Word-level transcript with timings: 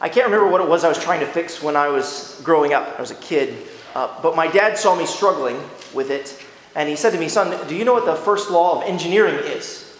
I 0.00 0.08
can't 0.08 0.26
remember 0.26 0.48
what 0.48 0.60
it 0.60 0.68
was 0.68 0.84
I 0.84 0.88
was 0.88 1.02
trying 1.02 1.20
to 1.20 1.26
fix 1.26 1.62
when 1.62 1.76
I 1.76 1.88
was 1.88 2.40
growing 2.44 2.72
up. 2.72 2.94
I 2.96 3.00
was 3.00 3.10
a 3.10 3.16
kid. 3.16 3.66
Uh, 3.94 4.08
but 4.22 4.36
my 4.36 4.46
dad 4.46 4.78
saw 4.78 4.94
me 4.94 5.06
struggling 5.06 5.56
with 5.92 6.10
it, 6.10 6.40
and 6.76 6.88
he 6.88 6.94
said 6.94 7.10
to 7.10 7.18
me, 7.18 7.28
Son, 7.28 7.66
do 7.66 7.74
you 7.74 7.84
know 7.84 7.94
what 7.94 8.04
the 8.04 8.14
first 8.14 8.50
law 8.50 8.80
of 8.80 8.88
engineering 8.88 9.34
is? 9.34 9.98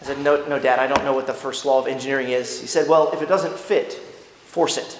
I 0.00 0.06
said, 0.06 0.18
No, 0.20 0.44
no, 0.46 0.58
Dad, 0.58 0.78
I 0.78 0.86
don't 0.86 1.04
know 1.04 1.12
what 1.12 1.26
the 1.26 1.34
first 1.34 1.64
law 1.64 1.78
of 1.80 1.86
engineering 1.86 2.28
is. 2.28 2.60
He 2.60 2.66
said, 2.66 2.88
Well, 2.88 3.12
if 3.12 3.20
it 3.20 3.28
doesn't 3.28 3.58
fit, 3.58 3.92
force 3.92 4.78
it. 4.78 4.98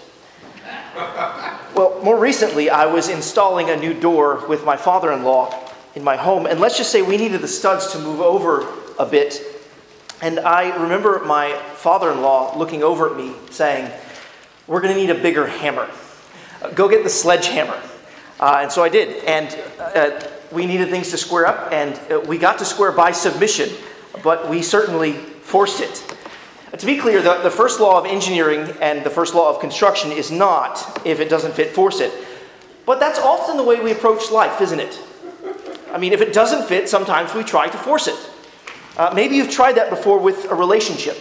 well, 1.74 2.00
more 2.02 2.18
recently, 2.18 2.68
I 2.68 2.86
was 2.86 3.08
installing 3.08 3.70
a 3.70 3.76
new 3.76 3.98
door 3.98 4.46
with 4.48 4.64
my 4.64 4.76
father 4.76 5.12
in 5.12 5.22
law 5.22 5.72
in 5.94 6.04
my 6.04 6.16
home, 6.16 6.44
and 6.44 6.60
let's 6.60 6.76
just 6.76 6.92
say 6.92 7.00
we 7.00 7.16
needed 7.16 7.40
the 7.40 7.48
studs 7.48 7.92
to 7.92 7.98
move 7.98 8.20
over 8.20 8.66
a 8.98 9.06
bit. 9.06 9.40
And 10.20 10.40
I 10.40 10.74
remember 10.76 11.22
my 11.24 11.54
father 11.74 12.10
in 12.12 12.20
law 12.20 12.56
looking 12.58 12.82
over 12.82 13.10
at 13.10 13.16
me 13.16 13.32
saying, 13.50 13.90
We're 14.66 14.80
going 14.80 14.94
to 14.94 15.00
need 15.00 15.10
a 15.10 15.20
bigger 15.20 15.46
hammer. 15.46 15.88
Go 16.74 16.88
get 16.88 17.04
the 17.04 17.10
sledgehammer. 17.10 17.80
Uh, 18.40 18.58
and 18.62 18.72
so 18.72 18.82
I 18.82 18.88
did. 18.88 19.24
And 19.24 19.56
uh, 19.78 20.28
we 20.50 20.66
needed 20.66 20.90
things 20.90 21.10
to 21.10 21.18
square 21.18 21.46
up, 21.46 21.72
and 21.72 21.98
uh, 22.10 22.20
we 22.20 22.38
got 22.38 22.58
to 22.58 22.64
square 22.64 22.92
by 22.92 23.12
submission, 23.12 23.70
but 24.22 24.48
we 24.48 24.62
certainly 24.62 25.12
forced 25.12 25.80
it. 25.80 26.18
Uh, 26.72 26.76
to 26.76 26.86
be 26.86 26.98
clear, 26.98 27.22
the, 27.22 27.38
the 27.42 27.50
first 27.50 27.80
law 27.80 27.98
of 27.98 28.06
engineering 28.06 28.74
and 28.80 29.04
the 29.04 29.10
first 29.10 29.34
law 29.34 29.54
of 29.54 29.60
construction 29.60 30.10
is 30.10 30.30
not 30.30 31.00
if 31.06 31.20
it 31.20 31.28
doesn't 31.28 31.54
fit, 31.54 31.70
force 31.70 32.00
it. 32.00 32.12
But 32.84 33.00
that's 33.00 33.18
often 33.18 33.56
the 33.56 33.62
way 33.62 33.80
we 33.80 33.92
approach 33.92 34.30
life, 34.30 34.60
isn't 34.60 34.80
it? 34.80 35.00
I 35.92 35.98
mean, 35.98 36.12
if 36.12 36.20
it 36.20 36.32
doesn't 36.32 36.66
fit, 36.68 36.88
sometimes 36.88 37.34
we 37.34 37.42
try 37.42 37.68
to 37.68 37.78
force 37.78 38.06
it. 38.08 38.30
Uh, 38.96 39.12
maybe 39.14 39.36
you've 39.36 39.50
tried 39.50 39.76
that 39.76 39.90
before 39.90 40.18
with 40.18 40.50
a 40.50 40.54
relationship 40.54 41.16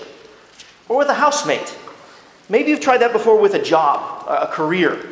or 0.90 0.98
with 0.98 1.10
a 1.10 1.14
housemate. 1.14 1.78
Maybe 2.48 2.70
you've 2.70 2.80
tried 2.80 3.00
that 3.00 3.12
before 3.12 3.40
with 3.40 3.56
a 3.56 3.62
job, 3.62 4.26
a 4.28 4.48
career, 4.48 5.08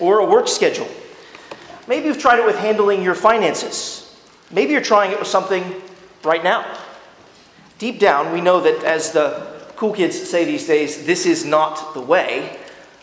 or 0.00 0.18
a 0.18 0.26
work 0.26 0.48
schedule. 0.48 0.88
Maybe 1.88 2.06
you've 2.06 2.18
tried 2.18 2.38
it 2.38 2.46
with 2.46 2.58
handling 2.58 3.02
your 3.02 3.14
finances. 3.14 4.14
Maybe 4.50 4.72
you're 4.72 4.82
trying 4.82 5.12
it 5.12 5.18
with 5.18 5.28
something 5.28 5.64
right 6.24 6.44
now. 6.44 6.78
Deep 7.78 7.98
down, 7.98 8.32
we 8.32 8.40
know 8.40 8.60
that, 8.60 8.84
as 8.84 9.12
the 9.12 9.62
cool 9.76 9.92
kids 9.92 10.20
say 10.20 10.44
these 10.44 10.66
days, 10.66 11.06
this 11.06 11.26
is 11.26 11.44
not 11.44 11.94
the 11.94 12.00
way, 12.00 12.58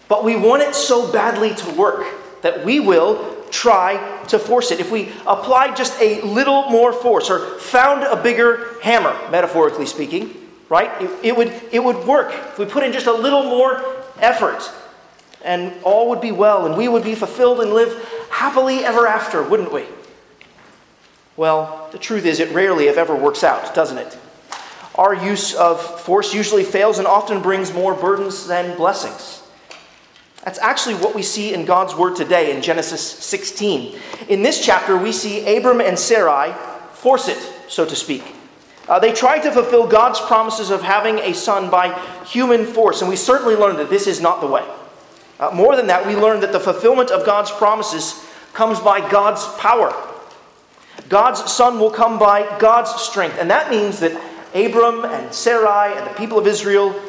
but 0.08 0.24
we 0.24 0.36
want 0.36 0.62
it 0.62 0.76
so 0.76 1.12
badly 1.12 1.54
to 1.56 1.72
work 1.72 2.06
that 2.42 2.64
we 2.64 2.80
will 2.80 3.44
try 3.52 4.24
to 4.28 4.40
force 4.40 4.72
it. 4.72 4.80
If 4.80 4.92
we 4.92 5.12
applied 5.28 5.76
just 5.76 6.00
a 6.00 6.22
little 6.22 6.70
more 6.70 6.94
force 6.94 7.30
or 7.30 7.60
found 7.60 8.04
a 8.04 8.22
bigger 8.22 8.80
hammer, 8.82 9.14
metaphorically 9.32 9.88
speaking, 9.88 10.39
right, 10.70 10.90
it, 11.02 11.26
it, 11.26 11.38
would, 11.38 11.50
it 11.72 11.84
would 11.84 12.08
work. 12.08 12.32
If 12.32 12.60
we 12.60 12.66
put 12.66 12.84
in 12.84 12.94
just 12.94 13.08
a 13.08 13.14
little 13.14 13.44
more 13.44 13.84
effort, 14.20 14.72
and 15.44 15.74
all 15.84 16.10
would 16.10 16.22
be 16.22 16.32
well, 16.32 16.66
and 16.66 16.78
we 16.78 16.88
would 16.88 17.04
be 17.04 17.16
fulfilled 17.16 17.62
and 17.62 17.74
live 17.74 18.28
happily 18.30 18.86
ever 18.86 19.08
after, 19.08 19.42
wouldn't 19.42 19.72
we? 19.72 19.86
Well, 21.38 21.90
the 21.92 21.98
truth 21.98 22.26
is, 22.26 22.40
it 22.40 22.54
rarely, 22.54 22.88
if 22.88 22.98
ever, 22.98 23.16
works 23.16 23.44
out, 23.44 23.74
doesn't 23.74 23.98
it? 23.98 24.18
Our 24.96 25.14
use 25.14 25.56
of 25.56 26.02
force 26.02 26.34
usually 26.34 26.66
fails 26.66 27.00
and 27.00 27.08
often 27.08 27.42
brings 27.42 27.74
more 27.74 27.94
burdens 27.94 28.48
than 28.48 28.76
blessings. 28.76 29.42
That's 30.44 30.60
actually 30.60 30.96
what 30.96 31.16
we 31.16 31.24
see 31.24 31.54
in 31.54 31.66
God's 31.66 31.96
word 31.96 32.16
today 32.16 32.56
in 32.56 32.62
Genesis 32.62 33.02
16. 33.02 33.98
In 34.28 34.42
this 34.42 34.66
chapter, 34.66 34.98
we 34.98 35.12
see 35.12 35.58
Abram 35.58 35.80
and 35.80 35.98
Sarai 35.98 36.54
force 36.92 37.28
it, 37.30 37.38
so 37.70 37.86
to 37.86 37.96
speak. 37.96 38.24
Uh, 38.90 39.00
they 39.00 39.14
tried 39.14 39.40
to 39.42 39.52
fulfill 39.52 39.88
God's 39.88 40.20
promises 40.20 40.72
of 40.72 40.82
having 40.82 41.20
a 41.20 41.34
son 41.34 41.70
by 41.70 41.98
human 42.26 42.66
force, 42.66 43.02
and 43.02 43.10
we 43.10 43.16
certainly 43.16 43.56
learned 43.56 43.78
that 43.80 43.90
this 43.90 44.08
is 44.08 44.20
not 44.20 44.42
the 44.42 44.48
way. 44.48 44.66
Uh, 45.40 45.52
more 45.54 45.76
than 45.76 45.88
that, 45.88 46.06
we 46.06 46.16
learned 46.16 46.44
that 46.44 46.52
the 46.52 46.60
fulfillment 46.60 47.12
of 47.12 47.26
God's 47.26 47.52
promises 47.52 48.26
comes 48.54 48.80
by 48.80 49.08
God's 49.10 49.46
power. 49.58 49.94
God's 51.08 51.50
son 51.52 51.80
will 51.80 51.92
come 51.92 52.20
by 52.20 52.58
God's 52.60 52.92
strength. 53.02 53.38
And 53.40 53.50
that 53.50 53.70
means 53.70 54.00
that 54.00 54.20
Abram 54.54 55.06
and 55.06 55.34
Sarai 55.34 55.98
and 55.98 56.06
the 56.06 56.14
people 56.16 56.38
of 56.38 56.48
Israel 56.48 57.00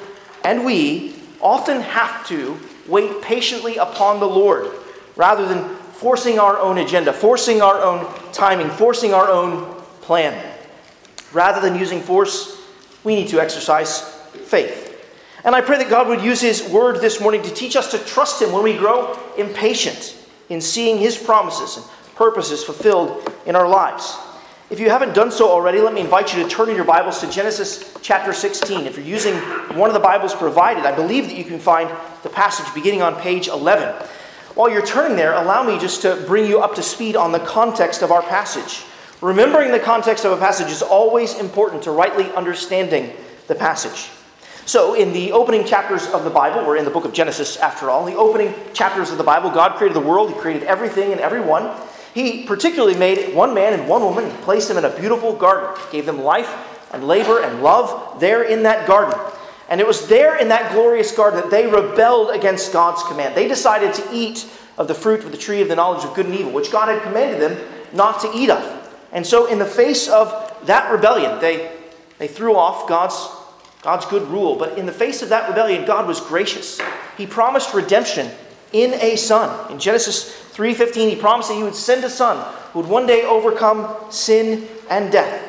and 0.44 0.64
we 0.64 1.14
often 1.40 1.80
have 1.80 2.26
to 2.28 2.58
wait 2.86 3.22
patiently 3.22 3.76
upon 3.76 4.20
the 4.20 4.26
Lord 4.26 4.70
rather 5.16 5.46
than 5.46 5.76
forcing 5.92 6.38
our 6.38 6.58
own 6.58 6.78
agenda, 6.78 7.12
forcing 7.12 7.60
our 7.60 7.80
own 7.80 8.06
timing, 8.32 8.70
forcing 8.70 9.12
our 9.12 9.28
own 9.28 9.74
plan. 10.00 10.49
Rather 11.32 11.60
than 11.60 11.78
using 11.78 12.00
force, 12.00 12.60
we 13.04 13.14
need 13.14 13.28
to 13.28 13.40
exercise 13.40 14.00
faith. 14.44 14.88
And 15.44 15.54
I 15.54 15.60
pray 15.60 15.78
that 15.78 15.88
God 15.88 16.08
would 16.08 16.20
use 16.20 16.40
His 16.40 16.62
word 16.68 17.00
this 17.00 17.20
morning 17.20 17.42
to 17.42 17.50
teach 17.50 17.76
us 17.76 17.90
to 17.92 17.98
trust 17.98 18.42
Him 18.42 18.52
when 18.52 18.62
we 18.62 18.76
grow 18.76 19.18
impatient 19.38 20.16
in 20.48 20.60
seeing 20.60 20.98
His 20.98 21.16
promises 21.16 21.76
and 21.76 21.86
purposes 22.14 22.62
fulfilled 22.62 23.32
in 23.46 23.56
our 23.56 23.68
lives. 23.68 24.16
If 24.68 24.78
you 24.78 24.90
haven't 24.90 25.14
done 25.14 25.32
so 25.32 25.50
already, 25.50 25.80
let 25.80 25.94
me 25.94 26.00
invite 26.00 26.32
you 26.32 26.42
to 26.42 26.48
turn 26.48 26.68
in 26.68 26.76
your 26.76 26.84
Bibles 26.84 27.20
to 27.20 27.30
Genesis 27.30 27.96
chapter 28.02 28.32
16. 28.32 28.86
If 28.86 28.96
you're 28.96 29.06
using 29.06 29.34
one 29.76 29.90
of 29.90 29.94
the 29.94 30.00
Bibles 30.00 30.34
provided, 30.34 30.84
I 30.84 30.94
believe 30.94 31.24
that 31.24 31.36
you 31.36 31.44
can 31.44 31.58
find 31.58 31.90
the 32.22 32.28
passage 32.28 32.72
beginning 32.74 33.02
on 33.02 33.16
page 33.16 33.48
11. 33.48 33.88
While 34.54 34.70
you're 34.70 34.86
turning 34.86 35.16
there, 35.16 35.32
allow 35.32 35.62
me 35.62 35.78
just 35.78 36.02
to 36.02 36.22
bring 36.26 36.46
you 36.46 36.60
up 36.60 36.74
to 36.74 36.82
speed 36.82 37.16
on 37.16 37.32
the 37.32 37.40
context 37.40 38.02
of 38.02 38.12
our 38.12 38.22
passage. 38.22 38.84
Remembering 39.20 39.70
the 39.70 39.78
context 39.78 40.24
of 40.24 40.32
a 40.32 40.36
passage 40.38 40.70
is 40.70 40.80
always 40.80 41.38
important 41.38 41.82
to 41.82 41.90
rightly 41.90 42.32
understanding 42.32 43.12
the 43.48 43.54
passage. 43.54 44.10
So, 44.64 44.94
in 44.94 45.12
the 45.12 45.32
opening 45.32 45.66
chapters 45.66 46.06
of 46.06 46.24
the 46.24 46.30
Bible, 46.30 46.66
we're 46.66 46.76
in 46.76 46.84
the 46.86 46.90
book 46.90 47.04
of 47.04 47.12
Genesis 47.12 47.58
after 47.58 47.90
all, 47.90 48.06
the 48.06 48.14
opening 48.14 48.54
chapters 48.72 49.10
of 49.10 49.18
the 49.18 49.24
Bible, 49.24 49.50
God 49.50 49.76
created 49.76 49.96
the 49.96 50.06
world, 50.06 50.32
He 50.32 50.38
created 50.38 50.62
everything 50.62 51.12
and 51.12 51.20
everyone. 51.20 51.70
He 52.14 52.44
particularly 52.44 52.96
made 52.96 53.34
one 53.34 53.52
man 53.52 53.72
and 53.72 53.88
one 53.88 54.02
woman 54.02 54.24
and 54.24 54.42
placed 54.42 54.68
them 54.68 54.78
in 54.78 54.84
a 54.84 54.96
beautiful 54.96 55.34
garden, 55.34 55.78
gave 55.92 56.06
them 56.06 56.22
life 56.22 56.50
and 56.92 57.06
labor 57.06 57.42
and 57.42 57.62
love 57.62 58.20
there 58.20 58.42
in 58.44 58.62
that 58.62 58.86
garden. 58.86 59.18
And 59.68 59.80
it 59.80 59.86
was 59.86 60.08
there 60.08 60.38
in 60.38 60.48
that 60.48 60.72
glorious 60.72 61.12
garden 61.12 61.40
that 61.40 61.50
they 61.50 61.66
rebelled 61.66 62.30
against 62.30 62.72
God's 62.72 63.02
command. 63.02 63.36
They 63.36 63.48
decided 63.48 63.92
to 63.94 64.08
eat 64.12 64.48
of 64.78 64.88
the 64.88 64.94
fruit 64.94 65.24
of 65.24 65.30
the 65.30 65.38
tree 65.38 65.60
of 65.60 65.68
the 65.68 65.76
knowledge 65.76 66.04
of 66.04 66.14
good 66.14 66.26
and 66.26 66.34
evil, 66.34 66.52
which 66.52 66.72
God 66.72 66.88
had 66.88 67.02
commanded 67.02 67.40
them 67.40 67.68
not 67.92 68.20
to 68.20 68.30
eat 68.34 68.50
of. 68.50 68.79
And 69.12 69.26
so, 69.26 69.46
in 69.46 69.58
the 69.58 69.66
face 69.66 70.08
of 70.08 70.54
that 70.66 70.90
rebellion, 70.92 71.40
they, 71.40 71.72
they 72.18 72.28
threw 72.28 72.56
off 72.56 72.88
God's 72.88 73.14
God's 73.82 74.04
good 74.06 74.28
rule. 74.28 74.56
But 74.56 74.76
in 74.78 74.86
the 74.86 74.92
face 74.92 75.22
of 75.22 75.30
that 75.30 75.48
rebellion, 75.48 75.86
God 75.86 76.06
was 76.06 76.20
gracious. 76.20 76.80
He 77.16 77.26
promised 77.26 77.72
redemption 77.72 78.30
in 78.72 78.94
a 78.94 79.16
son. 79.16 79.72
In 79.72 79.78
Genesis 79.78 80.30
3:15, 80.52 81.08
he 81.08 81.16
promised 81.16 81.48
that 81.48 81.56
he 81.56 81.62
would 81.62 81.74
send 81.74 82.04
a 82.04 82.10
son 82.10 82.44
who 82.72 82.80
would 82.80 82.88
one 82.88 83.06
day 83.06 83.22
overcome 83.22 83.88
sin 84.10 84.68
and 84.90 85.10
death. 85.10 85.46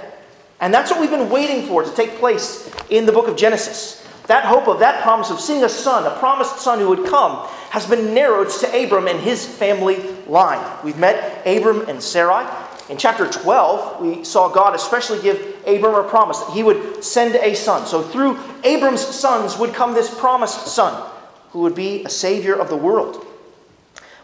And 0.60 0.74
that's 0.74 0.92
what 0.92 1.00
we've 1.00 1.10
been 1.10 1.30
waiting 1.30 1.68
for 1.68 1.84
to 1.84 1.92
take 1.92 2.18
place 2.18 2.70
in 2.90 3.06
the 3.06 3.12
book 3.12 3.28
of 3.28 3.36
Genesis. 3.36 3.98
That 4.28 4.46
hope 4.46 4.68
of 4.68 4.80
that 4.80 5.02
promise 5.02 5.30
of 5.30 5.42
seeing 5.42 5.64
a 5.64 5.70
son, 5.70 6.06
a 6.06 6.18
promised 6.20 6.60
son 6.60 6.80
who 6.80 6.88
would 6.90 7.06
come, 7.08 7.48
has 7.72 7.86
been 7.86 8.14
narrowed 8.14 8.50
to 8.50 8.84
Abram 8.84 9.08
and 9.08 9.20
his 9.20 9.46
family 9.46 10.02
line. 10.28 10.64
We've 10.84 10.98
met 10.98 11.46
Abram 11.46 11.90
and 11.90 12.02
Sarai. 12.02 12.46
In 12.92 12.98
chapter 12.98 13.26
12, 13.26 14.02
we 14.02 14.26
saw 14.26 14.50
God 14.50 14.76
especially 14.76 15.22
give 15.22 15.40
Abram 15.66 15.96
a 15.96 16.04
promise 16.04 16.40
that 16.40 16.52
he 16.52 16.62
would 16.62 17.02
send 17.02 17.36
a 17.36 17.56
son. 17.56 17.88
So 17.88 18.04
through 18.04 18.38
Abram's 18.66 19.00
sons 19.00 19.58
would 19.58 19.74
come 19.74 19.94
this 19.94 20.14
promised 20.14 20.68
son 20.68 21.10
who 21.52 21.60
would 21.62 21.74
be 21.74 22.04
a 22.04 22.10
savior 22.10 22.54
of 22.54 22.68
the 22.68 22.76
world. 22.76 23.26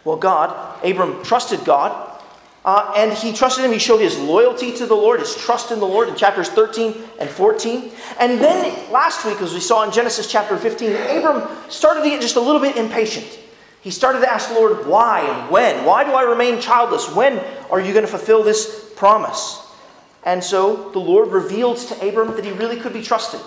Well, 0.04 0.18
God, 0.18 0.84
Abram 0.84 1.24
trusted 1.24 1.64
God, 1.64 2.20
uh, 2.62 2.92
and 2.94 3.10
he 3.10 3.32
trusted 3.32 3.64
him. 3.64 3.72
He 3.72 3.78
showed 3.78 4.02
his 4.02 4.18
loyalty 4.18 4.76
to 4.76 4.84
the 4.84 4.94
Lord, 4.94 5.20
his 5.20 5.34
trust 5.34 5.70
in 5.70 5.78
the 5.78 5.86
Lord 5.86 6.10
in 6.10 6.14
chapters 6.14 6.50
13 6.50 6.94
and 7.18 7.30
14. 7.30 7.90
And 8.20 8.38
then 8.38 8.92
last 8.92 9.24
week, 9.24 9.40
as 9.40 9.54
we 9.54 9.60
saw 9.60 9.82
in 9.84 9.92
Genesis 9.92 10.30
chapter 10.30 10.58
15, 10.58 10.92
Abram 10.92 11.48
started 11.70 12.02
to 12.02 12.10
get 12.10 12.20
just 12.20 12.36
a 12.36 12.40
little 12.40 12.60
bit 12.60 12.76
impatient. 12.76 13.38
He 13.82 13.90
started 13.90 14.20
to 14.20 14.30
ask 14.30 14.48
the 14.48 14.54
Lord, 14.54 14.86
why 14.86 15.20
and 15.20 15.50
when? 15.50 15.84
Why 15.84 16.04
do 16.04 16.10
I 16.10 16.22
remain 16.22 16.60
childless? 16.60 17.14
When 17.14 17.38
are 17.70 17.80
you 17.80 17.92
going 17.92 18.04
to 18.04 18.10
fulfill 18.10 18.42
this 18.42 18.92
promise? 18.96 19.64
And 20.24 20.42
so 20.42 20.90
the 20.90 20.98
Lord 20.98 21.28
revealed 21.28 21.78
to 21.78 22.08
Abram 22.08 22.34
that 22.36 22.44
he 22.44 22.50
really 22.52 22.78
could 22.78 22.92
be 22.92 23.02
trusted. 23.02 23.40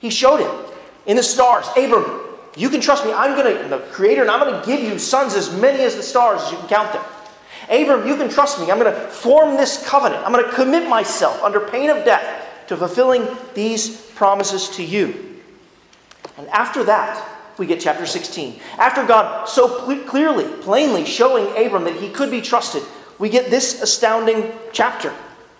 He 0.00 0.10
showed 0.10 0.38
him 0.38 0.72
in 1.06 1.16
the 1.16 1.22
stars, 1.22 1.66
Abram, 1.76 2.22
you 2.56 2.70
can 2.70 2.80
trust 2.80 3.04
me. 3.04 3.12
I'm 3.12 3.36
going 3.36 3.62
to, 3.62 3.68
the 3.68 3.78
creator, 3.90 4.22
and 4.22 4.30
I'm 4.30 4.40
going 4.40 4.60
to 4.60 4.66
give 4.66 4.80
you 4.80 4.98
sons 4.98 5.34
as 5.34 5.54
many 5.60 5.82
as 5.84 5.94
the 5.94 6.02
stars 6.02 6.42
as 6.42 6.52
you 6.52 6.58
can 6.58 6.68
count 6.68 6.92
them. 6.92 7.04
Abram, 7.68 8.06
you 8.06 8.16
can 8.16 8.28
trust 8.28 8.60
me. 8.60 8.70
I'm 8.70 8.78
going 8.78 8.92
to 8.92 9.00
form 9.08 9.56
this 9.56 9.86
covenant. 9.86 10.24
I'm 10.24 10.32
going 10.32 10.44
to 10.44 10.52
commit 10.52 10.88
myself 10.88 11.42
under 11.42 11.60
pain 11.60 11.90
of 11.90 12.04
death 12.04 12.46
to 12.68 12.76
fulfilling 12.76 13.26
these 13.54 14.00
promises 14.12 14.68
to 14.70 14.82
you. 14.82 15.42
And 16.38 16.48
after 16.48 16.84
that, 16.84 17.35
we 17.58 17.66
get 17.66 17.80
chapter 17.80 18.06
16. 18.06 18.60
After 18.78 19.04
God 19.06 19.48
so 19.48 19.68
clearly, 20.04 20.44
plainly 20.62 21.04
showing 21.04 21.46
Abram 21.56 21.84
that 21.84 21.96
he 21.96 22.10
could 22.10 22.30
be 22.30 22.40
trusted, 22.40 22.82
we 23.18 23.28
get 23.28 23.50
this 23.50 23.82
astounding 23.82 24.52
chapter, 24.72 25.14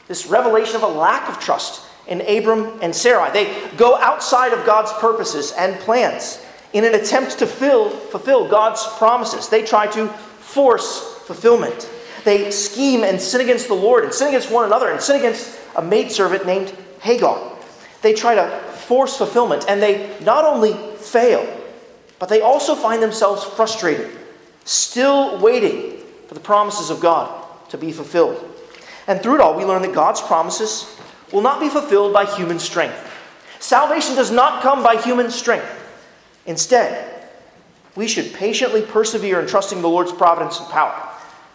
this 0.08 0.26
revelation 0.26 0.76
of 0.76 0.82
a 0.82 0.88
lack 0.88 1.28
of 1.28 1.38
trust 1.38 1.82
in 2.06 2.20
Abram 2.20 2.78
and 2.82 2.94
Sarai. 2.94 3.30
They 3.32 3.68
go 3.76 3.96
outside 3.96 4.52
of 4.52 4.64
God's 4.66 4.92
purposes 4.94 5.52
and 5.52 5.78
plans 5.80 6.44
in 6.72 6.84
an 6.84 6.94
attempt 6.94 7.38
to 7.38 7.46
fill, 7.46 7.90
fulfill 7.90 8.48
God's 8.48 8.86
promises. 8.98 9.48
They 9.48 9.62
try 9.62 9.86
to 9.88 10.08
force 10.08 11.14
fulfillment. 11.26 11.90
They 12.24 12.50
scheme 12.50 13.04
and 13.04 13.20
sin 13.20 13.40
against 13.40 13.68
the 13.68 13.74
Lord 13.74 14.04
and 14.04 14.12
sin 14.12 14.28
against 14.28 14.50
one 14.50 14.64
another 14.64 14.90
and 14.90 15.00
sin 15.00 15.16
against 15.16 15.58
a 15.76 15.82
maidservant 15.82 16.44
named 16.44 16.74
Hagar. 17.00 17.56
They 18.02 18.12
try 18.12 18.34
to 18.34 18.48
force 18.86 19.16
fulfillment 19.16 19.64
and 19.68 19.80
they 19.80 20.16
not 20.20 20.44
only 20.44 20.74
fail, 20.98 21.44
but 22.18 22.28
they 22.28 22.40
also 22.40 22.74
find 22.74 23.02
themselves 23.02 23.44
frustrated, 23.44 24.10
still 24.64 25.38
waiting 25.38 25.98
for 26.28 26.34
the 26.34 26.40
promises 26.40 26.90
of 26.90 27.00
God 27.00 27.44
to 27.68 27.78
be 27.78 27.92
fulfilled. 27.92 28.42
And 29.06 29.22
through 29.22 29.36
it 29.36 29.40
all, 29.40 29.56
we 29.56 29.64
learn 29.64 29.82
that 29.82 29.94
God's 29.94 30.20
promises 30.20 30.96
will 31.32 31.42
not 31.42 31.60
be 31.60 31.68
fulfilled 31.68 32.12
by 32.12 32.24
human 32.24 32.58
strength. 32.58 32.98
Salvation 33.58 34.14
does 34.14 34.30
not 34.30 34.62
come 34.62 34.82
by 34.82 34.96
human 34.96 35.30
strength. 35.30 35.66
Instead, 36.46 37.28
we 37.94 38.06
should 38.06 38.32
patiently 38.34 38.82
persevere 38.82 39.40
in 39.40 39.46
trusting 39.46 39.80
the 39.80 39.88
Lord's 39.88 40.12
providence 40.12 40.60
and 40.60 40.68
power. 40.68 41.08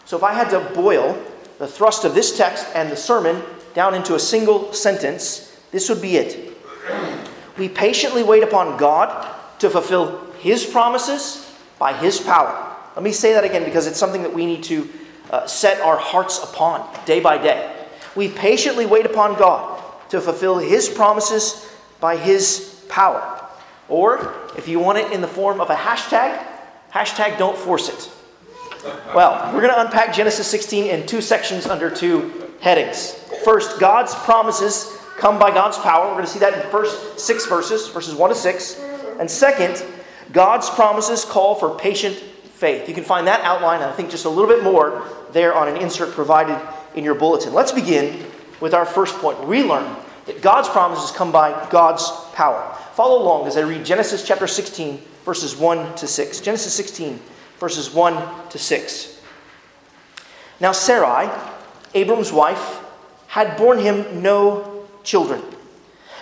So, 0.04 0.16
if 0.16 0.22
I 0.22 0.34
had 0.34 0.50
to 0.50 0.60
boil 0.74 1.20
the 1.58 1.66
thrust 1.66 2.04
of 2.04 2.14
this 2.14 2.36
text 2.36 2.66
and 2.74 2.90
the 2.90 2.96
sermon 2.96 3.42
down 3.74 3.94
into 3.94 4.14
a 4.14 4.18
single 4.18 4.72
sentence, 4.72 5.56
this 5.70 5.88
would 5.88 6.02
be 6.02 6.16
it. 6.16 6.56
We 7.56 7.68
patiently 7.68 8.22
wait 8.22 8.42
upon 8.42 8.76
God 8.76 9.34
to 9.60 9.70
fulfill 9.70 10.31
His 10.42 10.66
promises 10.66 11.48
by 11.78 11.92
His 11.92 12.20
power. 12.20 12.76
Let 12.96 13.04
me 13.04 13.12
say 13.12 13.32
that 13.32 13.44
again 13.44 13.64
because 13.64 13.86
it's 13.86 13.98
something 13.98 14.22
that 14.22 14.34
we 14.34 14.44
need 14.44 14.64
to 14.64 14.88
uh, 15.30 15.46
set 15.46 15.80
our 15.80 15.96
hearts 15.96 16.42
upon 16.42 16.86
day 17.06 17.20
by 17.20 17.38
day. 17.38 17.86
We 18.16 18.28
patiently 18.28 18.84
wait 18.84 19.06
upon 19.06 19.38
God 19.38 19.80
to 20.10 20.20
fulfill 20.20 20.58
His 20.58 20.88
promises 20.88 21.72
by 22.00 22.16
His 22.16 22.84
power. 22.88 23.48
Or, 23.88 24.34
if 24.56 24.66
you 24.66 24.80
want 24.80 24.98
it 24.98 25.12
in 25.12 25.20
the 25.20 25.28
form 25.28 25.60
of 25.60 25.70
a 25.70 25.76
hashtag, 25.76 26.44
hashtag 26.92 27.38
don't 27.38 27.56
force 27.56 27.88
it. 27.88 28.10
Well, 29.14 29.54
we're 29.54 29.60
going 29.60 29.72
to 29.72 29.80
unpack 29.80 30.12
Genesis 30.12 30.48
16 30.48 30.86
in 30.86 31.06
two 31.06 31.20
sections 31.20 31.66
under 31.66 31.88
two 31.88 32.50
headings. 32.60 33.12
First, 33.44 33.78
God's 33.78 34.12
promises 34.14 34.98
come 35.18 35.38
by 35.38 35.50
God's 35.50 35.78
power. 35.78 36.08
We're 36.08 36.14
going 36.14 36.26
to 36.26 36.30
see 36.30 36.40
that 36.40 36.52
in 36.54 36.58
the 36.58 36.66
first 36.66 37.20
six 37.20 37.46
verses, 37.46 37.88
verses 37.88 38.14
1 38.16 38.30
to 38.30 38.34
6. 38.34 38.80
And 39.20 39.30
second, 39.30 39.84
God's 40.32 40.68
promises 40.70 41.24
call 41.24 41.54
for 41.54 41.76
patient 41.78 42.16
faith. 42.16 42.88
You 42.88 42.94
can 42.94 43.04
find 43.04 43.26
that 43.26 43.42
outline, 43.42 43.80
and 43.80 43.90
I 43.90 43.92
think 43.92 44.10
just 44.10 44.24
a 44.24 44.28
little 44.28 44.46
bit 44.46 44.64
more, 44.64 45.06
there 45.32 45.54
on 45.54 45.68
an 45.68 45.76
insert 45.76 46.12
provided 46.12 46.58
in 46.94 47.04
your 47.04 47.14
bulletin. 47.14 47.52
Let's 47.52 47.72
begin 47.72 48.24
with 48.60 48.74
our 48.74 48.86
first 48.86 49.16
point. 49.16 49.46
We 49.46 49.62
learn 49.62 49.96
that 50.26 50.40
God's 50.40 50.68
promises 50.68 51.10
come 51.10 51.32
by 51.32 51.68
God's 51.70 52.10
power. 52.32 52.76
Follow 52.94 53.22
along 53.22 53.46
as 53.46 53.56
I 53.56 53.60
read 53.60 53.84
Genesis 53.84 54.26
chapter 54.26 54.46
16, 54.46 55.00
verses 55.24 55.56
1 55.56 55.96
to 55.96 56.06
6. 56.06 56.40
Genesis 56.40 56.72
16, 56.74 57.20
verses 57.58 57.92
1 57.92 58.48
to 58.50 58.58
6. 58.58 59.20
Now, 60.60 60.72
Sarai, 60.72 61.28
Abram's 61.94 62.32
wife, 62.32 62.80
had 63.26 63.56
borne 63.56 63.78
him 63.78 64.22
no 64.22 64.86
children. 65.02 65.42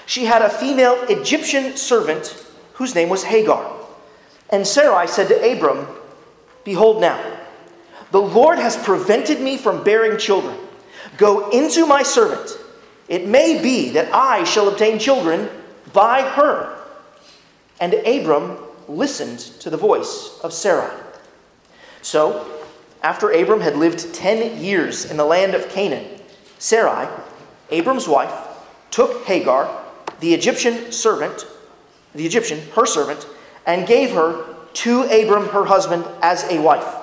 She 0.07 0.25
had 0.25 0.43
a 0.43 0.49
female 0.49 1.05
Egyptian 1.09 1.77
servant 1.77 2.47
whose 2.75 2.95
name 2.95 3.09
was 3.09 3.25
Hagar. 3.25 3.80
And 4.51 4.67
Sarai 4.67 5.07
said 5.07 5.29
to 5.29 5.53
Abram, 5.53 5.87
Behold 6.65 7.01
now, 7.01 7.39
the 8.11 8.21
Lord 8.21 8.59
has 8.59 8.77
prevented 8.77 9.41
me 9.41 9.57
from 9.57 9.85
bearing 9.85 10.19
children. 10.19 10.57
Go 11.17 11.51
into 11.51 11.87
my 11.87 12.03
servant. 12.03 12.59
It 13.09 13.27
may 13.27 13.63
be 13.63 13.91
that 13.91 14.13
I 14.13 14.45
shall 14.45 14.69
obtain 14.69 14.99
children 14.99 15.49
by 15.93 16.23
her. 16.23 16.77
And 17.81 17.95
Abram 17.95 18.59
listened 18.89 19.39
to 19.61 19.71
the 19.71 19.77
voice 19.77 20.39
of 20.43 20.53
Sarai. 20.53 20.91
So, 22.03 22.47
after 23.03 23.31
Abram 23.31 23.61
had 23.61 23.77
lived 23.77 24.15
ten 24.15 24.63
years 24.63 25.11
in 25.11 25.17
the 25.17 25.25
land 25.25 25.55
of 25.55 25.69
Canaan, 25.69 26.21
Sarai, 26.59 27.09
Abram's 27.71 28.09
wife, 28.09 28.33
took 28.91 29.25
Hagar, 29.25 29.85
the 30.21 30.35
Egyptian 30.35 30.93
servant, 30.93 31.47
the 32.15 32.27
Egyptian, 32.27 32.61
her 32.75 32.85
servant, 32.85 33.27
and 33.71 33.87
gave 33.87 34.11
her 34.11 34.45
to 34.73 35.03
Abram, 35.03 35.47
her 35.51 35.65
husband, 35.65 36.05
as 36.23 36.43
a 36.51 36.61
wife. 36.61 36.97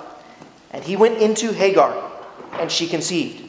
And 0.72 0.84
he 0.84 0.98
went 0.98 1.20
into 1.20 1.54
Hagar, 1.54 2.12
and 2.60 2.70
she 2.70 2.88
conceived. 2.88 3.42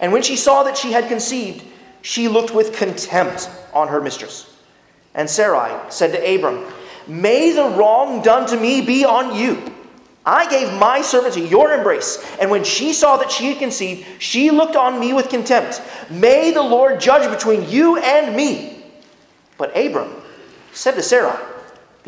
And 0.00 0.12
when 0.12 0.22
she 0.22 0.34
saw 0.34 0.64
that 0.64 0.76
she 0.76 0.90
had 0.90 1.06
conceived, 1.06 1.64
she 2.02 2.26
looked 2.26 2.52
with 2.52 2.72
contempt 2.72 3.48
on 3.72 3.86
her 3.86 4.00
mistress. 4.00 4.56
And 5.14 5.30
Sarai 5.30 5.72
said 5.88 6.10
to 6.12 6.34
Abram, 6.34 6.64
May 7.06 7.52
the 7.52 7.76
wrong 7.76 8.22
done 8.22 8.48
to 8.48 8.56
me 8.56 8.80
be 8.80 9.04
on 9.04 9.36
you. 9.36 9.72
I 10.26 10.50
gave 10.50 10.72
my 10.80 11.00
servant 11.00 11.34
to 11.34 11.40
your 11.40 11.72
embrace, 11.72 12.24
and 12.40 12.50
when 12.50 12.64
she 12.64 12.92
saw 12.92 13.18
that 13.18 13.30
she 13.30 13.46
had 13.46 13.58
conceived, 13.58 14.04
she 14.20 14.50
looked 14.50 14.74
on 14.74 14.98
me 14.98 15.12
with 15.12 15.28
contempt. 15.28 15.80
May 16.10 16.50
the 16.50 16.62
Lord 16.62 17.00
judge 17.00 17.30
between 17.30 17.70
you 17.70 17.98
and 17.98 18.34
me. 18.34 18.82
But 19.56 19.76
Abram 19.76 20.12
said 20.72 20.96
to 20.96 21.02
Sarai, 21.04 21.38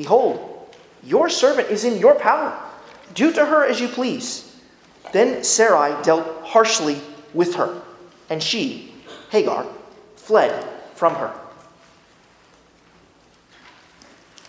Behold, 0.01 0.75
your 1.05 1.29
servant 1.29 1.69
is 1.69 1.85
in 1.85 1.99
your 1.99 2.15
power. 2.15 2.59
Do 3.13 3.31
to 3.35 3.45
her 3.45 3.67
as 3.67 3.83
you 3.83 3.87
please. 3.87 4.59
Then 5.13 5.45
Sarai 5.45 6.03
dealt 6.03 6.43
harshly 6.43 7.03
with 7.35 7.57
her, 7.57 7.83
and 8.31 8.43
she, 8.43 8.95
Hagar, 9.31 9.67
fled 10.17 10.67
from 10.95 11.17
her. 11.17 11.39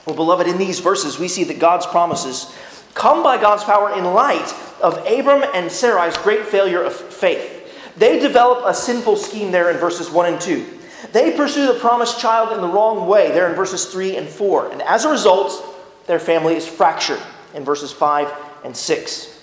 Well, 0.05 0.15
beloved, 0.15 0.47
in 0.47 0.57
these 0.57 0.79
verses, 0.79 1.19
we 1.19 1.27
see 1.27 1.43
that 1.43 1.59
God's 1.59 1.85
promises 1.85 2.55
come 2.93 3.21
by 3.21 3.35
God's 3.35 3.65
power 3.65 3.91
in 3.91 4.05
light 4.05 4.55
of 4.81 5.05
Abram 5.05 5.43
and 5.53 5.69
Sarai's 5.69 6.15
great 6.19 6.45
failure 6.45 6.81
of 6.81 6.95
faith. 6.95 7.57
They 7.97 8.19
develop 8.19 8.63
a 8.65 8.73
sinful 8.73 9.17
scheme 9.17 9.51
there 9.51 9.69
in 9.69 9.75
verses 9.75 10.09
1 10.09 10.31
and 10.31 10.39
2. 10.39 10.79
They 11.11 11.35
pursue 11.35 11.67
the 11.67 11.79
promised 11.79 12.19
child 12.19 12.51
in 12.53 12.61
the 12.61 12.67
wrong 12.67 13.07
way 13.07 13.31
there 13.31 13.49
in 13.49 13.55
verses 13.55 13.85
3 13.85 14.17
and 14.17 14.27
4. 14.27 14.71
And 14.71 14.81
as 14.83 15.05
a 15.05 15.09
result, 15.09 15.63
their 16.07 16.19
family 16.19 16.55
is 16.55 16.67
fractured 16.67 17.21
in 17.53 17.63
verses 17.63 17.91
5 17.91 18.31
and 18.63 18.75
6. 18.75 19.39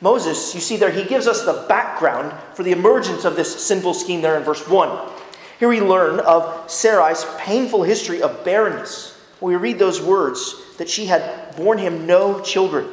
Moses, 0.00 0.54
you 0.54 0.60
see 0.60 0.76
there, 0.76 0.90
he 0.90 1.04
gives 1.04 1.28
us 1.28 1.44
the 1.44 1.64
background 1.68 2.34
for 2.54 2.64
the 2.64 2.72
emergence 2.72 3.24
of 3.24 3.36
this 3.36 3.64
sinful 3.64 3.94
scheme 3.94 4.20
there 4.20 4.36
in 4.36 4.42
verse 4.42 4.66
1. 4.66 5.10
Here 5.60 5.68
we 5.68 5.80
learn 5.80 6.18
of 6.20 6.68
Sarai's 6.68 7.24
painful 7.38 7.84
history 7.84 8.20
of 8.20 8.44
barrenness. 8.44 9.16
We 9.40 9.54
read 9.54 9.78
those 9.78 10.00
words 10.00 10.56
that 10.78 10.88
she 10.88 11.06
had 11.06 11.54
borne 11.56 11.78
him 11.78 12.04
no 12.06 12.40
children. 12.40 12.88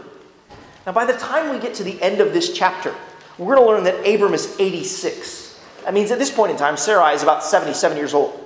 Now, 0.85 0.91
by 0.91 1.05
the 1.05 1.13
time 1.13 1.51
we 1.51 1.59
get 1.59 1.73
to 1.75 1.83
the 1.83 1.99
end 2.01 2.21
of 2.21 2.31
this 2.33 2.53
chapter, 2.53 2.93
we're 3.39 3.55
going 3.55 3.67
to 3.67 3.73
learn 3.73 3.83
that 3.85 4.07
Abram 4.07 4.35
is 4.35 4.55
86. 4.59 5.48
That 5.83 5.93
means 5.93 6.11
at 6.11 6.19
this 6.19 6.31
point 6.31 6.51
in 6.51 6.57
time, 6.57 6.77
Sarai 6.77 7.13
is 7.13 7.23
about 7.23 7.43
77 7.43 7.97
years 7.97 8.13
old. 8.13 8.45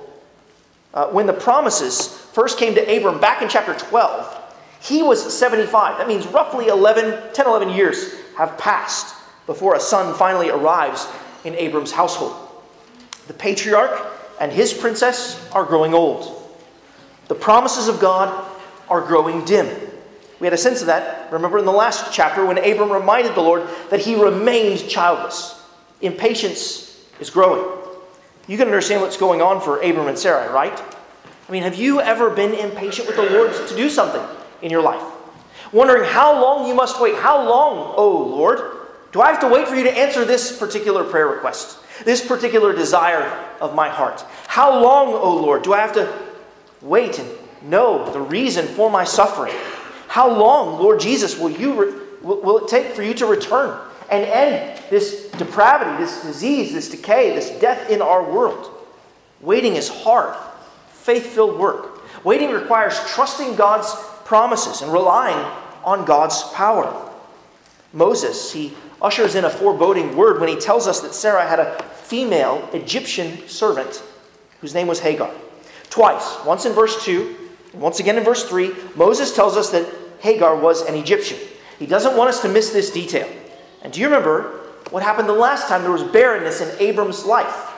Uh, 0.92 1.08
when 1.08 1.26
the 1.26 1.32
promises 1.32 2.08
first 2.32 2.58
came 2.58 2.74
to 2.74 2.96
Abram 2.96 3.20
back 3.20 3.42
in 3.42 3.48
chapter 3.48 3.74
12, 3.74 4.40
he 4.80 5.02
was 5.02 5.36
75. 5.36 5.98
That 5.98 6.06
means 6.06 6.26
roughly 6.26 6.68
11, 6.68 7.32
10, 7.32 7.46
11 7.46 7.70
years 7.70 8.14
have 8.36 8.56
passed 8.58 9.14
before 9.46 9.74
a 9.74 9.80
son 9.80 10.14
finally 10.14 10.50
arrives 10.50 11.08
in 11.44 11.54
Abram's 11.54 11.92
household. 11.92 12.34
The 13.26 13.34
patriarch 13.34 14.06
and 14.40 14.52
his 14.52 14.72
princess 14.72 15.48
are 15.52 15.64
growing 15.64 15.94
old. 15.94 16.40
The 17.28 17.34
promises 17.34 17.88
of 17.88 18.00
God 18.00 18.52
are 18.88 19.00
growing 19.00 19.44
dim. 19.44 19.66
We 20.40 20.46
had 20.46 20.54
a 20.54 20.58
sense 20.58 20.80
of 20.80 20.88
that, 20.88 21.32
remember, 21.32 21.58
in 21.58 21.64
the 21.64 21.72
last 21.72 22.12
chapter 22.12 22.44
when 22.44 22.58
Abram 22.58 22.92
reminded 22.92 23.34
the 23.34 23.40
Lord 23.40 23.66
that 23.90 24.00
he 24.00 24.14
remained 24.14 24.88
childless. 24.88 25.60
Impatience 26.02 26.93
is 27.20 27.30
growing. 27.30 27.64
You 28.46 28.56
can 28.58 28.66
understand 28.66 29.00
what's 29.00 29.16
going 29.16 29.40
on 29.40 29.60
for 29.60 29.80
Abram 29.80 30.08
and 30.08 30.18
Sarah, 30.18 30.52
right? 30.52 30.78
I 31.48 31.52
mean, 31.52 31.62
have 31.62 31.74
you 31.74 32.00
ever 32.00 32.30
been 32.30 32.52
impatient 32.54 33.06
with 33.06 33.16
the 33.16 33.30
Lord 33.30 33.52
to 33.68 33.76
do 33.76 33.88
something 33.88 34.22
in 34.62 34.70
your 34.70 34.82
life? 34.82 35.02
Wondering 35.72 36.04
how 36.04 36.40
long 36.40 36.66
you 36.68 36.74
must 36.74 37.00
wait. 37.00 37.16
How 37.16 37.48
long, 37.48 37.94
oh 37.96 38.26
Lord? 38.28 38.80
Do 39.12 39.20
I 39.20 39.30
have 39.30 39.40
to 39.40 39.48
wait 39.48 39.68
for 39.68 39.76
you 39.76 39.84
to 39.84 39.96
answer 39.96 40.24
this 40.24 40.58
particular 40.58 41.04
prayer 41.04 41.28
request? 41.28 41.78
This 42.04 42.26
particular 42.26 42.74
desire 42.74 43.22
of 43.60 43.74
my 43.74 43.88
heart? 43.88 44.24
How 44.46 44.82
long, 44.82 45.14
oh 45.14 45.36
Lord, 45.36 45.62
do 45.62 45.72
I 45.72 45.78
have 45.78 45.94
to 45.94 46.12
wait 46.82 47.18
and 47.18 47.28
know 47.62 48.10
the 48.12 48.20
reason 48.20 48.66
for 48.66 48.90
my 48.90 49.04
suffering? 49.04 49.54
How 50.08 50.28
long, 50.28 50.80
Lord 50.80 51.00
Jesus, 51.00 51.38
will, 51.38 51.50
you 51.50 51.72
re- 51.84 52.00
will 52.22 52.58
it 52.58 52.68
take 52.68 52.94
for 52.94 53.02
you 53.02 53.14
to 53.14 53.26
return 53.26 53.78
and 54.10 54.24
end 54.24 54.82
this 54.90 55.30
depravity, 55.32 56.02
this 56.02 56.22
disease, 56.22 56.72
this 56.72 56.90
decay, 56.90 57.34
this 57.34 57.50
death 57.60 57.90
in 57.90 58.02
our 58.02 58.22
world? 58.30 58.70
Waiting 59.40 59.76
is 59.76 59.88
hard, 59.88 60.36
faith 60.88 61.26
filled 61.26 61.58
work. 61.58 62.02
Waiting 62.24 62.50
requires 62.50 62.98
trusting 63.08 63.56
God's 63.56 63.94
promises 64.24 64.80
and 64.80 64.92
relying 64.92 65.44
on 65.84 66.04
God's 66.04 66.42
power. 66.54 67.10
Moses, 67.92 68.52
he 68.52 68.74
ushers 69.02 69.34
in 69.34 69.44
a 69.44 69.50
foreboding 69.50 70.16
word 70.16 70.40
when 70.40 70.48
he 70.48 70.56
tells 70.56 70.86
us 70.86 71.00
that 71.00 71.14
Sarah 71.14 71.46
had 71.46 71.60
a 71.60 71.82
female 71.82 72.68
Egyptian 72.72 73.46
servant 73.48 74.02
whose 74.60 74.74
name 74.74 74.86
was 74.86 75.00
Hagar. 75.00 75.30
Twice, 75.90 76.42
once 76.44 76.64
in 76.64 76.72
verse 76.72 77.04
2 77.04 77.36
and 77.74 77.82
Once 77.82 78.00
again 78.00 78.16
in 78.16 78.24
verse 78.24 78.48
3, 78.48 78.72
Moses 78.94 79.34
tells 79.34 79.56
us 79.56 79.70
that 79.70 79.86
Hagar 80.20 80.56
was 80.56 80.82
an 80.82 80.94
Egyptian. 80.94 81.38
He 81.78 81.86
doesn't 81.86 82.16
want 82.16 82.30
us 82.30 82.40
to 82.42 82.48
miss 82.48 82.70
this 82.70 82.90
detail. 82.90 83.28
And 83.84 83.92
do 83.92 84.00
you 84.00 84.06
remember 84.06 84.60
what 84.90 85.02
happened 85.02 85.28
the 85.28 85.34
last 85.34 85.68
time 85.68 85.82
there 85.82 85.92
was 85.92 86.02
barrenness 86.02 86.60
in 86.60 86.80
Abram's 86.80 87.24
life? 87.24 87.70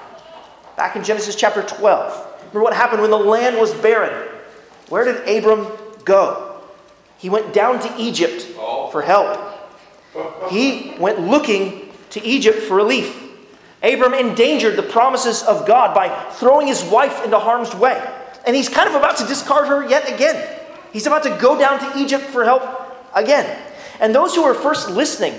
Back 0.77 0.95
in 0.95 1.03
Genesis 1.03 1.35
chapter 1.35 1.63
12. 1.63 2.35
Remember 2.39 2.63
what 2.63 2.75
happened 2.75 3.03
when 3.03 3.11
the 3.11 3.19
land 3.19 3.59
was 3.59 3.75
barren? 3.75 4.29
Where 4.89 5.05
did 5.05 5.29
Abram 5.29 5.67
go? 6.05 6.63
He 7.19 7.29
went 7.29 7.53
down 7.53 7.81
to 7.81 7.95
Egypt 7.99 8.43
for 8.93 9.03
help. 9.03 9.53
He 10.49 10.95
went 10.99 11.21
looking 11.21 11.93
to 12.11 12.25
Egypt 12.25 12.61
for 12.61 12.77
relief. 12.77 13.23
Abram 13.83 14.15
endangered 14.15 14.77
the 14.77 14.83
promises 14.83 15.43
of 15.43 15.67
God 15.67 15.95
by 15.95 16.09
throwing 16.33 16.67
his 16.67 16.85
wife 16.85 17.25
into 17.25 17.39
harm's 17.39 17.75
way. 17.75 18.01
And 18.47 18.55
he's 18.55 18.69
kind 18.69 18.89
of 18.89 18.95
about 18.95 19.17
to 19.19 19.27
discard 19.27 19.67
her 19.67 19.89
yet 19.89 20.13
again. 20.13 20.57
He's 20.93 21.07
about 21.07 21.25
to 21.25 21.37
go 21.41 21.59
down 21.59 21.81
to 21.81 21.99
Egypt 21.99 22.25
for 22.25 22.45
help 22.45 22.63
again. 23.15 23.61
And 24.01 24.15
those 24.15 24.35
who 24.35 24.45
were 24.45 24.55
first 24.55 24.91
listening 24.91 25.35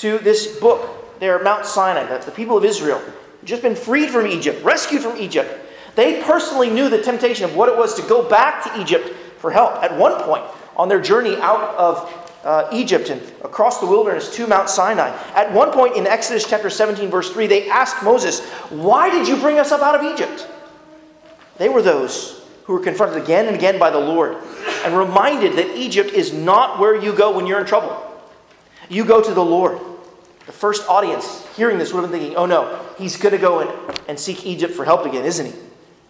to 0.00 0.18
this 0.18 0.58
book 0.58 1.18
there 1.20 1.42
Mount 1.42 1.66
Sinai, 1.66 2.04
the, 2.04 2.24
the 2.24 2.30
people 2.30 2.56
of 2.56 2.64
Israel, 2.64 3.00
just 3.44 3.62
been 3.62 3.76
freed 3.76 4.10
from 4.10 4.26
Egypt, 4.26 4.62
rescued 4.64 5.02
from 5.02 5.16
Egypt, 5.18 5.50
they 5.94 6.22
personally 6.22 6.70
knew 6.70 6.88
the 6.88 7.02
temptation 7.02 7.44
of 7.44 7.54
what 7.54 7.68
it 7.68 7.76
was 7.76 7.94
to 7.94 8.02
go 8.02 8.28
back 8.28 8.64
to 8.64 8.80
Egypt 8.80 9.08
for 9.38 9.50
help. 9.50 9.82
At 9.82 9.96
one 9.96 10.22
point, 10.22 10.44
on 10.76 10.88
their 10.88 11.00
journey 11.00 11.36
out 11.36 11.74
of 11.76 12.30
uh, 12.44 12.68
Egypt 12.72 13.10
and 13.10 13.20
across 13.44 13.80
the 13.80 13.86
wilderness 13.86 14.34
to 14.36 14.46
Mount 14.46 14.70
Sinai, 14.70 15.08
at 15.34 15.52
one 15.52 15.72
point 15.72 15.96
in 15.96 16.06
Exodus 16.06 16.48
chapter 16.48 16.70
17, 16.70 17.10
verse 17.10 17.30
3, 17.30 17.46
they 17.46 17.68
asked 17.68 18.02
Moses, 18.02 18.40
Why 18.70 19.10
did 19.10 19.28
you 19.28 19.36
bring 19.36 19.58
us 19.58 19.72
up 19.72 19.82
out 19.82 19.94
of 19.94 20.02
Egypt? 20.14 20.48
They 21.58 21.68
were 21.68 21.82
those 21.82 22.42
who 22.64 22.72
were 22.72 22.80
confronted 22.80 23.22
again 23.22 23.46
and 23.46 23.56
again 23.56 23.78
by 23.78 23.90
the 23.90 23.98
Lord 23.98 24.36
and 24.84 24.96
reminded 24.96 25.56
that 25.56 25.76
Egypt 25.76 26.10
is 26.12 26.32
not 26.32 26.78
where 26.78 26.94
you 26.94 27.14
go 27.14 27.36
when 27.36 27.46
you're 27.46 27.60
in 27.60 27.66
trouble. 27.66 28.06
You 28.88 29.04
go 29.04 29.22
to 29.22 29.34
the 29.34 29.44
Lord. 29.44 29.78
The 30.50 30.56
first 30.56 30.88
audience 30.88 31.46
hearing 31.54 31.78
this 31.78 31.92
would 31.92 32.02
have 32.02 32.10
been 32.10 32.18
thinking, 32.18 32.36
oh 32.36 32.44
no, 32.44 32.84
he's 32.98 33.16
going 33.16 33.30
to 33.30 33.38
go 33.38 33.60
and, 33.60 34.00
and 34.08 34.18
seek 34.18 34.44
Egypt 34.44 34.74
for 34.74 34.84
help 34.84 35.06
again, 35.06 35.24
isn't 35.24 35.46
he? 35.46 35.52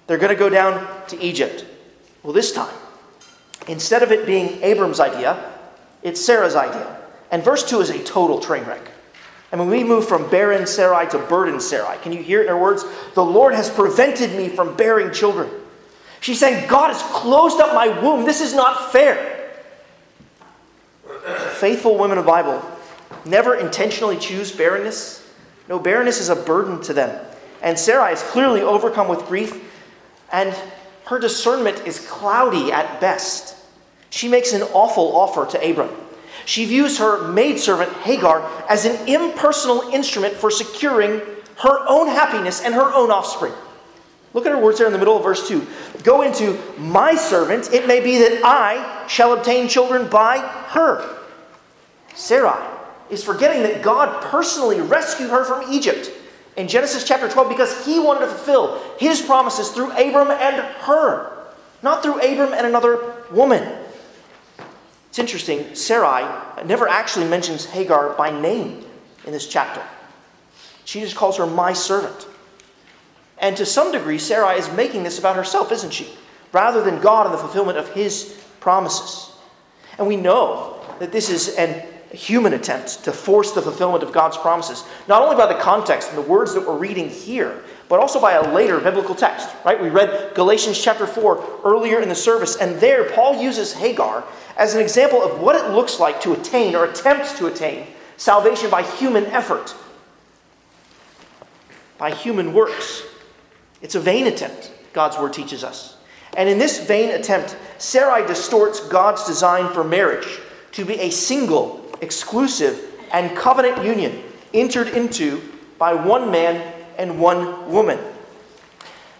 They're 0.06 0.16
going 0.16 0.32
to 0.32 0.38
go 0.38 0.48
down 0.48 0.88
to 1.08 1.20
Egypt. 1.20 1.66
Well, 2.22 2.32
this 2.32 2.50
time, 2.50 2.74
instead 3.68 4.02
of 4.02 4.12
it 4.12 4.24
being 4.24 4.62
Abram's 4.62 4.98
idea, 4.98 5.52
it's 6.02 6.24
Sarah's 6.24 6.54
idea. 6.54 7.02
And 7.30 7.44
verse 7.44 7.68
2 7.68 7.82
is 7.82 7.90
a 7.90 8.02
total 8.02 8.40
train 8.40 8.64
wreck. 8.64 8.90
And 9.52 9.60
when 9.60 9.68
we 9.68 9.84
move 9.84 10.08
from 10.08 10.30
barren 10.30 10.66
Sarai 10.66 11.06
to 11.10 11.18
burden 11.18 11.60
Sarai, 11.60 11.98
can 11.98 12.14
you 12.14 12.22
hear 12.22 12.40
it 12.40 12.44
in 12.44 12.48
her 12.48 12.58
words? 12.58 12.82
The 13.12 13.22
Lord 13.22 13.52
has 13.52 13.68
prevented 13.68 14.34
me 14.34 14.48
from 14.48 14.74
bearing 14.74 15.12
children. 15.12 15.50
She's 16.22 16.40
saying, 16.40 16.66
God 16.66 16.94
has 16.94 17.02
closed 17.12 17.60
up 17.60 17.74
my 17.74 17.88
womb. 17.88 18.24
This 18.24 18.40
is 18.40 18.54
not 18.54 18.90
fair. 18.90 19.50
Faithful 21.56 21.98
women 21.98 22.16
of 22.16 22.24
Bible 22.24 22.78
never 23.24 23.54
intentionally 23.54 24.16
choose 24.16 24.52
barrenness. 24.52 25.26
No, 25.68 25.78
barrenness 25.78 26.20
is 26.20 26.28
a 26.28 26.36
burden 26.36 26.80
to 26.82 26.92
them. 26.92 27.26
And 27.62 27.78
Sarai 27.78 28.12
is 28.12 28.22
clearly 28.22 28.62
overcome 28.62 29.08
with 29.08 29.26
grief 29.26 29.66
and 30.32 30.54
her 31.06 31.18
discernment 31.18 31.86
is 31.86 32.06
cloudy 32.06 32.70
at 32.72 33.00
best. 33.00 33.56
She 34.10 34.28
makes 34.28 34.52
an 34.52 34.62
awful 34.62 35.16
offer 35.16 35.46
to 35.46 35.70
Abram. 35.70 35.90
She 36.46 36.64
views 36.64 36.98
her 36.98 37.28
maidservant 37.28 37.92
Hagar 37.98 38.48
as 38.68 38.84
an 38.84 39.08
impersonal 39.08 39.82
instrument 39.92 40.34
for 40.34 40.50
securing 40.50 41.20
her 41.58 41.86
own 41.88 42.08
happiness 42.08 42.62
and 42.62 42.74
her 42.74 42.94
own 42.94 43.10
offspring. 43.10 43.52
Look 44.32 44.46
at 44.46 44.52
her 44.52 44.58
words 44.58 44.78
there 44.78 44.86
in 44.86 44.92
the 44.92 44.98
middle 44.98 45.16
of 45.16 45.24
verse 45.24 45.48
2. 45.48 45.66
Go 46.04 46.22
into 46.22 46.58
my 46.78 47.14
servant, 47.14 47.72
it 47.72 47.86
may 47.86 48.00
be 48.00 48.18
that 48.18 48.40
I 48.44 49.06
shall 49.08 49.32
obtain 49.32 49.68
children 49.68 50.08
by 50.08 50.38
her. 50.38 51.18
Sarai 52.14 52.79
is 53.10 53.24
forgetting 53.24 53.62
that 53.62 53.82
God 53.82 54.22
personally 54.24 54.80
rescued 54.80 55.30
her 55.30 55.44
from 55.44 55.72
Egypt 55.72 56.10
in 56.56 56.68
Genesis 56.68 57.04
chapter 57.04 57.28
12 57.28 57.48
because 57.48 57.84
he 57.84 57.98
wanted 57.98 58.20
to 58.20 58.26
fulfill 58.26 58.80
his 58.98 59.20
promises 59.20 59.70
through 59.70 59.90
Abram 59.92 60.30
and 60.30 60.56
her, 60.56 61.46
not 61.82 62.02
through 62.02 62.20
Abram 62.20 62.52
and 62.52 62.66
another 62.66 63.14
woman. 63.30 63.78
It's 65.08 65.18
interesting, 65.18 65.74
Sarai 65.74 66.24
never 66.66 66.88
actually 66.88 67.26
mentions 67.26 67.64
Hagar 67.64 68.14
by 68.14 68.30
name 68.30 68.84
in 69.26 69.32
this 69.32 69.48
chapter. 69.48 69.82
She 70.84 71.00
just 71.00 71.16
calls 71.16 71.36
her 71.38 71.46
my 71.46 71.72
servant. 71.72 72.26
And 73.38 73.56
to 73.56 73.66
some 73.66 73.90
degree, 73.90 74.18
Sarai 74.18 74.58
is 74.58 74.70
making 74.72 75.02
this 75.02 75.18
about 75.18 75.36
herself, 75.36 75.72
isn't 75.72 75.92
she? 75.92 76.08
Rather 76.52 76.82
than 76.82 77.00
God 77.00 77.26
and 77.26 77.34
the 77.34 77.38
fulfillment 77.38 77.78
of 77.78 77.88
his 77.92 78.44
promises. 78.60 79.32
And 79.98 80.06
we 80.06 80.16
know 80.16 80.80
that 80.98 81.10
this 81.10 81.30
is 81.30 81.56
an 81.56 81.82
human 82.12 82.54
attempt 82.54 83.04
to 83.04 83.12
force 83.12 83.52
the 83.52 83.62
fulfillment 83.62 84.02
of 84.02 84.12
God's 84.12 84.36
promises, 84.36 84.84
not 85.06 85.22
only 85.22 85.36
by 85.36 85.46
the 85.46 85.60
context 85.60 86.08
and 86.08 86.18
the 86.18 86.22
words 86.22 86.54
that 86.54 86.66
we're 86.66 86.76
reading 86.76 87.08
here, 87.08 87.62
but 87.88 88.00
also 88.00 88.20
by 88.20 88.32
a 88.32 88.54
later 88.54 88.80
biblical 88.80 89.14
text, 89.14 89.48
right? 89.64 89.80
We 89.80 89.90
read 89.90 90.34
Galatians 90.34 90.80
chapter 90.80 91.06
4 91.06 91.60
earlier 91.64 92.00
in 92.00 92.08
the 92.08 92.14
service, 92.14 92.56
and 92.56 92.80
there 92.80 93.10
Paul 93.10 93.40
uses 93.40 93.72
Hagar 93.72 94.24
as 94.56 94.74
an 94.74 94.80
example 94.80 95.22
of 95.22 95.40
what 95.40 95.56
it 95.56 95.72
looks 95.72 96.00
like 96.00 96.20
to 96.22 96.32
attain 96.32 96.74
or 96.74 96.84
attempt 96.84 97.36
to 97.38 97.46
attain 97.46 97.86
salvation 98.16 98.70
by 98.70 98.82
human 98.82 99.26
effort, 99.26 99.74
by 101.98 102.12
human 102.12 102.52
works. 102.52 103.02
It's 103.82 103.94
a 103.94 104.00
vain 104.00 104.26
attempt, 104.26 104.72
God's 104.92 105.16
word 105.18 105.32
teaches 105.32 105.64
us. 105.64 105.96
And 106.36 106.48
in 106.48 106.58
this 106.58 106.86
vain 106.86 107.10
attempt, 107.10 107.56
Sarai 107.78 108.26
distorts 108.26 108.80
God's 108.88 109.24
design 109.26 109.72
for 109.72 109.82
marriage 109.82 110.38
to 110.72 110.84
be 110.84 110.94
a 111.00 111.10
single 111.10 111.79
exclusive, 112.00 112.86
and 113.12 113.36
covenant 113.36 113.84
union 113.84 114.22
entered 114.54 114.88
into 114.88 115.40
by 115.78 115.94
one 115.94 116.30
man 116.30 116.74
and 116.98 117.20
one 117.20 117.70
woman. 117.70 117.98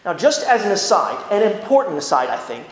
Now, 0.05 0.15
just 0.15 0.47
as 0.47 0.65
an 0.65 0.73
aside, 0.73 1.23
an 1.31 1.43
important 1.43 1.99
aside, 1.99 2.29
I 2.29 2.37
think, 2.37 2.67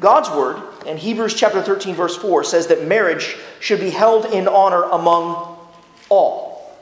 God's 0.00 0.30
word 0.30 0.62
in 0.86 0.96
Hebrews 0.96 1.34
chapter 1.34 1.62
13, 1.62 1.94
verse 1.94 2.16
4 2.16 2.44
says 2.44 2.66
that 2.66 2.86
marriage 2.86 3.36
should 3.60 3.80
be 3.80 3.90
held 3.90 4.26
in 4.26 4.46
honor 4.46 4.82
among 4.84 5.58
all. 6.08 6.76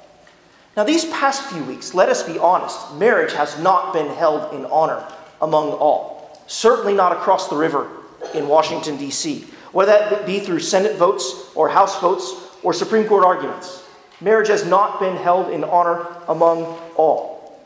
Now, 0.77 0.83
these 0.83 1.05
past 1.07 1.43
few 1.51 1.63
weeks, 1.65 1.95
let 1.95 2.09
us 2.09 2.25
be 2.25 2.39
honest, 2.39 2.95
marriage 2.95 3.33
has 3.33 3.59
not 3.61 3.93
been 3.93 4.09
held 4.09 4.53
in 4.53 4.67
honor 4.67 5.07
among 5.41 5.71
all. 5.71 6.41
Certainly 6.49 6.95
not 6.95 7.13
across 7.13 7.49
the 7.49 7.57
river 7.57 7.89
in 8.35 8.49
Washington, 8.49 8.97
D.C., 8.97 9.47
whether 9.73 9.93
that 9.93 10.27
be 10.27 10.41
through 10.41 10.61
Senate 10.61 10.97
votes 10.97 11.51
or 11.55 11.69
House 11.69 12.01
votes 12.01 12.44
or 12.65 12.73
Supreme 12.73 13.07
Court 13.07 13.25
arguments. 13.25 13.85
Marriage 14.21 14.49
has 14.49 14.67
not 14.67 14.99
been 14.99 15.17
held 15.17 15.53
in 15.53 15.63
honor 15.63 16.07
among 16.27 16.65
all. 16.97 17.61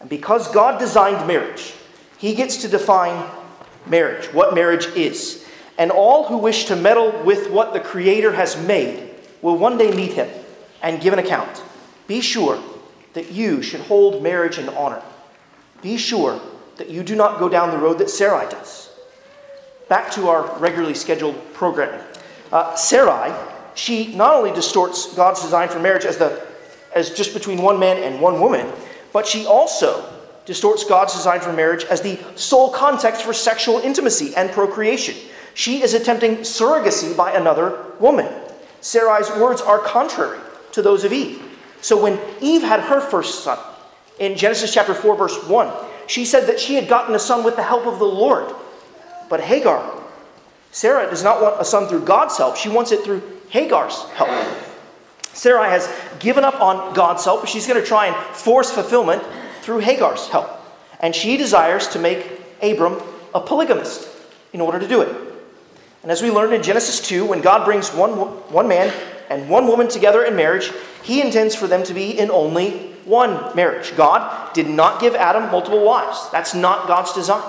And 0.00 0.08
because 0.08 0.50
God 0.50 0.78
designed 0.80 1.26
marriage, 1.26 1.74
He 2.18 2.34
gets 2.34 2.56
to 2.58 2.68
define 2.68 3.28
marriage, 3.86 4.32
what 4.32 4.54
marriage 4.54 4.86
is. 4.96 5.44
And 5.76 5.90
all 5.92 6.26
who 6.26 6.38
wish 6.38 6.64
to 6.64 6.76
meddle 6.76 7.22
with 7.24 7.50
what 7.50 7.72
the 7.72 7.80
Creator 7.80 8.32
has 8.32 8.60
made 8.66 9.10
will 9.42 9.56
one 9.56 9.78
day 9.78 9.92
meet 9.92 10.14
Him 10.14 10.28
and 10.82 11.00
give 11.00 11.12
an 11.12 11.18
account. 11.18 11.62
Be 12.06 12.20
sure 12.20 12.60
that 13.12 13.30
you 13.30 13.62
should 13.62 13.80
hold 13.82 14.22
marriage 14.22 14.58
in 14.58 14.68
honor. 14.70 15.02
Be 15.82 15.96
sure 15.96 16.40
that 16.76 16.88
you 16.88 17.02
do 17.02 17.14
not 17.14 17.38
go 17.38 17.48
down 17.48 17.70
the 17.70 17.78
road 17.78 17.98
that 17.98 18.10
Sarai 18.10 18.48
does. 18.48 18.90
Back 19.88 20.10
to 20.12 20.28
our 20.28 20.58
regularly 20.58 20.94
scheduled 20.94 21.36
programming. 21.52 22.00
Uh, 22.52 22.74
Sarai 22.74 23.30
she 23.78 24.08
not 24.08 24.34
only 24.34 24.52
distorts 24.52 25.14
God's 25.14 25.40
design 25.40 25.68
for 25.68 25.78
marriage 25.78 26.04
as, 26.04 26.18
the, 26.18 26.44
as 26.94 27.10
just 27.10 27.32
between 27.32 27.62
one 27.62 27.78
man 27.78 28.02
and 28.02 28.20
one 28.20 28.40
woman, 28.40 28.66
but 29.12 29.26
she 29.26 29.46
also 29.46 30.12
distorts 30.46 30.84
God's 30.84 31.14
design 31.14 31.40
for 31.40 31.52
marriage 31.52 31.84
as 31.84 32.00
the 32.00 32.18
sole 32.34 32.70
context 32.70 33.22
for 33.22 33.32
sexual 33.32 33.78
intimacy 33.78 34.34
and 34.34 34.50
procreation. 34.50 35.14
She 35.54 35.82
is 35.82 35.94
attempting 35.94 36.38
surrogacy 36.38 37.16
by 37.16 37.32
another 37.32 37.84
woman. 38.00 38.32
Sarai's 38.80 39.30
words 39.40 39.60
are 39.60 39.78
contrary 39.78 40.38
to 40.72 40.82
those 40.82 41.04
of 41.04 41.12
Eve. 41.12 41.42
So 41.80 42.00
when 42.00 42.18
Eve 42.40 42.62
had 42.62 42.80
her 42.80 43.00
first 43.00 43.44
son, 43.44 43.58
in 44.18 44.36
Genesis 44.36 44.74
chapter 44.74 44.94
4, 44.94 45.16
verse 45.16 45.46
1, 45.46 45.72
she 46.08 46.24
said 46.24 46.46
that 46.48 46.58
she 46.58 46.74
had 46.74 46.88
gotten 46.88 47.14
a 47.14 47.18
son 47.18 47.44
with 47.44 47.56
the 47.56 47.62
help 47.62 47.86
of 47.86 47.98
the 47.98 48.04
Lord. 48.04 48.52
But 49.28 49.40
Hagar, 49.40 49.97
Sarah 50.70 51.08
does 51.08 51.22
not 51.22 51.40
want 51.40 51.60
a 51.60 51.64
son 51.64 51.88
through 51.88 52.04
God's 52.04 52.36
help, 52.36 52.56
she 52.56 52.68
wants 52.68 52.92
it 52.92 53.04
through 53.04 53.22
Hagar's 53.48 54.02
help. 54.10 54.30
Sarai 55.32 55.68
has 55.70 55.88
given 56.18 56.44
up 56.44 56.60
on 56.60 56.94
God's 56.94 57.24
help, 57.24 57.46
she's 57.46 57.66
going 57.66 57.80
to 57.80 57.86
try 57.86 58.06
and 58.06 58.16
force 58.34 58.70
fulfillment 58.70 59.22
through 59.62 59.78
Hagar's 59.78 60.28
help. 60.28 60.50
And 61.00 61.14
she 61.14 61.36
desires 61.36 61.88
to 61.88 61.98
make 61.98 62.40
Abram 62.60 63.00
a 63.34 63.40
polygamist 63.40 64.08
in 64.52 64.60
order 64.60 64.78
to 64.78 64.88
do 64.88 65.02
it. 65.02 65.14
And 66.02 66.10
as 66.10 66.22
we 66.22 66.30
learned 66.30 66.54
in 66.54 66.62
Genesis 66.62 67.00
2, 67.00 67.24
when 67.24 67.40
God 67.40 67.64
brings 67.64 67.92
one, 67.92 68.12
one 68.12 68.68
man 68.68 68.92
and 69.30 69.48
one 69.48 69.66
woman 69.66 69.88
together 69.88 70.24
in 70.24 70.34
marriage, 70.34 70.72
he 71.02 71.20
intends 71.20 71.54
for 71.54 71.66
them 71.66 71.82
to 71.84 71.94
be 71.94 72.18
in 72.18 72.30
only 72.30 72.92
one 73.04 73.54
marriage. 73.54 73.96
God 73.96 74.52
did 74.54 74.68
not 74.68 75.00
give 75.00 75.14
Adam 75.14 75.50
multiple 75.50 75.84
wives. 75.84 76.28
That's 76.30 76.54
not 76.54 76.86
God's 76.86 77.12
design. 77.12 77.42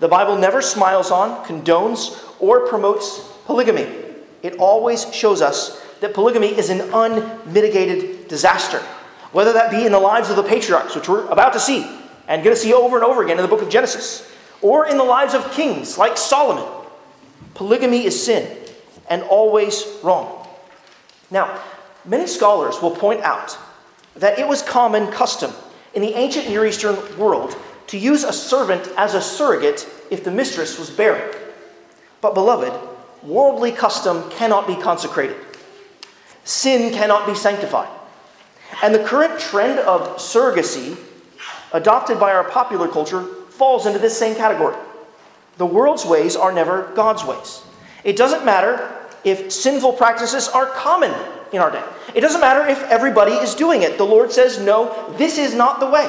The 0.00 0.08
Bible 0.08 0.36
never 0.36 0.60
smiles 0.60 1.10
on, 1.10 1.44
condones, 1.44 2.23
or 2.38 2.66
promotes 2.66 3.20
polygamy. 3.46 3.86
It 4.42 4.56
always 4.56 5.12
shows 5.14 5.40
us 5.40 5.82
that 6.00 6.14
polygamy 6.14 6.48
is 6.48 6.70
an 6.70 6.80
unmitigated 6.92 8.28
disaster, 8.28 8.78
whether 9.32 9.52
that 9.52 9.70
be 9.70 9.86
in 9.86 9.92
the 9.92 9.98
lives 9.98 10.30
of 10.30 10.36
the 10.36 10.42
patriarchs, 10.42 10.94
which 10.94 11.08
we're 11.08 11.26
about 11.28 11.52
to 11.54 11.60
see 11.60 11.86
and 12.28 12.42
going 12.42 12.54
to 12.54 12.60
see 12.60 12.72
over 12.72 12.96
and 12.96 13.04
over 13.04 13.22
again 13.22 13.38
in 13.38 13.42
the 13.42 13.48
book 13.48 13.62
of 13.62 13.68
Genesis, 13.68 14.30
or 14.62 14.86
in 14.86 14.96
the 14.96 15.04
lives 15.04 15.34
of 15.34 15.50
kings 15.52 15.98
like 15.98 16.16
Solomon. 16.16 16.64
Polygamy 17.54 18.04
is 18.04 18.22
sin 18.22 18.58
and 19.08 19.22
always 19.22 19.86
wrong. 20.02 20.46
Now, 21.30 21.62
many 22.04 22.26
scholars 22.26 22.80
will 22.80 22.90
point 22.90 23.20
out 23.20 23.58
that 24.16 24.38
it 24.38 24.46
was 24.46 24.62
common 24.62 25.10
custom 25.10 25.52
in 25.94 26.02
the 26.02 26.14
ancient 26.14 26.48
Near 26.48 26.66
Eastern 26.66 26.96
world 27.18 27.56
to 27.88 27.98
use 27.98 28.24
a 28.24 28.32
servant 28.32 28.88
as 28.96 29.14
a 29.14 29.20
surrogate 29.20 29.88
if 30.10 30.24
the 30.24 30.30
mistress 30.30 30.78
was 30.78 30.90
barren. 30.90 31.34
But, 32.24 32.32
beloved, 32.32 32.72
worldly 33.22 33.70
custom 33.70 34.30
cannot 34.30 34.66
be 34.66 34.76
consecrated, 34.76 35.36
sin 36.44 36.90
cannot 36.90 37.26
be 37.26 37.34
sanctified. 37.34 37.90
And 38.82 38.94
the 38.94 39.04
current 39.04 39.38
trend 39.38 39.78
of 39.80 40.16
surrogacy, 40.16 40.96
adopted 41.74 42.18
by 42.18 42.32
our 42.32 42.44
popular 42.44 42.88
culture, 42.88 43.24
falls 43.50 43.84
into 43.84 43.98
this 43.98 44.18
same 44.18 44.34
category. 44.36 44.74
The 45.58 45.66
world's 45.66 46.06
ways 46.06 46.34
are 46.34 46.50
never 46.50 46.90
God's 46.94 47.22
ways. 47.24 47.62
It 48.04 48.16
doesn't 48.16 48.42
matter 48.42 48.90
if 49.22 49.52
sinful 49.52 49.92
practices 49.92 50.48
are 50.48 50.64
common 50.64 51.12
in 51.52 51.58
our 51.58 51.70
day. 51.70 51.84
It 52.14 52.22
doesn't 52.22 52.40
matter 52.40 52.66
if 52.66 52.82
everybody 52.84 53.32
is 53.32 53.54
doing 53.54 53.82
it. 53.82 53.98
The 53.98 54.04
Lord 54.04 54.32
says, 54.32 54.58
no, 54.58 55.14
this 55.18 55.36
is 55.36 55.54
not 55.54 55.78
the 55.78 55.90
way. 55.90 56.08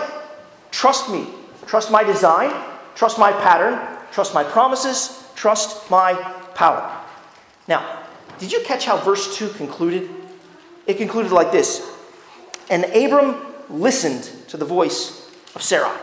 Trust 0.72 1.10
me. 1.10 1.27
Trust 1.65 1.91
my 1.91 2.05
design. 2.05 2.53
Trust 2.95 3.19
my 3.19 3.34
pattern. 3.34 3.77
Trust 4.13 4.34
my 4.34 4.45
promises. 4.45 5.24
Trust 5.35 5.89
my 5.91 6.13
power. 6.55 7.03
Now, 7.67 8.03
did 8.39 8.51
you 8.51 8.61
catch 8.63 8.85
how 8.85 8.97
verse 8.97 9.37
2 9.37 9.49
concluded? 9.49 10.09
It 10.87 10.97
concluded 10.97 11.31
like 11.31 11.51
this 11.51 11.87
And 12.69 12.85
Abram 12.85 13.45
listened 13.69 14.23
to 14.49 14.57
the 14.57 14.65
voice 14.65 15.31
of 15.55 15.61
Sarai. 15.61 15.97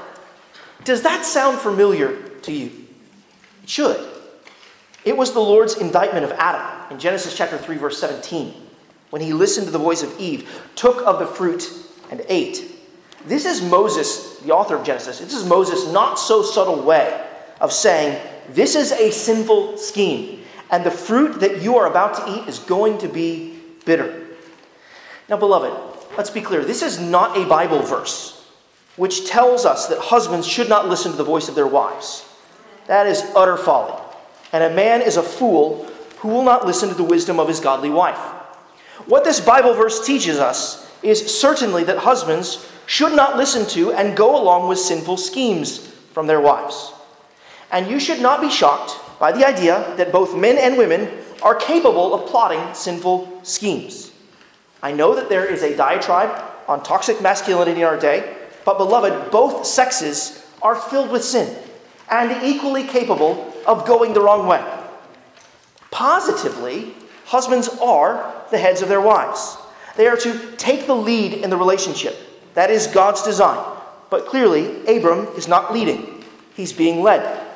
Does 0.85 1.03
that 1.03 1.25
sound 1.25 1.59
familiar 1.59 2.17
to 2.43 2.53
you? 2.53 2.71
It 3.63 3.69
should. 3.69 4.09
It 5.05 5.17
was 5.17 5.33
the 5.33 5.41
Lord's 5.41 5.77
indictment 5.77 6.25
of 6.25 6.33
Adam 6.33 6.93
in 6.93 6.99
Genesis 6.99 7.37
chapter 7.37 7.59
3, 7.59 7.77
verse 7.77 7.99
17 7.99 8.63
when 9.13 9.21
he 9.21 9.35
listened 9.35 9.67
to 9.67 9.71
the 9.71 9.79
voice 9.79 10.03
of 10.03 10.19
Eve, 10.19 10.49
took 10.75 11.07
of 11.07 11.19
the 11.19 11.27
fruit 11.27 11.71
and 12.11 12.25
ate. 12.31 12.81
This 13.27 13.45
is 13.45 13.61
Moses, 13.61 14.39
the 14.39 14.53
author 14.53 14.75
of 14.75 14.87
Genesis. 14.87 15.19
This 15.19 15.35
is 15.35 15.45
Moses' 15.45 15.93
not 15.93 16.19
so 16.19 16.43
subtle 16.43 16.83
way 16.83 17.23
of 17.61 17.75
saying, 17.75 18.19
This 18.51 18.75
is 18.75 18.93
a 18.93 19.11
sinful 19.11 19.79
scheme, 19.79 20.43
and 20.71 20.85
the 20.85 20.91
fruit 20.91 21.41
that 21.41 21.63
you 21.63 21.77
are 21.77 21.87
about 21.87 22.15
to 22.17 22.33
eat 22.33 22.49
is 22.49 22.59
going 22.59 22.99
to 22.99 23.09
be 23.09 23.59
bitter. 23.85 24.27
Now, 25.29 25.37
beloved, 25.37 25.73
let's 26.17 26.31
be 26.31 26.41
clear. 26.41 26.65
This 26.65 26.83
is 26.83 26.99
not 26.99 27.37
a 27.37 27.47
Bible 27.47 27.81
verse 27.81 28.43
which 28.97 29.27
tells 29.27 29.65
us 29.65 29.87
that 29.87 29.99
husbands 29.99 30.47
should 30.47 30.69
not 30.69 30.89
listen 30.89 31.11
to 31.11 31.17
the 31.17 31.25
voice 31.25 31.49
of 31.49 31.55
their 31.55 31.67
wives. 31.67 32.29
That 32.87 33.07
is 33.07 33.23
utter 33.35 33.57
folly. 33.57 34.01
And 34.53 34.63
a 34.63 34.75
man 34.75 35.01
is 35.01 35.17
a 35.17 35.23
fool 35.23 35.85
who 36.19 36.29
will 36.29 36.43
not 36.43 36.67
listen 36.67 36.89
to 36.89 36.95
the 36.95 37.03
wisdom 37.03 37.41
of 37.41 37.49
his 37.49 37.61
godly 37.61 37.91
wife. 37.91 38.19
What 39.07 39.25
this 39.25 39.41
Bible 39.41 39.75
verse 39.75 40.07
teaches 40.07 40.39
us 40.39 40.91
is 41.03 41.39
certainly 41.39 41.85
that 41.85 41.99
husbands 41.99 42.69
should 42.87 43.15
not 43.17 43.37
listen 43.37 43.67
to 43.69 43.93
and 43.93 44.17
go 44.17 44.41
along 44.41 44.69
with 44.69 44.79
sinful 44.79 45.17
schemes 45.17 45.79
from 46.13 46.27
their 46.27 46.41
wives. 46.41 46.92
And 47.73 47.91
you 47.91 47.99
should 47.99 48.21
not 48.21 48.41
be 48.41 48.51
shocked 48.51 49.01
by 49.19 49.33
the 49.33 49.47
idea 49.47 49.95
that 49.97 50.13
both 50.13 50.37
men 50.37 50.59
and 50.59 50.77
women 50.77 51.09
are 51.43 51.55
capable 51.55 52.15
of 52.15 52.29
plotting 52.29 52.75
sinful 52.75 53.41
schemes. 53.43 54.13
I 54.83 54.93
know 54.93 55.15
that 55.15 55.29
there 55.29 55.47
is 55.47 55.63
a 55.63 55.77
diatribe 55.77 56.43
on 56.69 56.83
toxic 56.83 57.21
masculinity 57.23 57.81
in 57.81 57.87
our 57.87 57.99
day, 57.99 58.37
but 58.65 58.79
beloved, 58.79 59.31
both 59.31 59.67
sexes 59.67 60.47
are 60.61 60.77
filled 60.77 61.11
with 61.11 61.25
sin 61.25 61.57
and 62.11 62.45
equally 62.45 62.85
capable 62.85 63.53
of 63.67 63.87
going 63.87 64.13
the 64.13 64.21
wrong 64.21 64.47
way. 64.47 64.63
Positively, 65.91 66.95
husbands 67.25 67.69
are 67.81 68.35
the 68.51 68.59
heads 68.59 68.83
of 68.83 68.89
their 68.89 69.01
wives. 69.01 69.57
They 69.97 70.07
are 70.07 70.17
to 70.17 70.53
take 70.57 70.87
the 70.87 70.97
lead 70.97 71.33
in 71.33 71.51
the 71.51 71.57
relationship. 71.57 72.17
That 72.55 72.71
is 72.71 72.87
God's 72.87 73.23
design. 73.23 73.65
But 74.11 74.27
clearly, 74.27 74.85
Abram 74.87 75.27
is 75.37 75.49
not 75.49 75.73
leading, 75.73 76.25
he's 76.55 76.73
being 76.73 77.03
led. 77.03 77.52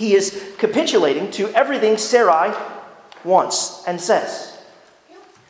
He 0.00 0.14
is 0.14 0.54
capitulating 0.56 1.30
to 1.32 1.50
everything 1.50 1.98
Sarai 1.98 2.56
wants 3.22 3.84
and 3.86 4.00
says. 4.00 4.58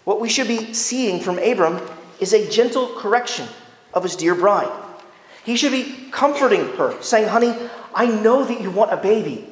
What 0.02 0.20
we 0.20 0.28
should 0.28 0.48
be 0.48 0.74
seeing 0.74 1.20
from 1.20 1.38
Abram 1.38 1.80
is 2.18 2.32
a 2.32 2.50
gentle 2.50 2.88
correction 2.96 3.46
of 3.94 4.02
his 4.02 4.16
dear 4.16 4.34
bride. 4.34 4.72
He 5.44 5.54
should 5.54 5.70
be 5.70 6.08
comforting 6.10 6.66
her, 6.78 7.00
saying, 7.00 7.28
Honey, 7.28 7.54
I 7.94 8.06
know 8.06 8.42
that 8.42 8.60
you 8.60 8.72
want 8.72 8.92
a 8.92 8.96
baby. 8.96 9.46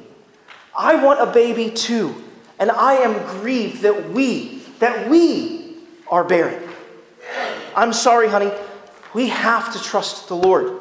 I 0.77 1.01
want 1.01 1.21
a 1.21 1.31
baby 1.31 1.71
too. 1.71 2.21
And 2.59 2.69
I 2.69 2.95
am 2.95 3.25
grieved 3.39 3.83
that 3.83 4.09
we, 4.09 4.63
that 4.79 5.09
we 5.09 5.77
are 6.09 6.25
barren. 6.25 6.61
I'm 7.73 7.93
sorry, 7.93 8.27
honey. 8.27 8.51
We 9.13 9.29
have 9.29 9.71
to 9.71 9.81
trust 9.81 10.27
the 10.27 10.35
Lord. 10.35 10.77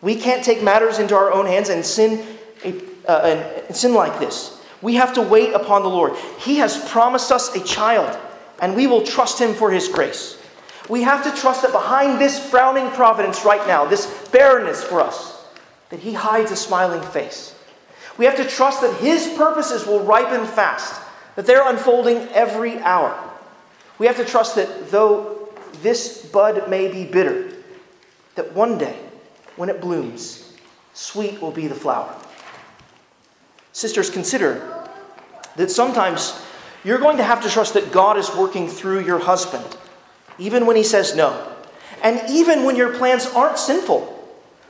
We 0.00 0.14
can't 0.14 0.44
take 0.44 0.62
matters 0.62 1.00
into 1.00 1.16
our 1.16 1.32
own 1.32 1.46
hands 1.46 1.70
and 1.70 1.84
sin, 1.84 2.24
uh, 3.08 3.64
and 3.66 3.74
sin 3.74 3.94
like 3.94 4.20
this. 4.20 4.60
We 4.80 4.94
have 4.94 5.14
to 5.14 5.22
wait 5.22 5.54
upon 5.54 5.82
the 5.82 5.88
Lord. 5.88 6.14
He 6.38 6.58
has 6.58 6.88
promised 6.90 7.32
us 7.32 7.56
a 7.56 7.64
child, 7.64 8.16
and 8.60 8.76
we 8.76 8.86
will 8.86 9.02
trust 9.02 9.40
Him 9.40 9.54
for 9.54 9.70
His 9.70 9.88
grace. 9.88 10.40
We 10.88 11.02
have 11.02 11.24
to 11.24 11.40
trust 11.40 11.62
that 11.62 11.72
behind 11.72 12.20
this 12.20 12.38
frowning 12.38 12.90
providence 12.90 13.44
right 13.44 13.66
now, 13.66 13.84
this 13.84 14.28
barrenness 14.28 14.84
for 14.84 15.00
us, 15.00 15.44
that 15.90 16.00
He 16.00 16.12
hides 16.12 16.50
a 16.52 16.56
smiling 16.56 17.02
face. 17.02 17.54
We 18.18 18.24
have 18.24 18.36
to 18.36 18.44
trust 18.44 18.82
that 18.82 18.94
His 19.00 19.26
purposes 19.36 19.86
will 19.86 20.00
ripen 20.00 20.46
fast, 20.46 21.02
that 21.34 21.46
they're 21.46 21.68
unfolding 21.68 22.18
every 22.28 22.78
hour. 22.80 23.18
We 23.98 24.06
have 24.06 24.16
to 24.16 24.24
trust 24.24 24.54
that 24.54 24.90
though 24.90 25.48
this 25.82 26.24
bud 26.26 26.68
may 26.68 26.90
be 26.90 27.04
bitter, 27.04 27.52
that 28.36 28.52
one 28.54 28.78
day, 28.78 28.96
when 29.56 29.68
it 29.68 29.80
blooms, 29.80 30.52
sweet 30.94 31.40
will 31.42 31.50
be 31.50 31.66
the 31.66 31.74
flower. 31.74 32.14
Sisters, 33.78 34.10
consider 34.10 34.88
that 35.54 35.70
sometimes 35.70 36.44
you're 36.82 36.98
going 36.98 37.16
to 37.18 37.22
have 37.22 37.40
to 37.44 37.48
trust 37.48 37.74
that 37.74 37.92
God 37.92 38.18
is 38.18 38.28
working 38.34 38.66
through 38.66 39.04
your 39.04 39.20
husband, 39.20 39.64
even 40.36 40.66
when 40.66 40.74
he 40.74 40.82
says 40.82 41.14
no. 41.14 41.54
And 42.02 42.20
even 42.28 42.64
when 42.64 42.74
your 42.74 42.98
plans 42.98 43.26
aren't 43.26 43.56
sinful. 43.56 44.02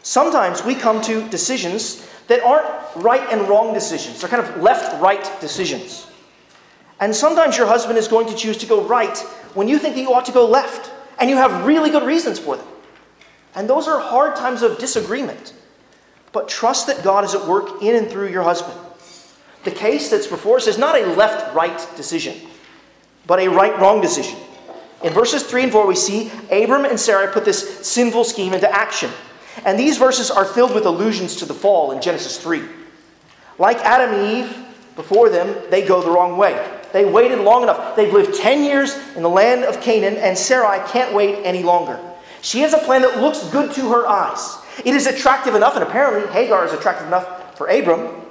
Sometimes 0.02 0.62
we 0.62 0.74
come 0.74 1.00
to 1.00 1.26
decisions 1.30 2.06
that 2.26 2.42
aren't 2.42 2.68
right 2.96 3.26
and 3.32 3.48
wrong 3.48 3.72
decisions. 3.72 4.20
They're 4.20 4.28
kind 4.28 4.46
of 4.46 4.62
left 4.62 5.00
right 5.00 5.40
decisions. 5.40 6.06
And 7.00 7.16
sometimes 7.16 7.56
your 7.56 7.66
husband 7.66 7.96
is 7.96 8.08
going 8.08 8.26
to 8.26 8.34
choose 8.34 8.58
to 8.58 8.66
go 8.66 8.82
right 8.84 9.16
when 9.54 9.68
you 9.68 9.78
think 9.78 9.94
that 9.94 10.02
you 10.02 10.12
ought 10.12 10.26
to 10.26 10.32
go 10.32 10.46
left, 10.46 10.90
and 11.18 11.30
you 11.30 11.36
have 11.36 11.64
really 11.64 11.88
good 11.88 12.06
reasons 12.06 12.38
for 12.38 12.58
them. 12.58 12.66
And 13.54 13.70
those 13.70 13.88
are 13.88 14.00
hard 14.00 14.36
times 14.36 14.60
of 14.60 14.76
disagreement. 14.76 15.54
But 16.32 16.46
trust 16.46 16.88
that 16.88 17.02
God 17.02 17.24
is 17.24 17.34
at 17.34 17.46
work 17.46 17.82
in 17.82 17.96
and 17.96 18.10
through 18.10 18.28
your 18.28 18.42
husband. 18.42 18.78
The 19.68 19.74
case 19.74 20.08
that's 20.08 20.26
before 20.26 20.56
us 20.56 20.66
is 20.66 20.78
not 20.78 20.98
a 20.98 21.04
left 21.08 21.54
right 21.54 21.78
decision, 21.94 22.34
but 23.26 23.38
a 23.38 23.48
right 23.48 23.78
wrong 23.78 24.00
decision. 24.00 24.38
In 25.04 25.12
verses 25.12 25.42
3 25.42 25.64
and 25.64 25.72
4, 25.72 25.86
we 25.86 25.94
see 25.94 26.32
Abram 26.50 26.86
and 26.86 26.98
Sarah 26.98 27.30
put 27.30 27.44
this 27.44 27.86
sinful 27.86 28.24
scheme 28.24 28.54
into 28.54 28.74
action. 28.74 29.10
And 29.66 29.78
these 29.78 29.98
verses 29.98 30.30
are 30.30 30.46
filled 30.46 30.74
with 30.74 30.86
allusions 30.86 31.36
to 31.36 31.44
the 31.44 31.52
fall 31.52 31.92
in 31.92 32.00
Genesis 32.00 32.38
3. 32.38 32.62
Like 33.58 33.76
Adam 33.80 34.14
and 34.14 34.38
Eve 34.38 34.56
before 34.96 35.28
them, 35.28 35.54
they 35.68 35.86
go 35.86 36.00
the 36.00 36.10
wrong 36.10 36.38
way. 36.38 36.66
They 36.94 37.04
waited 37.04 37.40
long 37.40 37.62
enough. 37.62 37.94
They've 37.94 38.10
lived 38.10 38.40
10 38.40 38.64
years 38.64 38.96
in 39.16 39.22
the 39.22 39.28
land 39.28 39.64
of 39.64 39.82
Canaan, 39.82 40.16
and 40.16 40.38
Sarai 40.38 40.80
can't 40.88 41.14
wait 41.14 41.44
any 41.44 41.62
longer. 41.62 42.00
She 42.40 42.60
has 42.60 42.72
a 42.72 42.78
plan 42.78 43.02
that 43.02 43.20
looks 43.20 43.46
good 43.50 43.74
to 43.74 43.90
her 43.90 44.08
eyes. 44.08 44.56
It 44.86 44.94
is 44.94 45.06
attractive 45.06 45.54
enough, 45.54 45.74
and 45.74 45.84
apparently 45.84 46.32
Hagar 46.32 46.64
is 46.64 46.72
attractive 46.72 47.06
enough 47.06 47.54
for 47.58 47.66
Abram. 47.66 48.22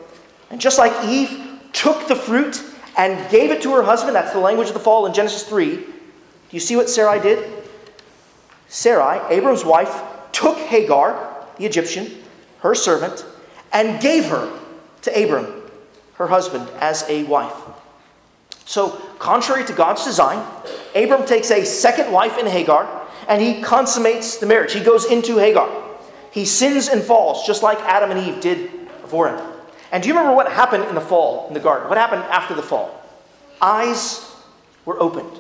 And 0.50 0.62
just 0.62 0.78
like 0.78 1.06
Eve 1.06 1.60
took 1.74 2.08
the 2.08 2.16
fruit 2.16 2.64
and 2.98 3.30
gave 3.30 3.52
it 3.52 3.62
to 3.64 3.74
her 3.74 3.84
husband, 3.84 4.16
that's 4.16 4.32
the 4.32 4.40
language 4.40 4.70
of 4.70 4.74
the 4.74 4.80
fall 4.80 5.06
in 5.06 5.14
Genesis 5.14 5.44
3. 5.44 5.76
Do 5.76 5.84
you 6.52 6.60
see 6.60 6.76
what 6.76 6.90
Sarai 6.90 7.20
did? 7.20 7.64
Sarai, 8.68 9.20
Abram's 9.34 9.66
wife, 9.66 10.02
took 10.32 10.58
Hagar, 10.58 11.46
the 11.58 11.66
Egyptian, 11.66 12.12
her 12.60 12.76
servant, 12.76 13.26
and 13.74 14.02
gave 14.02 14.26
her 14.26 14.52
to 15.04 15.24
Abram, 15.24 15.64
her 16.16 16.28
husband, 16.28 16.70
as 16.80 17.04
a 17.10 17.24
wife. 17.24 17.54
So, 18.66 18.90
contrary 19.20 19.66
to 19.66 19.74
God's 19.74 20.04
design, 20.04 20.46
Abram 20.94 21.26
takes 21.26 21.52
a 21.52 21.66
second 21.66 22.12
wife 22.12 22.38
in 22.38 22.46
Hagar 22.46 23.08
and 23.28 23.42
he 23.42 23.62
consummates 23.62 24.38
the 24.38 24.46
marriage. 24.46 24.74
He 24.74 24.82
goes 24.82 25.06
into 25.06 25.38
Hagar. 25.38 25.70
He 26.32 26.46
sins 26.46 26.88
and 26.88 27.02
falls, 27.02 27.46
just 27.46 27.64
like 27.64 27.80
Adam 27.80 28.12
and 28.12 28.20
Eve 28.20 28.42
did 28.42 28.88
before 29.02 29.30
him. 29.30 29.57
And 29.92 30.04
do 30.04 30.10
you 30.10 30.16
remember 30.16 30.36
what 30.36 30.52
happened 30.52 30.84
in 30.86 30.96
the 30.96 31.02
fall 31.02 31.48
in 31.48 31.54
the 31.54 31.60
garden? 31.60 31.88
What 31.90 31.98
happened 31.98 32.24
after 32.24 32.54
the 32.54 32.62
fall? 32.62 32.94
Eyes 33.62 34.30
were 34.86 35.00
opened. 35.00 35.40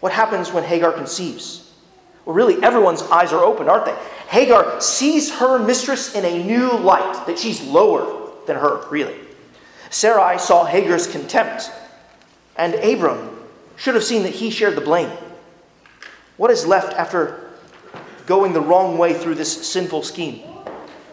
What 0.00 0.12
happens 0.12 0.52
when 0.52 0.64
Hagar 0.64 0.92
conceives? 0.92 1.72
Well, 2.24 2.34
really, 2.34 2.62
everyone's 2.62 3.02
eyes 3.02 3.32
are 3.32 3.42
open, 3.42 3.68
aren't 3.68 3.86
they? 3.86 3.96
Hagar 4.28 4.80
sees 4.80 5.32
her 5.36 5.58
mistress 5.58 6.14
in 6.14 6.24
a 6.24 6.42
new 6.44 6.72
light, 6.78 7.26
that 7.26 7.38
she's 7.38 7.62
lower 7.62 8.30
than 8.46 8.56
her, 8.56 8.86
really. 8.88 9.16
Sarai 9.90 10.38
saw 10.38 10.64
Hagar's 10.64 11.06
contempt, 11.06 11.70
and 12.56 12.74
Abram 12.74 13.38
should 13.76 13.94
have 13.94 14.04
seen 14.04 14.22
that 14.22 14.32
he 14.32 14.50
shared 14.50 14.74
the 14.74 14.80
blame. 14.80 15.10
What 16.36 16.50
is 16.50 16.66
left 16.66 16.94
after 16.94 17.50
going 18.26 18.52
the 18.52 18.60
wrong 18.60 18.98
way 18.98 19.14
through 19.14 19.34
this 19.34 19.66
sinful 19.66 20.02
scheme? 20.02 20.42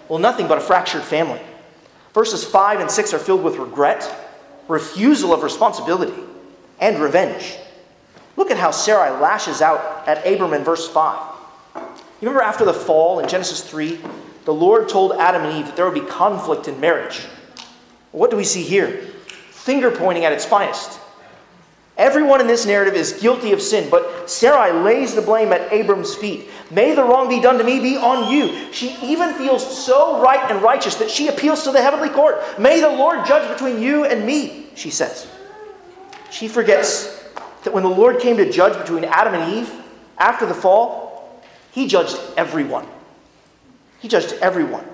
Well, 0.08 0.20
nothing 0.20 0.48
but 0.48 0.58
a 0.58 0.62
fractured 0.62 1.04
family. 1.04 1.42
Verses 2.14 2.44
5 2.44 2.80
and 2.82 2.92
6 2.92 3.14
are 3.14 3.20
filled 3.20 3.44
with 3.44 3.56
regret, 3.56 4.14
refusal 4.68 5.34
of 5.34 5.44
responsibility, 5.44 6.14
and 6.80 7.00
revenge. 7.00 7.58
Look 8.38 8.52
at 8.52 8.58
how 8.58 8.72
Sarai 8.72 9.12
lashes 9.22 9.62
out 9.62 10.08
at 10.08 10.26
Abram 10.26 10.54
in 10.54 10.64
verse 10.64 10.88
5. 10.88 11.32
You 11.76 12.28
remember 12.28 12.42
after 12.42 12.66
the 12.66 12.74
fall 12.74 13.20
in 13.20 13.28
Genesis 13.28 13.62
3, 13.62 14.00
the 14.46 14.54
Lord 14.54 14.90
told 14.90 15.14
Adam 15.14 15.44
and 15.44 15.58
Eve 15.58 15.66
that 15.68 15.76
there 15.76 15.86
would 15.86 15.94
be 15.94 16.08
conflict 16.08 16.68
in 16.68 16.80
marriage. 16.80 17.20
What 18.12 18.32
do 18.32 18.38
we 18.38 18.44
see 18.44 18.64
here? 18.64 18.90
Finger 19.52 19.92
pointing 19.92 20.26
at 20.26 20.34
its 20.34 20.46
finest. 20.46 21.01
Everyone 21.98 22.42
in 22.42 22.48
this 22.48 22.66
narrative 22.66 22.96
is 22.96 23.14
guilty 23.14 23.52
of 23.52 23.62
sin, 23.62 23.90
but 23.90 24.30
Sarai 24.30 24.72
lays 24.72 25.14
the 25.14 25.22
blame 25.22 25.52
at 25.52 25.72
Abram's 25.72 26.16
feet. 26.16 26.48
May 26.72 26.96
the 26.96 27.04
wrong 27.04 27.28
be 27.28 27.42
done 27.42 27.58
to 27.58 27.64
me 27.64 27.80
be 27.80 27.98
on 27.98 28.32
you. 28.32 28.72
She 28.72 28.96
even 29.04 29.34
feels 29.34 29.86
so 29.86 30.22
right 30.22 30.50
and 30.50 30.62
righteous 30.62 30.96
that 30.96 31.12
she 31.12 31.28
appeals 31.28 31.64
to 31.64 31.72
the 31.72 31.82
heavenly 31.82 32.10
court. 32.10 32.60
May 32.60 32.80
the 32.80 32.90
Lord 32.90 33.26
judge 33.26 33.48
between 33.52 33.82
you 33.82 34.06
and 34.06 34.26
me, 34.26 34.68
she 34.74 34.90
says. 34.90 35.28
She 36.32 36.48
forgets 36.48 37.24
that 37.64 37.74
when 37.74 37.84
the 37.84 37.90
Lord 37.90 38.20
came 38.20 38.38
to 38.38 38.50
judge 38.50 38.78
between 38.80 39.04
Adam 39.04 39.34
and 39.34 39.54
Eve 39.54 39.72
after 40.18 40.46
the 40.46 40.54
fall, 40.54 41.44
he 41.72 41.88
judged 41.88 42.18
everyone. 42.38 42.88
He 44.00 44.08
judged 44.08 44.34
everyone. 44.42 44.86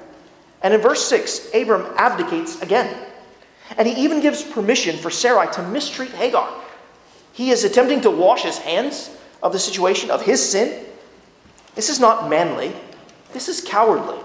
And 0.64 0.74
in 0.74 0.82
verse 0.82 1.06
6, 1.06 1.54
Abram 1.54 1.86
abdicates 1.96 2.62
again. 2.62 3.06
And 3.78 3.88
he 3.88 4.04
even 4.04 4.20
gives 4.20 4.44
permission 4.44 4.98
for 4.98 5.12
Sarai 5.12 5.52
to 5.54 5.62
mistreat 5.70 6.12
Hagar. 6.12 6.50
He 7.38 7.52
is 7.52 7.63
attempting 7.63 8.02
to 8.02 8.10
wash 8.10 8.41
his 8.41 8.58
hands 8.58 9.12
of 9.43 9.54
the 9.54 9.60
situation, 9.60 10.10
of 10.10 10.23
his 10.23 10.43
sin. 10.43 10.84
This 11.76 11.88
is 11.88 12.00
not 12.00 12.32
manly, 12.32 12.73
this 13.32 13.47
is 13.47 13.62
cowardly. 13.62 14.17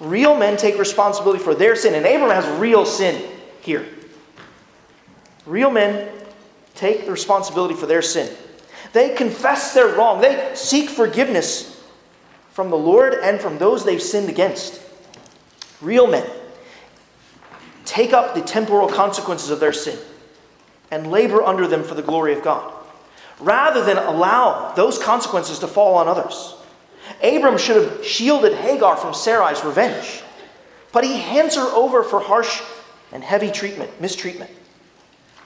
Real 0.00 0.34
men 0.34 0.56
take 0.56 0.78
responsibility 0.78 1.44
for 1.44 1.54
their 1.54 1.76
sin, 1.76 1.94
and 1.94 2.06
Abram 2.06 2.30
has 2.30 2.46
real 2.58 2.86
sin 2.86 3.30
here. 3.60 3.84
Real 5.44 5.70
men 5.70 6.10
take 6.74 7.04
the 7.04 7.10
responsibility 7.10 7.74
for 7.74 7.84
their 7.84 8.00
sin. 8.00 8.34
They 8.94 9.14
confess 9.14 9.74
their 9.74 9.88
wrong, 9.88 10.22
they 10.22 10.52
seek 10.54 10.88
forgiveness 10.88 11.84
from 12.50 12.70
the 12.70 12.78
Lord 12.78 13.12
and 13.12 13.38
from 13.38 13.58
those 13.58 13.84
they've 13.84 14.00
sinned 14.00 14.30
against. 14.30 14.80
Real 15.82 16.06
men 16.06 16.26
take 17.84 18.14
up 18.14 18.34
the 18.34 18.40
temporal 18.40 18.88
consequences 18.88 19.50
of 19.50 19.60
their 19.60 19.74
sin 19.74 19.98
and 20.90 21.10
labor 21.10 21.42
under 21.42 21.66
them 21.66 21.82
for 21.82 21.94
the 21.94 22.02
glory 22.02 22.32
of 22.32 22.42
God, 22.42 22.72
rather 23.40 23.84
than 23.84 23.98
allow 23.98 24.72
those 24.74 24.98
consequences 24.98 25.58
to 25.60 25.66
fall 25.66 25.96
on 25.96 26.08
others. 26.08 26.54
Abram 27.22 27.58
should 27.58 27.82
have 27.82 28.04
shielded 28.04 28.54
Hagar 28.54 28.96
from 28.96 29.14
Sarai's 29.14 29.64
revenge, 29.64 30.22
but 30.92 31.04
he 31.04 31.18
hands 31.18 31.56
her 31.56 31.68
over 31.74 32.02
for 32.02 32.20
harsh 32.20 32.60
and 33.12 33.22
heavy 33.22 33.50
treatment, 33.50 34.00
mistreatment. 34.00 34.50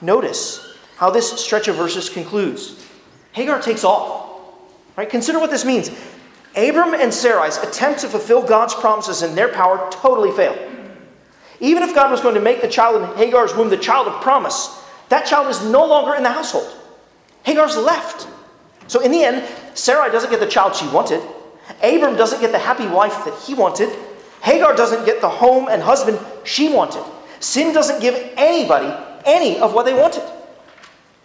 Notice 0.00 0.76
how 0.96 1.10
this 1.10 1.30
stretch 1.40 1.68
of 1.68 1.76
verses 1.76 2.08
concludes. 2.08 2.86
Hagar 3.32 3.60
takes 3.60 3.84
off. 3.84 4.28
Right? 4.96 5.08
Consider 5.08 5.38
what 5.38 5.50
this 5.50 5.64
means. 5.64 5.90
Abram 6.56 6.94
and 6.94 7.12
Sarai's 7.12 7.58
attempt 7.58 8.00
to 8.00 8.08
fulfill 8.08 8.42
God's 8.42 8.74
promises 8.74 9.22
in 9.22 9.34
their 9.34 9.48
power 9.48 9.88
totally 9.90 10.32
failed. 10.32 10.58
Even 11.60 11.82
if 11.82 11.94
God 11.94 12.10
was 12.10 12.20
going 12.20 12.34
to 12.34 12.40
make 12.40 12.60
the 12.60 12.68
child 12.68 13.02
in 13.02 13.16
Hagar's 13.16 13.54
womb 13.54 13.68
the 13.68 13.76
child 13.76 14.08
of 14.08 14.20
promise, 14.22 14.82
that 15.10 15.26
child 15.26 15.48
is 15.48 15.62
no 15.64 15.84
longer 15.84 16.14
in 16.14 16.22
the 16.22 16.30
household. 16.30 16.72
Hagar's 17.42 17.76
left. 17.76 18.28
So 18.86 19.00
in 19.00 19.10
the 19.10 19.22
end, 19.22 19.46
Sarai 19.74 20.10
doesn't 20.10 20.30
get 20.30 20.40
the 20.40 20.46
child 20.46 20.74
she 20.74 20.88
wanted. 20.88 21.20
Abram 21.82 22.16
doesn't 22.16 22.40
get 22.40 22.52
the 22.52 22.58
happy 22.58 22.86
wife 22.86 23.24
that 23.24 23.34
he 23.42 23.54
wanted. 23.54 23.90
Hagar 24.42 24.74
doesn't 24.74 25.04
get 25.04 25.20
the 25.20 25.28
home 25.28 25.68
and 25.68 25.82
husband 25.82 26.18
she 26.44 26.72
wanted. 26.72 27.04
Sin 27.40 27.74
doesn't 27.74 28.00
give 28.00 28.14
anybody 28.36 28.92
any 29.24 29.58
of 29.58 29.74
what 29.74 29.84
they 29.84 29.94
wanted. 29.94 30.22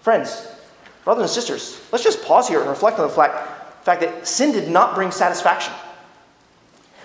Friends, 0.01 0.47
brothers 1.03 1.23
and 1.23 1.29
sisters, 1.29 1.81
let's 1.91 2.03
just 2.03 2.23
pause 2.23 2.47
here 2.47 2.61
and 2.61 2.69
reflect 2.69 2.99
on 2.99 3.07
the 3.07 3.13
fact, 3.13 3.85
fact 3.85 4.01
that 4.01 4.27
sin 4.27 4.51
did 4.51 4.69
not 4.69 4.95
bring 4.95 5.11
satisfaction. 5.11 5.73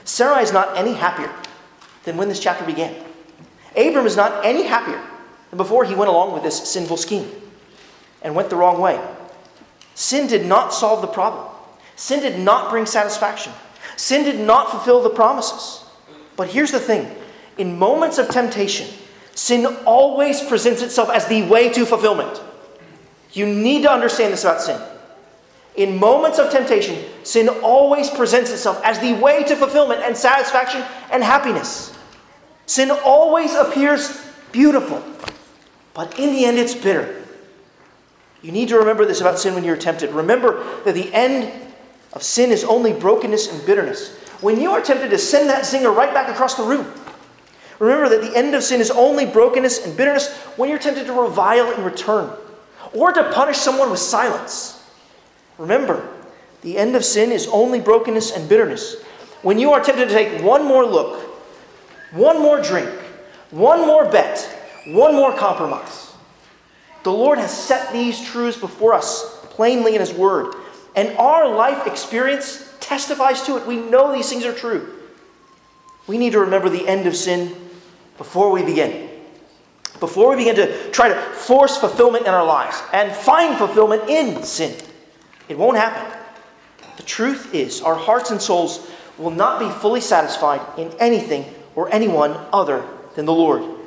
Sarai 0.04 0.42
is 0.42 0.52
not 0.52 0.76
any 0.76 0.94
happier 0.94 1.32
than 2.04 2.16
when 2.16 2.28
this 2.28 2.40
chapter 2.40 2.64
began. 2.64 2.94
Abram 3.76 4.06
is 4.06 4.16
not 4.16 4.44
any 4.44 4.62
happier 4.62 5.00
before 5.56 5.84
he 5.84 5.94
went 5.94 6.08
along 6.08 6.32
with 6.32 6.42
this 6.42 6.68
sinful 6.68 6.96
scheme 6.96 7.28
and 8.22 8.34
went 8.34 8.50
the 8.50 8.56
wrong 8.56 8.80
way. 8.80 9.00
Sin 9.94 10.26
did 10.26 10.46
not 10.46 10.72
solve 10.72 11.00
the 11.00 11.08
problem. 11.08 11.46
Sin 11.96 12.20
did 12.20 12.38
not 12.38 12.70
bring 12.70 12.86
satisfaction. 12.86 13.52
Sin 13.96 14.24
did 14.24 14.40
not 14.40 14.70
fulfill 14.70 15.02
the 15.02 15.10
promises. 15.10 15.84
But 16.36 16.48
here's 16.48 16.70
the 16.70 16.80
thing 16.80 17.14
in 17.58 17.78
moments 17.78 18.16
of 18.16 18.28
temptation, 18.30 18.88
sin 19.34 19.66
always 19.84 20.40
presents 20.42 20.80
itself 20.80 21.10
as 21.10 21.26
the 21.26 21.42
way 21.42 21.68
to 21.70 21.84
fulfillment. 21.84 22.40
You 23.32 23.46
need 23.46 23.82
to 23.82 23.92
understand 23.92 24.32
this 24.32 24.44
about 24.44 24.62
sin. 24.62 24.80
In 25.76 25.98
moments 25.98 26.38
of 26.38 26.50
temptation, 26.50 27.04
sin 27.22 27.48
always 27.48 28.10
presents 28.10 28.50
itself 28.50 28.80
as 28.84 28.98
the 28.98 29.12
way 29.14 29.44
to 29.44 29.54
fulfillment 29.54 30.00
and 30.02 30.16
satisfaction 30.16 30.82
and 31.12 31.22
happiness. 31.22 31.96
Sin 32.66 32.90
always 33.04 33.54
appears 33.54 34.24
beautiful. 34.52 35.02
But 36.00 36.18
in 36.18 36.32
the 36.32 36.46
end, 36.46 36.56
it's 36.56 36.74
bitter. 36.74 37.22
You 38.40 38.52
need 38.52 38.70
to 38.70 38.78
remember 38.78 39.04
this 39.04 39.20
about 39.20 39.38
sin 39.38 39.54
when 39.54 39.64
you're 39.64 39.76
tempted. 39.76 40.08
Remember 40.12 40.64
that 40.84 40.94
the 40.94 41.12
end 41.12 41.52
of 42.14 42.22
sin 42.22 42.50
is 42.50 42.64
only 42.64 42.94
brokenness 42.94 43.52
and 43.52 43.66
bitterness. 43.66 44.16
When 44.40 44.58
you 44.58 44.70
are 44.70 44.80
tempted 44.80 45.10
to 45.10 45.18
send 45.18 45.50
that 45.50 45.64
zinger 45.64 45.94
right 45.94 46.14
back 46.14 46.30
across 46.30 46.54
the 46.54 46.62
room, 46.62 46.90
remember 47.78 48.08
that 48.08 48.22
the 48.22 48.34
end 48.34 48.54
of 48.54 48.62
sin 48.62 48.80
is 48.80 48.90
only 48.90 49.26
brokenness 49.26 49.84
and 49.84 49.94
bitterness 49.94 50.34
when 50.56 50.70
you're 50.70 50.78
tempted 50.78 51.04
to 51.04 51.12
revile 51.12 51.70
in 51.70 51.84
return 51.84 52.34
or 52.94 53.12
to 53.12 53.30
punish 53.32 53.58
someone 53.58 53.90
with 53.90 54.00
silence. 54.00 54.82
Remember, 55.58 56.08
the 56.62 56.78
end 56.78 56.96
of 56.96 57.04
sin 57.04 57.30
is 57.30 57.46
only 57.48 57.78
brokenness 57.78 58.30
and 58.34 58.48
bitterness 58.48 59.02
when 59.42 59.58
you 59.58 59.72
are 59.72 59.82
tempted 59.82 60.08
to 60.08 60.14
take 60.14 60.42
one 60.42 60.64
more 60.64 60.86
look, 60.86 61.20
one 62.12 62.38
more 62.38 62.58
drink, 62.62 62.88
one 63.50 63.86
more 63.86 64.10
bet 64.10 64.59
one 64.86 65.14
more 65.14 65.36
compromise. 65.36 66.12
The 67.02 67.12
Lord 67.12 67.38
has 67.38 67.56
set 67.56 67.92
these 67.92 68.22
truths 68.22 68.58
before 68.58 68.94
us 68.94 69.38
plainly 69.46 69.94
in 69.94 70.00
His 70.00 70.12
Word, 70.12 70.54
and 70.94 71.16
our 71.16 71.48
life 71.48 71.86
experience 71.86 72.74
testifies 72.80 73.42
to 73.42 73.56
it. 73.56 73.66
We 73.66 73.76
know 73.76 74.12
these 74.12 74.28
things 74.28 74.44
are 74.44 74.54
true. 74.54 74.96
We 76.06 76.18
need 76.18 76.32
to 76.32 76.40
remember 76.40 76.68
the 76.68 76.86
end 76.86 77.06
of 77.06 77.16
sin 77.16 77.54
before 78.18 78.50
we 78.50 78.62
begin. 78.62 79.08
Before 79.98 80.30
we 80.30 80.36
begin 80.36 80.56
to 80.56 80.90
try 80.90 81.08
to 81.08 81.14
force 81.14 81.76
fulfillment 81.76 82.26
in 82.26 82.32
our 82.32 82.44
lives 82.44 82.82
and 82.92 83.12
find 83.12 83.56
fulfillment 83.56 84.08
in 84.08 84.42
sin, 84.42 84.74
it 85.48 85.58
won't 85.58 85.76
happen. 85.76 86.18
The 86.96 87.02
truth 87.02 87.54
is, 87.54 87.80
our 87.82 87.94
hearts 87.94 88.30
and 88.30 88.40
souls 88.40 88.90
will 89.18 89.30
not 89.30 89.58
be 89.60 89.68
fully 89.80 90.00
satisfied 90.00 90.60
in 90.78 90.90
anything 90.98 91.44
or 91.74 91.92
anyone 91.94 92.32
other 92.52 92.84
than 93.14 93.26
the 93.26 93.32
Lord. 93.32 93.79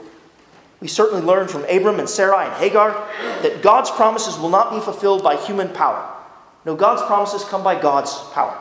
We 0.84 0.90
certainly 0.90 1.26
learn 1.26 1.48
from 1.48 1.64
Abram 1.70 2.00
and 2.00 2.10
Sarai 2.10 2.46
and 2.46 2.54
Hagar 2.56 2.92
that 3.42 3.62
God's 3.62 3.90
promises 3.90 4.38
will 4.38 4.50
not 4.50 4.70
be 4.70 4.82
fulfilled 4.82 5.24
by 5.24 5.38
human 5.38 5.70
power. 5.70 6.14
No, 6.66 6.76
God's 6.76 7.02
promises 7.04 7.46
come 7.46 7.64
by 7.64 7.82
God's 7.82 8.14
power. 8.34 8.60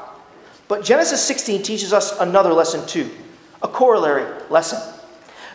But 0.68 0.84
Genesis 0.84 1.20
16 1.20 1.64
teaches 1.64 1.92
us 1.92 2.16
another 2.20 2.52
lesson 2.52 2.86
too, 2.86 3.10
a 3.60 3.66
corollary 3.66 4.40
lesson. 4.50 4.78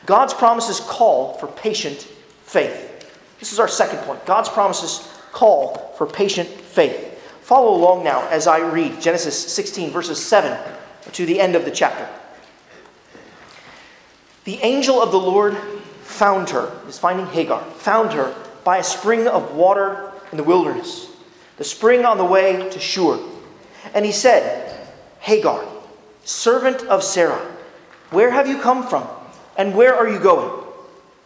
God's 0.05 0.33
promises 0.33 0.81
call 0.81 1.35
for 1.35 1.47
patient 1.47 2.01
faith. 2.43 3.09
This 3.39 3.53
is 3.53 3.61
our 3.61 3.69
second 3.69 3.99
point. 3.99 4.25
God's 4.25 4.49
promises 4.49 5.09
call 5.31 5.93
for 5.97 6.05
patient 6.05 6.49
faith. 6.49 7.17
Follow 7.43 7.75
along 7.75 8.03
now 8.03 8.27
as 8.27 8.45
I 8.45 8.59
read 8.59 8.99
Genesis 8.99 9.53
16, 9.53 9.89
verses 9.91 10.21
7 10.21 10.59
to 11.13 11.25
the 11.25 11.39
end 11.39 11.55
of 11.55 11.63
the 11.63 11.71
chapter. 11.71 12.09
The 14.43 14.57
angel 14.63 15.01
of 15.01 15.13
the 15.13 15.17
Lord 15.17 15.57
found 16.07 16.49
her, 16.49 16.71
is 16.87 16.97
finding 16.97 17.25
Hagar, 17.27 17.61
found 17.75 18.13
her 18.13 18.33
by 18.63 18.77
a 18.77 18.83
spring 18.83 19.27
of 19.27 19.53
water 19.53 20.11
in 20.31 20.37
the 20.37 20.43
wilderness, 20.43 21.09
the 21.57 21.63
spring 21.63 22.05
on 22.05 22.17
the 22.17 22.25
way 22.25 22.69
to 22.69 22.79
Shur. 22.79 23.19
And 23.93 24.05
he 24.05 24.11
said, 24.11 24.87
Hagar, 25.19 25.63
servant 26.23 26.83
of 26.83 27.03
Sarah, 27.03 27.55
where 28.09 28.31
have 28.31 28.47
you 28.47 28.59
come 28.59 28.87
from? 28.87 29.07
And 29.57 29.75
where 29.75 29.95
are 29.95 30.07
you 30.07 30.19
going? 30.19 30.63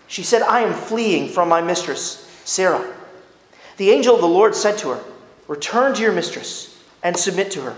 She 0.08 0.24
said, 0.24 0.42
I 0.42 0.62
am 0.62 0.74
fleeing 0.74 1.30
from 1.30 1.48
my 1.48 1.62
mistress, 1.62 2.28
Sarah. 2.44 2.94
The 3.78 3.92
angel 3.92 4.16
of 4.16 4.22
the 4.22 4.28
Lord 4.28 4.56
said 4.56 4.78
to 4.80 4.90
her, 4.90 5.04
Return 5.48 5.94
to 5.94 6.02
your 6.02 6.14
mistress 6.14 6.82
and 7.04 7.16
submit 7.16 7.52
to 7.52 7.62
her. 7.62 7.76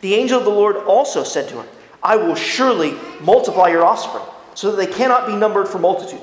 The 0.00 0.14
angel 0.14 0.38
of 0.38 0.44
the 0.44 0.50
Lord 0.50 0.76
also 0.76 1.24
said 1.24 1.48
to 1.48 1.60
her, 1.60 1.66
I 2.02 2.16
will 2.16 2.34
surely 2.34 2.94
multiply 3.20 3.68
your 3.68 3.84
offspring, 3.84 4.24
so 4.54 4.70
that 4.70 4.76
they 4.76 4.92
cannot 4.92 5.26
be 5.26 5.34
numbered 5.34 5.68
for 5.68 5.78
multitude. 5.78 6.22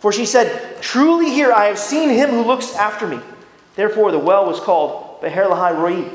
For 0.00 0.12
she 0.12 0.24
said, 0.24 0.80
Truly 0.82 1.30
here 1.30 1.52
I 1.52 1.66
have 1.66 1.78
seen 1.78 2.08
him 2.08 2.30
who 2.30 2.42
looks 2.42 2.74
after 2.74 3.06
me. 3.06 3.20
Therefore 3.76 4.10
the 4.10 4.18
well 4.18 4.46
was 4.46 4.58
called 4.58 5.20
Beer 5.20 5.30
Lahai 5.30 5.76
Roi. 5.76 6.10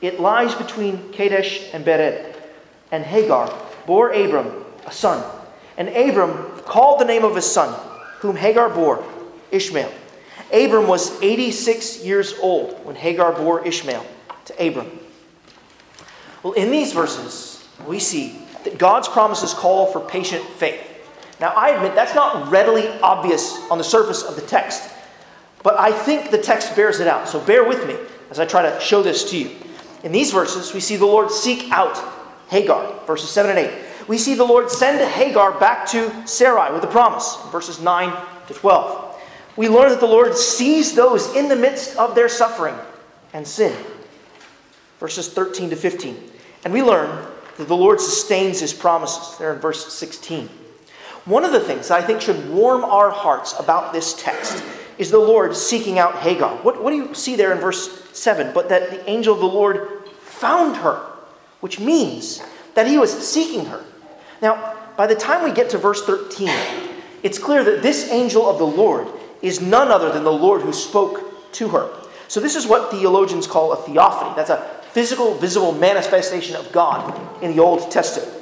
It 0.00 0.20
lies 0.20 0.54
between 0.56 1.12
Kadesh 1.12 1.72
and 1.72 1.84
Bered. 1.84 2.34
And 2.90 3.04
Hagar 3.04 3.56
bore 3.86 4.10
Abram 4.10 4.64
a 4.84 4.92
son. 4.92 5.24
And 5.76 5.88
Abram 5.88 6.60
called 6.62 7.00
the 7.00 7.04
name 7.04 7.24
of 7.24 7.34
his 7.34 7.50
son, 7.50 7.72
whom 8.18 8.36
Hagar 8.36 8.68
bore, 8.68 9.04
Ishmael. 9.52 9.92
Abram 10.52 10.86
was 10.86 11.22
86 11.22 12.04
years 12.04 12.34
old 12.40 12.84
when 12.84 12.96
Hagar 12.96 13.32
bore 13.32 13.66
Ishmael 13.66 14.04
to 14.46 14.68
Abram. 14.68 14.98
Well, 16.42 16.52
in 16.54 16.70
these 16.70 16.92
verses, 16.92 17.66
we 17.86 18.00
see 18.00 18.38
that 18.64 18.78
God's 18.78 19.08
promises 19.08 19.54
call 19.54 19.86
for 19.86 20.00
patient 20.00 20.44
faith. 20.44 20.91
Now, 21.42 21.50
I 21.50 21.70
admit 21.70 21.94
that's 21.94 22.14
not 22.14 22.50
readily 22.50 22.88
obvious 23.00 23.58
on 23.70 23.76
the 23.76 23.84
surface 23.84 24.22
of 24.22 24.36
the 24.36 24.42
text, 24.42 24.90
but 25.62 25.78
I 25.78 25.92
think 25.92 26.30
the 26.30 26.38
text 26.38 26.74
bears 26.74 27.00
it 27.00 27.06
out. 27.08 27.28
So 27.28 27.38
bear 27.38 27.64
with 27.68 27.86
me 27.86 27.96
as 28.30 28.40
I 28.40 28.46
try 28.46 28.62
to 28.62 28.80
show 28.80 29.02
this 29.02 29.28
to 29.30 29.36
you. 29.36 29.50
In 30.04 30.12
these 30.12 30.32
verses, 30.32 30.72
we 30.72 30.80
see 30.80 30.96
the 30.96 31.04
Lord 31.04 31.30
seek 31.30 31.70
out 31.70 31.98
Hagar, 32.48 32.94
verses 33.06 33.28
7 33.28 33.50
and 33.50 33.58
8 33.58 33.72
we 34.08 34.18
see 34.18 34.34
the 34.34 34.44
Lord 34.44 34.70
send 34.70 35.00
Hagar 35.00 35.58
back 35.58 35.86
to 35.88 36.26
Sarai 36.26 36.72
with 36.72 36.84
a 36.84 36.88
promise, 36.88 37.36
verses 37.50 37.80
9 37.80 38.14
to 38.48 38.54
12. 38.54 39.20
We 39.56 39.68
learn 39.68 39.90
that 39.90 40.00
the 40.00 40.06
Lord 40.06 40.36
sees 40.36 40.94
those 40.94 41.34
in 41.36 41.48
the 41.48 41.56
midst 41.56 41.96
of 41.96 42.14
their 42.14 42.28
suffering 42.28 42.74
and 43.32 43.46
sin, 43.46 43.76
verses 44.98 45.28
13 45.28 45.70
to 45.70 45.76
15. 45.76 46.30
And 46.64 46.72
we 46.72 46.82
learn 46.82 47.26
that 47.58 47.68
the 47.68 47.76
Lord 47.76 48.00
sustains 48.00 48.60
his 48.60 48.72
promises, 48.72 49.38
there 49.38 49.52
in 49.54 49.60
verse 49.60 49.92
16. 49.92 50.48
One 51.24 51.44
of 51.44 51.52
the 51.52 51.60
things 51.60 51.90
I 51.90 52.02
think 52.02 52.20
should 52.20 52.50
warm 52.50 52.84
our 52.84 53.10
hearts 53.10 53.58
about 53.58 53.92
this 53.92 54.14
text 54.14 54.62
is 54.98 55.10
the 55.10 55.18
Lord 55.18 55.56
seeking 55.56 55.98
out 55.98 56.16
Hagar. 56.16 56.56
What, 56.58 56.82
what 56.82 56.90
do 56.90 56.96
you 56.96 57.14
see 57.14 57.36
there 57.36 57.52
in 57.52 57.58
verse 57.58 58.02
7? 58.12 58.52
But 58.52 58.68
that 58.70 58.90
the 58.90 59.08
angel 59.08 59.34
of 59.34 59.40
the 59.40 59.46
Lord 59.46 60.08
found 60.22 60.76
her, 60.76 60.96
which 61.60 61.78
means 61.78 62.42
that 62.74 62.88
he 62.88 62.98
was 62.98 63.12
seeking 63.26 63.66
her. 63.66 63.84
Now, 64.40 64.76
by 64.96 65.06
the 65.06 65.14
time 65.14 65.44
we 65.44 65.52
get 65.52 65.70
to 65.70 65.78
verse 65.78 66.04
13, 66.04 66.50
it's 67.22 67.38
clear 67.38 67.62
that 67.62 67.82
this 67.82 68.10
angel 68.10 68.48
of 68.48 68.58
the 68.58 68.66
Lord 68.66 69.06
is 69.42 69.60
none 69.60 69.88
other 69.88 70.12
than 70.12 70.24
the 70.24 70.32
Lord 70.32 70.62
who 70.62 70.72
spoke 70.72 71.52
to 71.52 71.68
her. 71.68 71.88
So, 72.26 72.40
this 72.40 72.56
is 72.56 72.66
what 72.66 72.90
theologians 72.90 73.46
call 73.46 73.72
a 73.72 73.76
theophany. 73.76 74.32
That's 74.34 74.50
a 74.50 74.80
physical, 74.90 75.34
visible 75.34 75.72
manifestation 75.72 76.56
of 76.56 76.70
God 76.72 77.42
in 77.42 77.54
the 77.54 77.62
Old 77.62 77.90
Testament. 77.90 78.32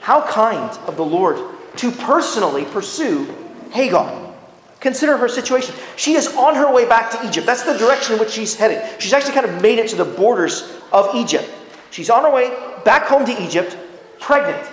How 0.00 0.26
kind 0.26 0.70
of 0.86 0.96
the 0.96 1.04
Lord 1.04 1.38
to 1.80 1.90
personally 1.90 2.66
pursue 2.66 3.34
Hagar. 3.70 4.34
Consider 4.80 5.16
her 5.16 5.28
situation. 5.28 5.74
She 5.96 6.12
is 6.12 6.26
on 6.36 6.54
her 6.54 6.70
way 6.70 6.86
back 6.86 7.10
to 7.12 7.26
Egypt. 7.26 7.46
That's 7.46 7.62
the 7.62 7.76
direction 7.78 8.14
in 8.14 8.20
which 8.20 8.30
she's 8.30 8.54
headed. 8.54 9.00
She's 9.00 9.14
actually 9.14 9.32
kind 9.32 9.46
of 9.46 9.62
made 9.62 9.78
it 9.78 9.88
to 9.88 9.96
the 9.96 10.04
borders 10.04 10.70
of 10.92 11.14
Egypt. 11.14 11.50
She's 11.90 12.10
on 12.10 12.24
her 12.24 12.30
way 12.30 12.50
back 12.84 13.04
home 13.04 13.24
to 13.24 13.42
Egypt, 13.42 13.78
pregnant 14.18 14.70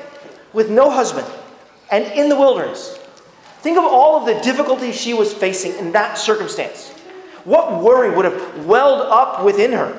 with 0.52 0.70
no 0.70 0.90
husband 0.90 1.28
and 1.92 2.06
in 2.12 2.28
the 2.28 2.36
wilderness. 2.36 2.98
Think 3.62 3.78
of 3.78 3.86
all 3.86 4.20
of 4.20 4.26
the 4.26 4.42
difficulties 4.42 5.00
she 5.00 5.14
was 5.14 5.34
facing 5.34 5.76
in 5.78 5.94
that 5.94 6.18
circumstance. 6.18 6.92
What 7.46 7.82
worry 7.82 8.14
would 8.14 8.26
have 8.26 8.66
welled 8.66 9.08
up 9.10 9.46
within 9.46 9.72
her 9.72 9.98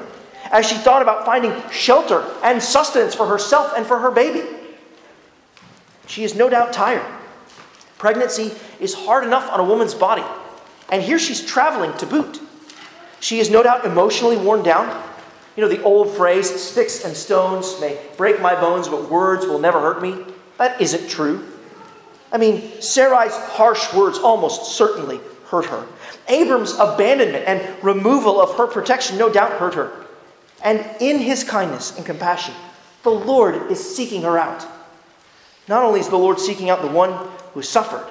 as 0.51 0.67
she 0.67 0.77
thought 0.77 1.01
about 1.01 1.25
finding 1.25 1.55
shelter 1.71 2.23
and 2.45 2.63
sustenance 2.63 3.15
for 3.15 3.27
herself 3.27 3.73
and 3.77 3.87
for 3.87 3.99
her 3.99 4.11
baby? 4.11 4.58
She 6.09 6.25
is 6.25 6.35
no 6.35 6.49
doubt 6.49 6.73
tired. 6.73 7.07
Pregnancy 7.99 8.53
is 8.81 8.95
hard 8.95 9.25
enough 9.25 9.51
on 9.53 9.61
a 9.61 9.65
woman's 9.65 9.95
body, 9.95 10.25
and 10.91 11.03
here 11.03 11.19
she's 11.19 11.45
traveling 11.45 11.97
to 11.99 12.07
boot. 12.07 12.41
She 13.21 13.39
is 13.41 13.51
no 13.51 13.63
doubt 13.63 13.85
emotionally 13.85 14.37
worn 14.37 14.63
down. 14.63 15.05
You 15.57 15.63
know 15.63 15.69
the 15.69 15.83
old 15.83 16.17
phrase, 16.17 16.49
sticks 16.49 17.05
and 17.05 17.17
stones 17.17 17.79
may 17.81 17.99
break 18.17 18.41
my 18.41 18.55
bones, 18.55 18.89
but 18.89 19.11
words 19.11 19.45
will 19.45 19.59
never 19.59 19.81
hurt 19.81 20.01
me. 20.01 20.25
That 20.57 20.81
isn't 20.81 21.09
true. 21.09 21.47
I 22.33 22.39
mean, 22.39 22.63
Sarai's 22.81 23.37
harsh 23.37 23.93
words 23.93 24.19
almost 24.19 24.77
certainly 24.77 25.21
hurt 25.47 25.67
her. 25.67 25.87
Abram's 26.29 26.75
abandonment 26.79 27.45
and 27.47 27.85
removal 27.85 28.41
of 28.41 28.57
her 28.57 28.67
protection 28.67 29.19
no 29.19 29.31
doubt 29.31 29.53
hurt 29.53 29.75
her. 29.75 30.07
And 30.63 30.85
in 31.01 31.19
his 31.19 31.45
kindness 31.45 31.97
and 31.97 32.07
compassion, 32.07 32.55
the 33.03 33.11
Lord 33.11 33.71
is 33.71 33.97
seeking 33.97 34.23
her 34.23 34.39
out. 34.39 34.67
Not 35.69 35.85
only 35.85 36.01
is 36.01 36.09
the 36.09 36.17
Lord 36.17 36.41
seeking 36.41 36.71
out 36.71 36.83
the 36.83 36.89
one 36.89 37.13
who 37.53 37.63
suffered, 37.63 38.07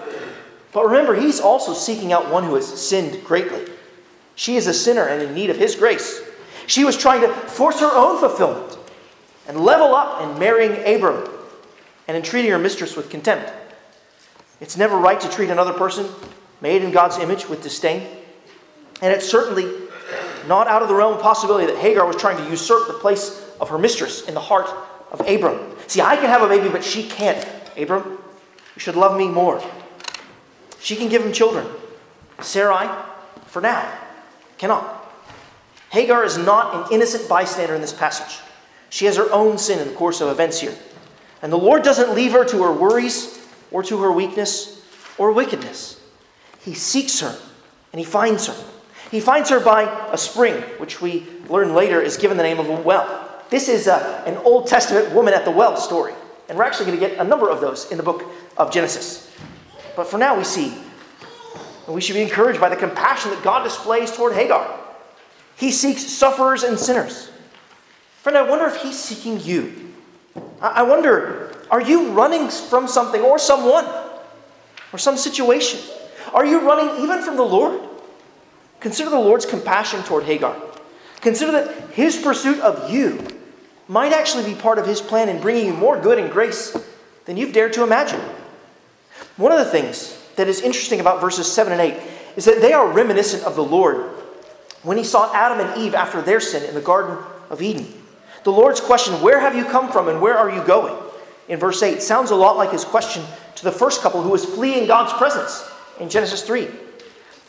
but 0.71 0.85
remember, 0.85 1.15
he's 1.15 1.39
also 1.39 1.73
seeking 1.73 2.13
out 2.13 2.31
one 2.31 2.43
who 2.43 2.55
has 2.55 2.67
sinned 2.67 3.23
greatly. 3.23 3.71
She 4.35 4.55
is 4.57 4.67
a 4.67 4.73
sinner 4.73 5.07
and 5.07 5.23
in 5.23 5.33
need 5.33 5.49
of 5.49 5.57
his 5.57 5.75
grace. 5.75 6.21
She 6.67 6.83
was 6.83 6.95
trying 6.95 7.21
to 7.21 7.33
force 7.33 7.79
her 7.79 7.91
own 7.91 8.19
fulfillment 8.19 8.77
and 9.47 9.61
level 9.61 9.95
up 9.95 10.21
in 10.21 10.37
marrying 10.37 10.73
Abram 10.95 11.27
and 12.07 12.15
in 12.15 12.21
treating 12.21 12.51
her 12.51 12.59
mistress 12.59 12.95
with 12.95 13.09
contempt. 13.09 13.51
It's 14.59 14.77
never 14.77 14.97
right 14.97 15.19
to 15.19 15.29
treat 15.29 15.49
another 15.49 15.73
person 15.73 16.07
made 16.61 16.83
in 16.83 16.91
God's 16.91 17.17
image 17.17 17.47
with 17.47 17.63
disdain. 17.63 18.05
And 19.01 19.13
it's 19.13 19.27
certainly 19.27 19.71
not 20.47 20.67
out 20.67 20.81
of 20.81 20.87
the 20.87 20.95
realm 20.95 21.15
of 21.15 21.21
possibility 21.21 21.65
that 21.67 21.77
Hagar 21.77 22.05
was 22.05 22.15
trying 22.15 22.37
to 22.37 22.49
usurp 22.49 22.87
the 22.87 22.93
place 22.93 23.43
of 23.59 23.69
her 23.69 23.77
mistress 23.77 24.27
in 24.27 24.33
the 24.33 24.39
heart 24.39 24.69
of 25.11 25.21
Abram. 25.27 25.76
See, 25.87 26.01
I 26.01 26.15
can 26.15 26.25
have 26.25 26.41
a 26.41 26.47
baby, 26.47 26.69
but 26.69 26.83
she 26.83 27.07
can't. 27.07 27.45
Abram, 27.77 28.03
you 28.75 28.79
should 28.79 28.95
love 28.95 29.17
me 29.17 29.27
more. 29.27 29.63
She 30.79 30.95
can 30.95 31.09
give 31.09 31.25
him 31.25 31.31
children. 31.31 31.65
Sarai, 32.41 32.87
for 33.47 33.61
now, 33.61 33.91
cannot. 34.57 34.93
Hagar 35.89 36.23
is 36.23 36.37
not 36.37 36.75
an 36.75 36.93
innocent 36.93 37.27
bystander 37.29 37.73
in 37.73 37.81
this 37.81 37.93
passage. 37.93 38.43
She 38.89 39.05
has 39.05 39.15
her 39.17 39.31
own 39.31 39.57
sin 39.57 39.79
in 39.79 39.87
the 39.87 39.93
course 39.93 40.21
of 40.21 40.29
events 40.29 40.59
here. 40.59 40.75
And 41.41 41.51
the 41.51 41.57
Lord 41.57 41.83
doesn't 41.83 42.13
leave 42.13 42.33
her 42.33 42.45
to 42.45 42.63
her 42.63 42.73
worries 42.73 43.47
or 43.71 43.83
to 43.83 44.01
her 44.01 44.11
weakness 44.11 44.85
or 45.17 45.31
wickedness. 45.31 46.01
He 46.61 46.73
seeks 46.73 47.19
her 47.21 47.37
and 47.93 47.99
he 47.99 48.05
finds 48.05 48.47
her. 48.47 48.55
He 49.11 49.19
finds 49.19 49.49
her 49.49 49.59
by 49.59 49.83
a 50.11 50.17
spring, 50.17 50.61
which 50.79 51.01
we 51.01 51.25
learn 51.47 51.73
later 51.73 52.01
is 52.01 52.17
given 52.17 52.37
the 52.37 52.43
name 52.43 52.59
of 52.59 52.69
a 52.69 52.81
well. 52.81 53.36
This 53.49 53.69
is 53.69 53.87
a, 53.87 54.23
an 54.25 54.37
Old 54.37 54.67
Testament 54.67 55.13
woman 55.13 55.33
at 55.33 55.45
the 55.45 55.51
well 55.51 55.77
story. 55.77 56.13
And 56.49 56.57
we're 56.57 56.63
actually 56.63 56.85
going 56.85 56.99
to 56.99 57.07
get 57.07 57.19
a 57.19 57.23
number 57.23 57.49
of 57.49 57.61
those 57.61 57.91
in 57.91 57.97
the 57.97 58.03
book 58.03 58.23
of 58.57 58.71
Genesis. 58.71 59.31
But 59.95 60.07
for 60.07 60.17
now, 60.17 60.37
we 60.37 60.43
see, 60.43 60.77
and 61.85 61.95
we 61.95 62.01
should 62.01 62.13
be 62.13 62.21
encouraged 62.21 62.61
by 62.61 62.69
the 62.69 62.75
compassion 62.75 63.31
that 63.31 63.43
God 63.43 63.63
displays 63.63 64.11
toward 64.11 64.33
Hagar. 64.33 64.79
He 65.57 65.71
seeks 65.71 66.03
sufferers 66.05 66.63
and 66.63 66.79
sinners. 66.79 67.31
Friend, 68.21 68.37
I 68.37 68.43
wonder 68.43 68.65
if 68.65 68.77
he's 68.77 68.99
seeking 68.99 69.39
you. 69.41 69.93
I 70.61 70.83
wonder 70.83 71.53
are 71.69 71.81
you 71.81 72.11
running 72.11 72.49
from 72.49 72.87
something 72.87 73.21
or 73.21 73.37
someone 73.37 73.85
or 74.93 74.99
some 74.99 75.17
situation? 75.17 75.79
Are 76.33 76.45
you 76.45 76.61
running 76.61 77.03
even 77.03 77.21
from 77.21 77.35
the 77.35 77.43
Lord? 77.43 77.81
Consider 78.79 79.09
the 79.09 79.19
Lord's 79.19 79.45
compassion 79.45 80.01
toward 80.03 80.23
Hagar. 80.23 80.55
Consider 81.21 81.51
that 81.51 81.89
his 81.91 82.17
pursuit 82.17 82.59
of 82.59 82.89
you 82.89 83.36
might 83.87 84.13
actually 84.13 84.43
be 84.43 84.59
part 84.59 84.77
of 84.77 84.85
his 84.85 85.01
plan 85.01 85.29
in 85.29 85.41
bringing 85.41 85.65
you 85.65 85.73
more 85.73 85.99
good 85.99 86.19
and 86.19 86.31
grace 86.31 86.75
than 87.25 87.37
you've 87.37 87.53
dared 87.53 87.73
to 87.73 87.83
imagine. 87.83 88.19
One 89.37 89.51
of 89.51 89.59
the 89.59 89.65
things 89.65 90.17
that 90.35 90.47
is 90.47 90.61
interesting 90.61 90.99
about 90.99 91.21
verses 91.21 91.51
7 91.51 91.71
and 91.71 91.81
8 91.81 91.99
is 92.35 92.45
that 92.45 92.61
they 92.61 92.73
are 92.73 92.91
reminiscent 92.91 93.43
of 93.43 93.55
the 93.55 93.63
Lord 93.63 94.11
when 94.83 94.97
he 94.97 95.03
saw 95.03 95.33
Adam 95.33 95.65
and 95.65 95.81
Eve 95.81 95.95
after 95.95 96.21
their 96.21 96.39
sin 96.39 96.63
in 96.63 96.75
the 96.75 96.81
Garden 96.81 97.17
of 97.49 97.61
Eden. 97.61 97.87
The 98.43 98.51
Lord's 98.51 98.79
question, 98.79 99.21
Where 99.21 99.39
have 99.39 99.55
you 99.55 99.65
come 99.65 99.91
from 99.91 100.07
and 100.07 100.21
where 100.21 100.37
are 100.37 100.49
you 100.49 100.63
going? 100.63 100.95
in 101.47 101.59
verse 101.59 101.81
8 101.81 102.01
sounds 102.01 102.31
a 102.31 102.35
lot 102.35 102.57
like 102.57 102.71
his 102.71 102.83
question 102.83 103.23
to 103.55 103.63
the 103.63 103.71
first 103.71 104.01
couple 104.01 104.21
who 104.21 104.29
was 104.29 104.45
fleeing 104.45 104.87
God's 104.87 105.13
presence 105.13 105.69
in 105.99 106.09
Genesis 106.09 106.43
3. 106.43 106.67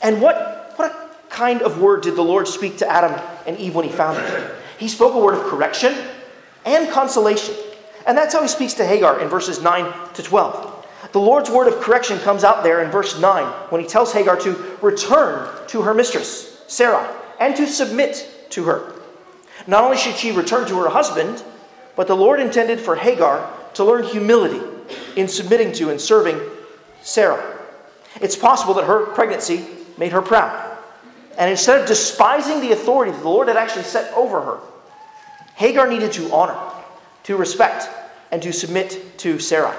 And 0.02 0.22
what, 0.22 0.72
what 0.76 0.90
a 0.90 1.08
kind 1.28 1.62
of 1.62 1.80
word 1.80 2.02
did 2.02 2.16
the 2.16 2.22
Lord 2.22 2.46
speak 2.46 2.78
to 2.78 2.88
Adam 2.88 3.20
and 3.46 3.58
Eve 3.58 3.74
when 3.74 3.84
he 3.84 3.92
found 3.92 4.16
them? 4.16 4.50
He 4.78 4.88
spoke 4.88 5.14
a 5.14 5.18
word 5.18 5.34
of 5.34 5.44
correction 5.44 5.94
and 6.74 6.90
consolation. 6.90 7.54
And 8.06 8.16
that's 8.16 8.34
how 8.34 8.42
he 8.42 8.48
speaks 8.48 8.74
to 8.74 8.86
Hagar 8.86 9.20
in 9.20 9.28
verses 9.28 9.62
9 9.62 9.92
to 10.14 10.22
12. 10.22 10.86
The 11.12 11.20
Lord's 11.20 11.50
word 11.50 11.68
of 11.68 11.80
correction 11.80 12.18
comes 12.18 12.44
out 12.44 12.62
there 12.62 12.82
in 12.82 12.90
verse 12.90 13.18
9 13.18 13.44
when 13.70 13.80
he 13.80 13.86
tells 13.86 14.12
Hagar 14.12 14.36
to 14.40 14.76
return 14.82 15.48
to 15.68 15.82
her 15.82 15.94
mistress, 15.94 16.62
Sarah, 16.66 17.14
and 17.40 17.56
to 17.56 17.66
submit 17.66 18.28
to 18.50 18.64
her. 18.64 18.94
Not 19.66 19.84
only 19.84 19.96
should 19.96 20.16
she 20.16 20.32
return 20.32 20.66
to 20.68 20.78
her 20.80 20.88
husband, 20.88 21.42
but 21.96 22.06
the 22.06 22.16
Lord 22.16 22.40
intended 22.40 22.80
for 22.80 22.96
Hagar 22.96 23.50
to 23.74 23.84
learn 23.84 24.04
humility 24.04 24.60
in 25.16 25.28
submitting 25.28 25.72
to 25.74 25.90
and 25.90 26.00
serving 26.00 26.40
Sarah. 27.02 27.58
It's 28.20 28.36
possible 28.36 28.74
that 28.74 28.84
her 28.86 29.06
pregnancy 29.06 29.66
made 29.96 30.12
her 30.12 30.22
proud. 30.22 30.78
And 31.36 31.50
instead 31.50 31.80
of 31.80 31.86
despising 31.86 32.60
the 32.60 32.72
authority 32.72 33.12
that 33.12 33.22
the 33.22 33.28
Lord 33.28 33.48
had 33.48 33.56
actually 33.56 33.84
set 33.84 34.12
over 34.14 34.40
her, 34.42 34.58
Hagar 35.58 35.88
needed 35.90 36.12
to 36.12 36.32
honor, 36.32 36.56
to 37.24 37.36
respect, 37.36 37.88
and 38.30 38.40
to 38.42 38.52
submit 38.52 39.18
to 39.18 39.40
Sarah. 39.40 39.76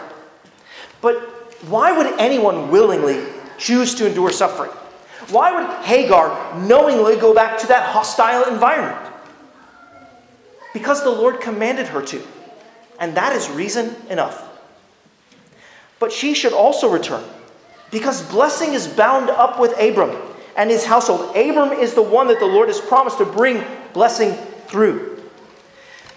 But 0.99 1.15
why 1.69 1.93
would 1.93 2.19
anyone 2.19 2.69
willingly 2.69 3.25
choose 3.57 3.95
to 3.95 4.05
endure 4.05 4.29
suffering? 4.33 4.71
Why 5.29 5.55
would 5.55 5.85
Hagar 5.85 6.59
knowingly 6.59 7.15
go 7.15 7.33
back 7.33 7.57
to 7.59 7.67
that 7.67 7.93
hostile 7.93 8.51
environment? 8.51 9.09
Because 10.73 11.01
the 11.01 11.11
Lord 11.11 11.39
commanded 11.39 11.87
her 11.87 12.01
to. 12.01 12.21
And 12.99 13.15
that 13.15 13.31
is 13.31 13.49
reason 13.49 13.95
enough. 14.09 14.45
But 15.97 16.11
she 16.11 16.33
should 16.33 16.53
also 16.53 16.89
return 16.89 17.23
because 17.89 18.21
blessing 18.29 18.73
is 18.73 18.85
bound 18.85 19.29
up 19.29 19.61
with 19.61 19.79
Abram 19.79 20.17
and 20.57 20.69
his 20.69 20.83
household. 20.83 21.33
Abram 21.37 21.71
is 21.71 21.93
the 21.93 22.01
one 22.01 22.27
that 22.27 22.39
the 22.39 22.45
Lord 22.45 22.67
has 22.67 22.81
promised 22.81 23.19
to 23.19 23.25
bring 23.25 23.63
blessing 23.93 24.33
through. 24.67 25.18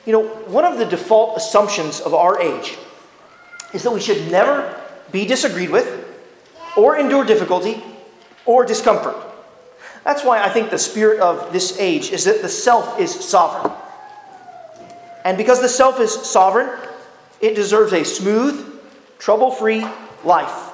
You 0.04 0.12
know, 0.12 0.26
one 0.46 0.64
of 0.64 0.78
the 0.78 0.84
default 0.84 1.36
assumptions 1.36 2.00
of 2.00 2.12
our 2.14 2.40
age 2.40 2.76
is 3.72 3.82
that 3.84 3.92
we 3.92 4.00
should 4.00 4.30
never 4.30 4.80
be 5.12 5.24
disagreed 5.26 5.70
with, 5.70 6.06
or 6.76 6.96
endure 6.96 7.24
difficulty, 7.24 7.82
or 8.46 8.64
discomfort. 8.64 9.16
That's 10.04 10.24
why 10.24 10.42
I 10.42 10.48
think 10.48 10.70
the 10.70 10.78
spirit 10.78 11.20
of 11.20 11.52
this 11.52 11.78
age 11.78 12.10
is 12.10 12.24
that 12.24 12.42
the 12.42 12.48
self 12.48 12.98
is 12.98 13.12
sovereign. 13.12 13.72
And 15.24 15.38
because 15.38 15.60
the 15.60 15.68
self 15.68 16.00
is 16.00 16.12
sovereign, 16.12 16.68
it 17.40 17.54
deserves 17.54 17.92
a 17.92 18.04
smooth, 18.04 18.80
trouble 19.18 19.52
free 19.52 19.86
life 20.24 20.70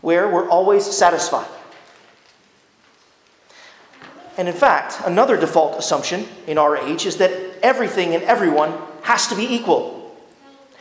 where 0.00 0.28
we're 0.28 0.48
always 0.48 0.84
satisfied. 0.84 1.46
And 4.36 4.48
in 4.48 4.54
fact, 4.54 5.00
another 5.04 5.36
default 5.36 5.78
assumption 5.78 6.26
in 6.46 6.58
our 6.58 6.76
age 6.76 7.06
is 7.06 7.16
that 7.18 7.32
everything 7.62 8.14
and 8.14 8.22
everyone 8.24 8.72
has 9.02 9.26
to 9.28 9.36
be 9.36 9.44
equal. 9.54 10.16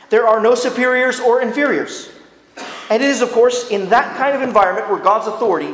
There 0.10 0.28
are 0.28 0.42
no 0.42 0.56
superiors 0.56 1.20
or 1.20 1.42
inferiors. 1.42 2.10
And 2.90 3.04
it 3.04 3.10
is, 3.10 3.22
of 3.22 3.32
course, 3.32 3.70
in 3.70 3.90
that 3.90 4.18
kind 4.18 4.36
of 4.36 4.42
environment 4.42 4.90
where 4.90 5.00
God's 5.00 5.28
authority 5.28 5.74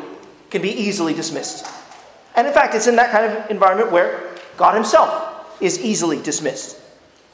can 0.50 0.62
be 0.62 0.72
easily 0.72 1.14
dismissed. 1.14 1.68
And 2.36 2.48
in 2.48 2.54
fact, 2.54 2.74
it's 2.74 2.88
in 2.88 2.96
that 2.96 3.12
kind 3.12 3.32
of 3.32 3.52
environment 3.52 3.92
where 3.92 4.32
God 4.58 4.74
Himself 4.74 5.62
is 5.62 5.80
easily 5.80 6.22
dismissed. 6.22 6.80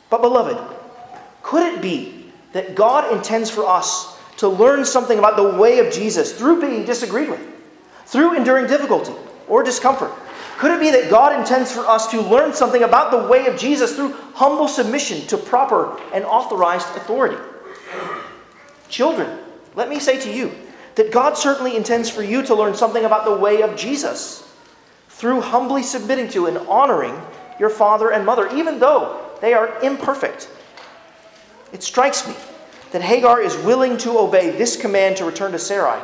But, 0.10 0.22
beloved, 0.22 0.58
could 1.44 1.74
it 1.74 1.82
be 1.82 2.32
that 2.54 2.76
God 2.76 3.12
intends 3.16 3.50
for 3.50 3.66
us 3.68 4.18
to 4.38 4.48
learn 4.48 4.84
something 4.86 5.20
about 5.20 5.36
the 5.36 5.58
way 5.58 5.80
of 5.80 5.94
Jesus 5.94 6.34
through 6.34 6.62
being 6.62 6.86
disagreed 6.86 7.30
with, 7.30 7.42
through 8.06 8.36
enduring 8.36 8.68
difficulty 8.68 9.14
or 9.48 9.64
discomfort? 9.64 10.12
Could 10.60 10.72
it 10.72 10.82
be 10.82 10.92
that 10.92 11.10
God 11.10 11.40
intends 11.40 11.72
for 11.72 11.88
us 11.88 12.08
to 12.08 12.20
learn 12.20 12.54
something 12.54 12.84
about 12.84 13.12
the 13.12 13.30
way 13.30 13.46
of 13.46 13.58
Jesus 13.58 13.96
through 13.96 14.12
humble 14.34 14.68
submission 14.68 15.26
to 15.28 15.38
proper 15.38 15.98
and 16.14 16.26
authorized 16.26 16.86
authority? 16.98 17.38
Children, 18.90 19.40
let 19.76 19.88
me 19.88 20.02
say 20.02 20.20
to 20.20 20.30
you 20.30 20.52
that 20.96 21.14
God 21.14 21.38
certainly 21.38 21.78
intends 21.78 22.10
for 22.10 22.24
you 22.24 22.44
to 22.44 22.54
learn 22.54 22.76
something 22.76 23.06
about 23.06 23.24
the 23.24 23.38
way 23.38 23.62
of 23.62 23.78
Jesus 23.78 24.54
through 25.08 25.40
humbly 25.40 25.82
submitting 25.82 26.28
to 26.32 26.48
and 26.48 26.58
honoring 26.68 27.18
your 27.58 27.70
father 27.70 28.12
and 28.12 28.26
mother, 28.26 28.54
even 28.54 28.80
though 28.80 29.30
they 29.40 29.54
are 29.54 29.80
imperfect. 29.82 30.50
It 31.72 31.84
strikes 31.84 32.28
me 32.28 32.36
that 32.92 33.02
Hagar 33.02 33.40
is 33.40 33.56
willing 33.60 33.96
to 34.00 34.20
obey 34.20 34.50
this 34.50 34.76
command 34.76 35.16
to 35.18 35.24
return 35.24 35.54
to 35.54 35.60
Sarai 35.60 36.02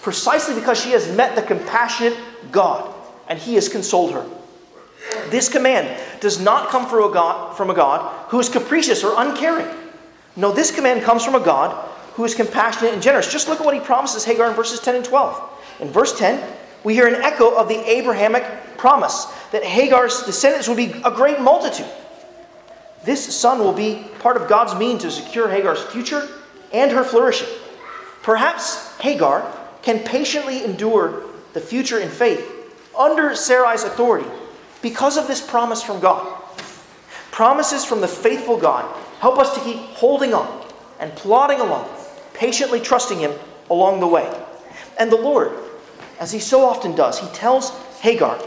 precisely 0.00 0.54
because 0.54 0.80
she 0.80 0.92
has 0.92 1.10
met 1.16 1.34
the 1.34 1.42
compassionate 1.42 2.16
God 2.52 2.92
and 3.28 3.38
he 3.38 3.54
has 3.54 3.68
consoled 3.68 4.12
her. 4.12 4.26
This 5.30 5.48
command 5.48 6.00
does 6.20 6.40
not 6.40 6.68
come 6.68 6.86
from 6.86 7.10
a 7.10 7.12
God, 7.12 7.56
from 7.56 7.70
a 7.70 7.74
God 7.74 8.30
who 8.30 8.38
is 8.38 8.48
capricious 8.48 9.04
or 9.04 9.14
uncaring. 9.16 9.68
No, 10.36 10.52
this 10.52 10.70
command 10.70 11.02
comes 11.02 11.24
from 11.24 11.34
a 11.34 11.40
God 11.40 11.88
who 12.14 12.24
is 12.24 12.34
compassionate 12.34 12.92
and 12.92 13.02
generous. 13.02 13.30
Just 13.30 13.48
look 13.48 13.60
at 13.60 13.64
what 13.64 13.74
he 13.74 13.80
promises 13.80 14.24
Hagar 14.24 14.48
in 14.48 14.54
verses 14.54 14.80
10 14.80 14.96
and 14.96 15.04
12. 15.04 15.62
In 15.80 15.88
verse 15.88 16.18
10, 16.18 16.42
we 16.84 16.94
hear 16.94 17.06
an 17.06 17.22
echo 17.22 17.54
of 17.54 17.68
the 17.68 17.78
Abrahamic 17.90 18.44
promise 18.76 19.26
that 19.52 19.64
Hagar's 19.64 20.22
descendants 20.22 20.68
will 20.68 20.76
be 20.76 20.92
a 21.04 21.10
great 21.10 21.40
multitude. 21.40 21.86
This 23.04 23.34
son 23.34 23.58
will 23.58 23.72
be 23.72 24.06
part 24.18 24.36
of 24.36 24.48
God's 24.48 24.74
mean 24.74 24.98
to 24.98 25.10
secure 25.10 25.48
Hagar's 25.48 25.82
future 25.84 26.28
and 26.72 26.90
her 26.90 27.04
flourishing. 27.04 27.48
Perhaps 28.22 28.98
Hagar 28.98 29.50
can 29.82 30.00
patiently 30.00 30.64
endure 30.64 31.22
the 31.52 31.60
future 31.60 32.00
in 32.00 32.08
faith 32.08 32.55
under 32.98 33.34
Sarai's 33.34 33.84
authority 33.84 34.28
because 34.82 35.16
of 35.16 35.26
this 35.26 35.40
promise 35.40 35.82
from 35.82 36.00
God. 36.00 36.42
Promises 37.30 37.84
from 37.84 38.00
the 38.00 38.08
faithful 38.08 38.58
God 38.58 38.84
help 39.20 39.38
us 39.38 39.54
to 39.54 39.60
keep 39.60 39.76
holding 39.76 40.32
on 40.32 40.64
and 41.00 41.12
plodding 41.12 41.60
along, 41.60 41.88
patiently 42.34 42.80
trusting 42.80 43.18
Him 43.18 43.32
along 43.70 44.00
the 44.00 44.06
way. 44.06 44.32
And 44.98 45.10
the 45.10 45.16
Lord, 45.16 45.52
as 46.18 46.32
He 46.32 46.38
so 46.38 46.64
often 46.64 46.94
does, 46.94 47.18
He 47.18 47.28
tells 47.28 47.70
Hagar 48.00 48.38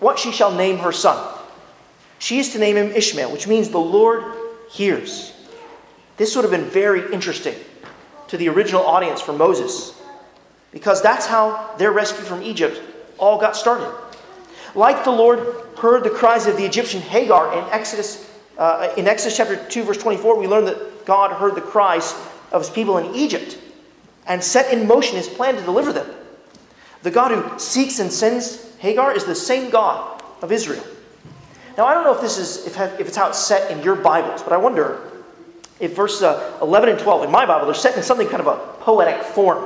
what 0.00 0.18
she 0.18 0.30
shall 0.30 0.54
name 0.54 0.78
her 0.78 0.92
son. 0.92 1.34
She 2.18 2.38
is 2.38 2.52
to 2.52 2.58
name 2.58 2.76
him 2.76 2.92
Ishmael, 2.92 3.30
which 3.30 3.46
means 3.46 3.68
the 3.68 3.78
Lord 3.78 4.24
hears. 4.70 5.32
This 6.16 6.34
would 6.34 6.42
have 6.42 6.50
been 6.50 6.64
very 6.64 7.12
interesting 7.12 7.54
to 8.28 8.36
the 8.36 8.48
original 8.48 8.82
audience 8.82 9.20
for 9.20 9.32
Moses, 9.32 10.00
because 10.72 11.02
that's 11.02 11.26
how 11.26 11.74
their 11.78 11.92
rescue 11.92 12.24
from 12.24 12.42
Egypt 12.42 12.80
all 13.18 13.38
got 13.38 13.56
started. 13.56 13.92
Like 14.74 15.04
the 15.04 15.10
Lord 15.10 15.40
heard 15.78 16.04
the 16.04 16.10
cries 16.10 16.46
of 16.46 16.56
the 16.56 16.64
Egyptian 16.64 17.00
Hagar 17.00 17.52
in 17.52 17.64
Exodus, 17.72 18.30
uh, 18.58 18.92
in 18.96 19.06
Exodus 19.06 19.36
chapter 19.36 19.56
2, 19.56 19.84
verse 19.84 19.98
24, 19.98 20.38
we 20.38 20.46
learn 20.46 20.64
that 20.66 21.06
God 21.06 21.32
heard 21.32 21.54
the 21.54 21.60
cries 21.60 22.14
of 22.52 22.62
his 22.62 22.70
people 22.70 22.98
in 22.98 23.14
Egypt 23.14 23.58
and 24.26 24.42
set 24.42 24.72
in 24.72 24.86
motion 24.86 25.16
his 25.16 25.28
plan 25.28 25.54
to 25.54 25.62
deliver 25.62 25.92
them. 25.92 26.08
The 27.02 27.10
God 27.10 27.30
who 27.30 27.58
seeks 27.58 28.00
and 28.00 28.12
sends 28.12 28.76
Hagar 28.78 29.14
is 29.14 29.24
the 29.24 29.34
same 29.34 29.70
God 29.70 30.22
of 30.42 30.52
Israel. 30.52 30.84
Now, 31.76 31.86
I 31.86 31.94
don't 31.94 32.04
know 32.04 32.14
if 32.14 32.20
this 32.20 32.38
is 32.38 32.66
if, 32.66 32.78
if 32.98 33.06
it's 33.06 33.16
how 33.16 33.28
it's 33.28 33.38
set 33.38 33.70
in 33.70 33.82
your 33.82 33.94
Bibles, 33.94 34.42
but 34.42 34.52
I 34.52 34.56
wonder 34.56 35.10
if 35.78 35.94
verse 35.94 36.22
uh, 36.22 36.58
11 36.62 36.88
and 36.88 36.98
12 36.98 37.24
in 37.24 37.30
my 37.30 37.44
Bible, 37.44 37.66
they're 37.66 37.74
set 37.74 37.96
in 37.96 38.02
something 38.02 38.28
kind 38.28 38.40
of 38.40 38.46
a 38.46 38.56
poetic 38.82 39.22
form. 39.22 39.62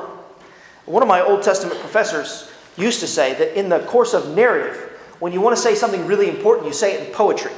One 0.86 1.02
of 1.02 1.08
my 1.08 1.20
Old 1.20 1.42
Testament 1.42 1.78
professors 1.78 2.49
used 2.76 3.00
to 3.00 3.06
say 3.06 3.35
that 3.35 3.59
in 3.59 3.68
the 3.68 3.80
course 3.80 4.14
of 4.14 4.35
narrative, 4.35 4.76
when 5.18 5.33
you 5.33 5.40
want 5.40 5.56
to 5.56 5.62
say 5.62 5.74
something 5.74 6.06
really 6.06 6.28
important, 6.28 6.66
you 6.66 6.72
say 6.72 6.94
it 6.94 7.09
in 7.09 7.14
poetry. 7.14 7.52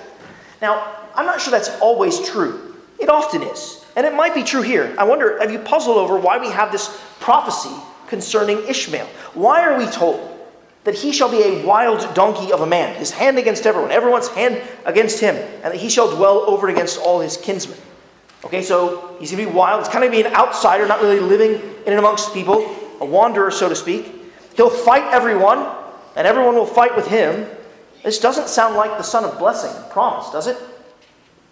Now, 0.60 0.96
I'm 1.14 1.26
not 1.26 1.40
sure 1.40 1.50
that's 1.50 1.70
always 1.80 2.20
true. 2.28 2.76
It 2.98 3.08
often 3.08 3.42
is. 3.42 3.84
And 3.96 4.06
it 4.06 4.14
might 4.14 4.34
be 4.34 4.42
true 4.42 4.62
here. 4.62 4.94
I 4.98 5.04
wonder, 5.04 5.38
have 5.40 5.52
you 5.52 5.58
puzzled 5.58 5.98
over 5.98 6.18
why 6.18 6.38
we 6.38 6.48
have 6.50 6.72
this 6.72 7.00
prophecy 7.20 7.74
concerning 8.08 8.66
Ishmael? 8.66 9.06
Why 9.34 9.62
are 9.62 9.78
we 9.78 9.86
told 9.86 10.28
that 10.84 10.94
he 10.94 11.12
shall 11.12 11.30
be 11.30 11.42
a 11.42 11.64
wild 11.64 12.12
donkey 12.14 12.52
of 12.52 12.60
a 12.60 12.66
man, 12.66 12.96
his 12.96 13.10
hand 13.10 13.38
against 13.38 13.66
everyone, 13.66 13.92
everyone's 13.92 14.28
hand 14.28 14.60
against 14.84 15.20
him, 15.20 15.36
and 15.36 15.72
that 15.72 15.76
he 15.76 15.88
shall 15.88 16.14
dwell 16.14 16.38
over 16.48 16.68
against 16.68 16.98
all 16.98 17.20
his 17.20 17.36
kinsmen. 17.36 17.78
Okay, 18.44 18.62
so 18.62 19.16
he's 19.20 19.30
going 19.30 19.44
to 19.44 19.50
be 19.50 19.56
wild. 19.56 19.84
He's 19.84 19.92
kind 19.92 20.04
of 20.04 20.10
be 20.10 20.20
an 20.20 20.34
outsider, 20.34 20.86
not 20.86 21.00
really 21.00 21.20
living 21.20 21.52
in 21.52 21.92
and 21.92 21.98
amongst 21.98 22.34
people, 22.34 22.76
a 23.00 23.04
wanderer, 23.04 23.50
so 23.50 23.68
to 23.68 23.76
speak. 23.76 24.21
He'll 24.56 24.70
fight 24.70 25.12
everyone, 25.12 25.66
and 26.16 26.26
everyone 26.26 26.54
will 26.54 26.66
fight 26.66 26.94
with 26.96 27.06
him. 27.06 27.46
This 28.02 28.18
doesn't 28.18 28.48
sound 28.48 28.76
like 28.76 28.96
the 28.98 29.02
son 29.02 29.24
of 29.24 29.38
blessing 29.38 29.70
promise, 29.90 30.30
does 30.30 30.46
it? 30.46 30.56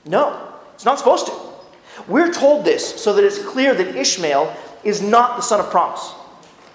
No, 0.04 0.52
it's 0.74 0.84
not 0.84 0.98
supposed 0.98 1.26
to. 1.26 1.32
We're 2.08 2.32
told 2.32 2.64
this 2.64 3.00
so 3.00 3.12
that 3.12 3.24
it's 3.24 3.38
clear 3.44 3.74
that 3.74 3.96
Ishmael 3.96 4.54
is 4.84 5.02
not 5.02 5.36
the 5.36 5.42
son 5.42 5.60
of 5.60 5.70
promise, 5.70 6.10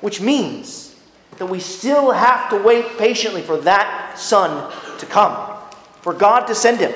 which 0.01 0.21
means 0.21 0.95
that 1.38 1.47
we 1.47 1.59
still 1.59 2.11
have 2.11 2.49
to 2.49 2.57
wait 2.57 2.97
patiently 2.97 3.41
for 3.41 3.57
that 3.57 4.17
son 4.17 4.71
to 4.99 5.05
come, 5.05 5.57
for 6.01 6.13
God 6.13 6.45
to 6.47 6.55
send 6.55 6.80
him. 6.80 6.93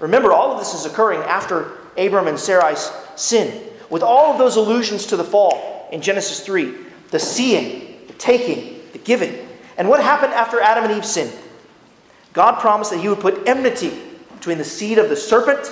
Remember, 0.00 0.32
all 0.32 0.52
of 0.52 0.58
this 0.58 0.74
is 0.74 0.84
occurring 0.84 1.20
after 1.20 1.78
Abram 1.96 2.26
and 2.26 2.38
Sarai's 2.38 2.90
sin. 3.16 3.68
With 3.88 4.02
all 4.02 4.32
of 4.32 4.38
those 4.38 4.56
allusions 4.56 5.06
to 5.06 5.16
the 5.16 5.24
fall 5.24 5.88
in 5.92 6.00
Genesis 6.00 6.40
3, 6.40 6.74
the 7.10 7.18
seeing, 7.18 7.91
the 8.12 8.18
taking, 8.18 8.80
the 8.92 8.98
giving. 8.98 9.48
And 9.76 9.88
what 9.88 10.02
happened 10.02 10.32
after 10.34 10.60
Adam 10.60 10.84
and 10.84 10.92
Eve 10.92 11.04
sinned? 11.04 11.32
God 12.32 12.60
promised 12.60 12.90
that 12.90 13.00
He 13.00 13.08
would 13.08 13.20
put 13.20 13.48
enmity 13.48 13.98
between 14.34 14.58
the 14.58 14.64
seed 14.64 14.98
of 14.98 15.08
the 15.08 15.16
serpent 15.16 15.70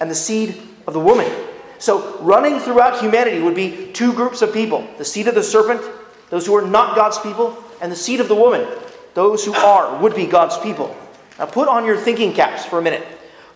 and 0.00 0.10
the 0.10 0.14
seed 0.14 0.60
of 0.86 0.94
the 0.94 1.00
woman. 1.00 1.30
So, 1.78 2.18
running 2.18 2.58
throughout 2.58 3.00
humanity 3.00 3.40
would 3.40 3.54
be 3.54 3.90
two 3.92 4.12
groups 4.12 4.42
of 4.42 4.52
people 4.52 4.86
the 4.98 5.04
seed 5.04 5.28
of 5.28 5.34
the 5.34 5.42
serpent, 5.42 5.80
those 6.28 6.46
who 6.46 6.54
are 6.54 6.66
not 6.66 6.94
God's 6.94 7.18
people, 7.18 7.56
and 7.80 7.90
the 7.90 7.96
seed 7.96 8.20
of 8.20 8.28
the 8.28 8.34
woman, 8.34 8.66
those 9.14 9.44
who 9.44 9.54
are, 9.54 10.00
would 10.00 10.14
be 10.14 10.26
God's 10.26 10.58
people. 10.58 10.96
Now, 11.38 11.46
put 11.46 11.68
on 11.68 11.86
your 11.86 11.96
thinking 11.96 12.34
caps 12.34 12.66
for 12.66 12.78
a 12.78 12.82
minute. 12.82 13.06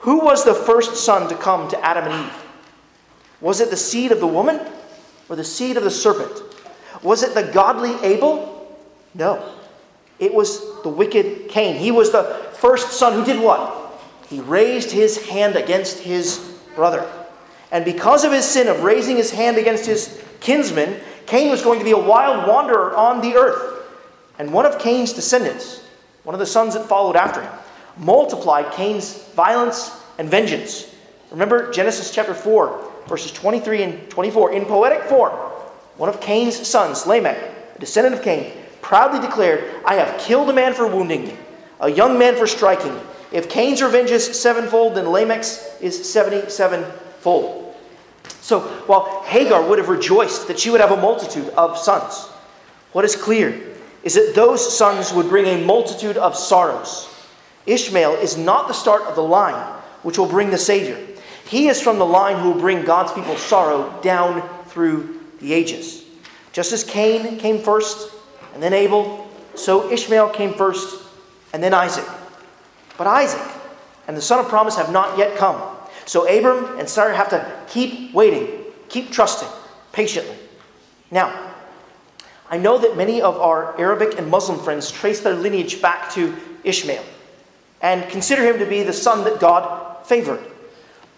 Who 0.01 0.21
was 0.21 0.45
the 0.45 0.55
first 0.55 0.97
son 0.97 1.29
to 1.29 1.35
come 1.35 1.69
to 1.69 1.85
Adam 1.85 2.11
and 2.11 2.27
Eve? 2.27 2.45
Was 3.41 3.61
it 3.61 3.71
the 3.71 3.77
seed 3.77 4.11
of 4.11 4.21
the 4.21 4.27
woman 4.27 4.61
or 5.29 5.37
the 5.37 5.45
seed 5.45 5.77
of 5.77 5.85
the 5.85 5.91
serpent? 5.91 6.54
Was 7.03 7.23
it 7.23 7.35
the 7.35 7.43
godly 7.43 7.95
Abel? 8.03 8.77
No. 9.15 9.55
It 10.19 10.33
was 10.33 10.83
the 10.83 10.89
wicked 10.89 11.49
Cain. 11.49 11.77
He 11.77 11.91
was 11.91 12.13
the 12.13 12.25
first 12.55 12.93
son 12.93 13.15
who 13.15 13.25
did 13.25 13.43
what? 13.43 14.03
He 14.29 14.41
raised 14.41 14.91
his 14.91 15.27
hand 15.29 15.57
against 15.57 15.99
his 15.99 16.39
brother. 16.75 17.09
And 17.71 17.85
because 17.85 18.25
of 18.25 18.33
his 18.33 18.45
sin 18.45 18.69
of 18.69 18.83
raising 18.83 19.17
his 19.17 19.31
hand 19.31 19.57
against 19.57 19.87
his 19.87 20.23
kinsman, 20.41 21.01
Cain 21.27 21.51
was 21.51 21.63
going 21.63 21.79
to 21.79 21.85
be 21.85 21.91
a 21.91 21.99
wild 21.99 22.49
wanderer 22.49 22.95
on 22.95 23.21
the 23.21 23.35
earth. 23.35 23.87
And 24.39 24.53
one 24.53 24.67
of 24.67 24.79
Cain's 24.79 25.13
descendants, 25.13 25.83
one 26.23 26.35
of 26.35 26.39
the 26.39 26.47
sons 26.47 26.75
that 26.75 26.87
followed 26.87 27.17
after 27.17 27.43
him, 27.43 27.53
multiplied 27.97 28.73
Cain's 28.73 29.25
violence 29.35 30.01
and 30.19 30.29
vengeance. 30.29 30.95
Remember 31.31 31.71
Genesis 31.71 32.13
chapter 32.13 32.35
4, 32.35 32.93
verses 33.09 33.33
23 33.33 33.83
and 33.83 34.11
24. 34.11 34.53
In 34.53 34.65
poetic 34.65 35.03
form, 35.05 35.35
one 35.97 36.09
of 36.09 36.21
Cain's 36.21 36.67
sons, 36.67 37.07
Lamech, 37.07 37.39
a 37.75 37.79
descendant 37.79 38.15
of 38.17 38.23
Cain, 38.23 38.53
proudly 38.83 39.21
declared, 39.21 39.83
I 39.85 39.95
have 39.95 40.21
killed 40.21 40.51
a 40.51 40.53
man 40.53 40.75
for 40.75 40.87
wounding 40.87 41.25
me, 41.25 41.37
a 41.81 41.91
young 41.91 42.19
man 42.19 42.37
for 42.37 42.47
striking 42.47 42.95
me. 42.95 43.01
If 43.33 43.49
Cain's 43.49 43.83
revenge 43.83 44.11
is 44.11 44.41
sevenfold, 44.41 44.95
then 44.95 45.07
Lamech's 45.07 45.77
is 45.81 46.11
77 46.11 46.85
fold. 47.21 47.75
So 48.41 48.61
while 48.87 49.23
Hagar 49.23 49.67
would 49.67 49.79
have 49.79 49.89
rejoiced 49.89 50.49
that 50.49 50.59
she 50.59 50.71
would 50.71 50.81
have 50.81 50.93
a 50.93 50.97
multitude 50.97 51.49
of 51.51 51.79
sons, 51.79 52.27
what 52.93 53.05
is 53.05 53.17
clear 53.17 53.61
is 54.03 54.15
that 54.15 54.35
those 54.35 54.77
sons 54.77 55.13
would 55.13 55.29
bring 55.29 55.47
a 55.47 55.65
multitude 55.65 56.17
of 56.17 56.37
sorrows. 56.37 57.09
Ishmael 57.67 58.15
is 58.17 58.37
not 58.37 58.69
the 58.69 58.75
start 58.75 59.03
of 59.03 59.17
the 59.17 59.23
line 59.23 59.81
which 60.03 60.19
will 60.19 60.29
bring 60.29 60.51
the 60.51 60.59
Savior. 60.59 60.99
He 61.47 61.69
is 61.69 61.81
from 61.81 61.99
the 61.99 62.07
line 62.07 62.39
who 62.39 62.53
will 62.53 62.61
bring 62.61 62.85
God's 62.85 63.13
people 63.13 63.37
sorrow 63.37 63.99
down 64.03 64.47
through 64.67 65.24
the 65.45 65.53
ages. 65.53 66.05
Just 66.53 66.73
as 66.73 66.83
Cain 66.83 67.37
came 67.39 67.59
first 67.61 68.11
and 68.55 68.63
then 68.63 68.73
Abel, 68.73 69.29
so 69.55 69.91
Ishmael 69.91 70.31
came 70.31 70.55
first 70.55 71.03
and 71.53 71.63
then 71.63 71.75
Isaac. 71.75 72.07
But 72.97 73.07
Isaac 73.07 73.47
and 74.09 74.17
the 74.17 74.23
son 74.23 74.41
of 74.41 74.49
promise 74.49 74.77
have 74.77 74.91
not 74.91 75.19
yet 75.19 75.37
come. 75.37 75.61
So 76.07 76.27
Abram 76.27 76.79
and 76.79 76.89
Sarah 76.89 77.15
have 77.15 77.29
to 77.31 77.53
keep 77.69 78.15
waiting, 78.15 78.65
keep 78.89 79.11
trusting, 79.11 79.49
patiently. 79.93 80.37
Now, 81.11 81.53
I 82.49 82.57
know 82.57 82.79
that 82.79 82.97
many 82.97 83.21
of 83.21 83.39
our 83.39 83.79
Arabic 83.79 84.19
and 84.19 84.31
Muslim 84.31 84.59
friends 84.59 84.91
trace 84.91 85.21
their 85.21 85.35
lineage 85.35 85.83
back 85.83 86.11
to 86.13 86.35
Ishmael 86.63 87.05
and 87.83 88.09
consider 88.11 88.43
him 88.45 88.59
to 88.61 88.67
be 88.67 88.83
the 88.83 88.93
son 88.93 89.25
that 89.25 89.41
God 89.41 90.07
favored. 90.07 90.43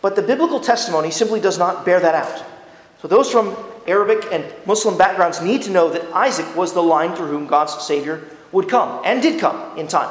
But 0.02 0.16
the 0.16 0.22
biblical 0.22 0.58
testimony 0.58 1.10
simply 1.10 1.40
does 1.40 1.58
not 1.58 1.84
bear 1.84 2.00
that 2.00 2.14
out. 2.14 2.44
So 3.00 3.08
those 3.08 3.30
from 3.30 3.56
Arabic 3.89 4.26
and 4.32 4.45
Muslim 4.66 4.99
backgrounds 4.99 5.41
need 5.41 5.62
to 5.62 5.70
know 5.70 5.91
that 5.91 6.05
Isaac 6.12 6.57
was 6.57 6.72
the 6.72 6.82
line 6.82 7.14
through 7.14 7.28
whom 7.28 7.47
God's 7.47 7.74
Savior 7.84 8.24
would 8.53 8.68
come, 8.68 9.03
and 9.05 9.22
did 9.22 9.41
come 9.41 9.76
in 9.78 9.89
time. 9.89 10.11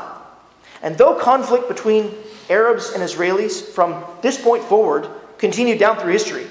And 0.82 0.98
though 0.98 1.16
conflict 1.16 1.68
between 1.68 2.14
Arabs 2.50 2.92
and 2.92 3.02
Israelis 3.02 3.64
from 3.70 4.04
this 4.22 4.42
point 4.42 4.64
forward 4.64 5.08
continued 5.38 5.80
down 5.80 5.98
through 5.98 6.12
history, 6.12 6.48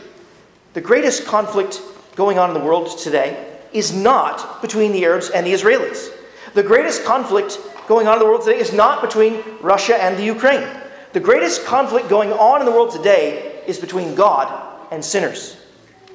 the 0.72 0.80
greatest 0.80 1.24
conflict 1.24 1.80
going 2.16 2.38
on 2.38 2.50
in 2.50 2.54
the 2.54 2.64
world 2.64 2.98
today 2.98 3.58
is 3.72 3.92
not 3.92 4.60
between 4.62 4.92
the 4.92 5.04
Arabs 5.04 5.30
and 5.30 5.46
the 5.46 5.52
Israelis. 5.52 6.10
The 6.54 6.62
greatest 6.62 7.04
conflict 7.04 7.58
going 7.86 8.06
on 8.06 8.14
in 8.14 8.18
the 8.20 8.24
world 8.24 8.42
today 8.42 8.58
is 8.58 8.72
not 8.72 9.02
between 9.02 9.42
Russia 9.60 10.00
and 10.02 10.16
the 10.16 10.24
Ukraine. 10.24 10.66
The 11.12 11.20
greatest 11.20 11.64
conflict 11.64 12.08
going 12.08 12.32
on 12.32 12.60
in 12.60 12.66
the 12.66 12.72
world 12.72 12.92
today 12.92 13.62
is 13.66 13.78
between 13.78 14.14
God 14.14 14.48
and 14.90 15.04
sinners. 15.04 15.56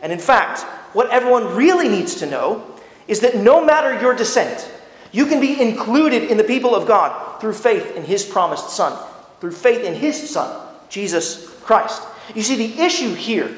And 0.02 0.12
in 0.12 0.20
fact, 0.20 0.62
what 0.96 1.10
everyone 1.10 1.56
really 1.56 1.90
needs 1.90 2.16
to 2.16 2.26
know 2.26 2.76
is 3.08 3.20
that 3.22 3.36
no 3.36 3.64
matter 3.64 4.00
your 4.00 4.14
descent, 4.14 4.72
you 5.12 5.26
can 5.26 5.40
be 5.40 5.60
included 5.60 6.24
in 6.24 6.38
the 6.38 6.44
people 6.44 6.76
of 6.76 6.88
God 6.88 7.42
through 7.42 7.54
faith 7.54 7.96
in 7.96 8.04
His 8.04 8.24
promised 8.24 8.70
Son, 8.70 8.98
through 9.40 9.52
faith 9.52 9.84
in 9.84 9.96
His 9.96 10.30
Son, 10.30 10.68
Jesus 10.90 11.50
Christ. 11.62 12.04
You 12.36 12.44
see, 12.44 12.56
the 12.56 12.82
issue 12.82 13.14
here, 13.14 13.56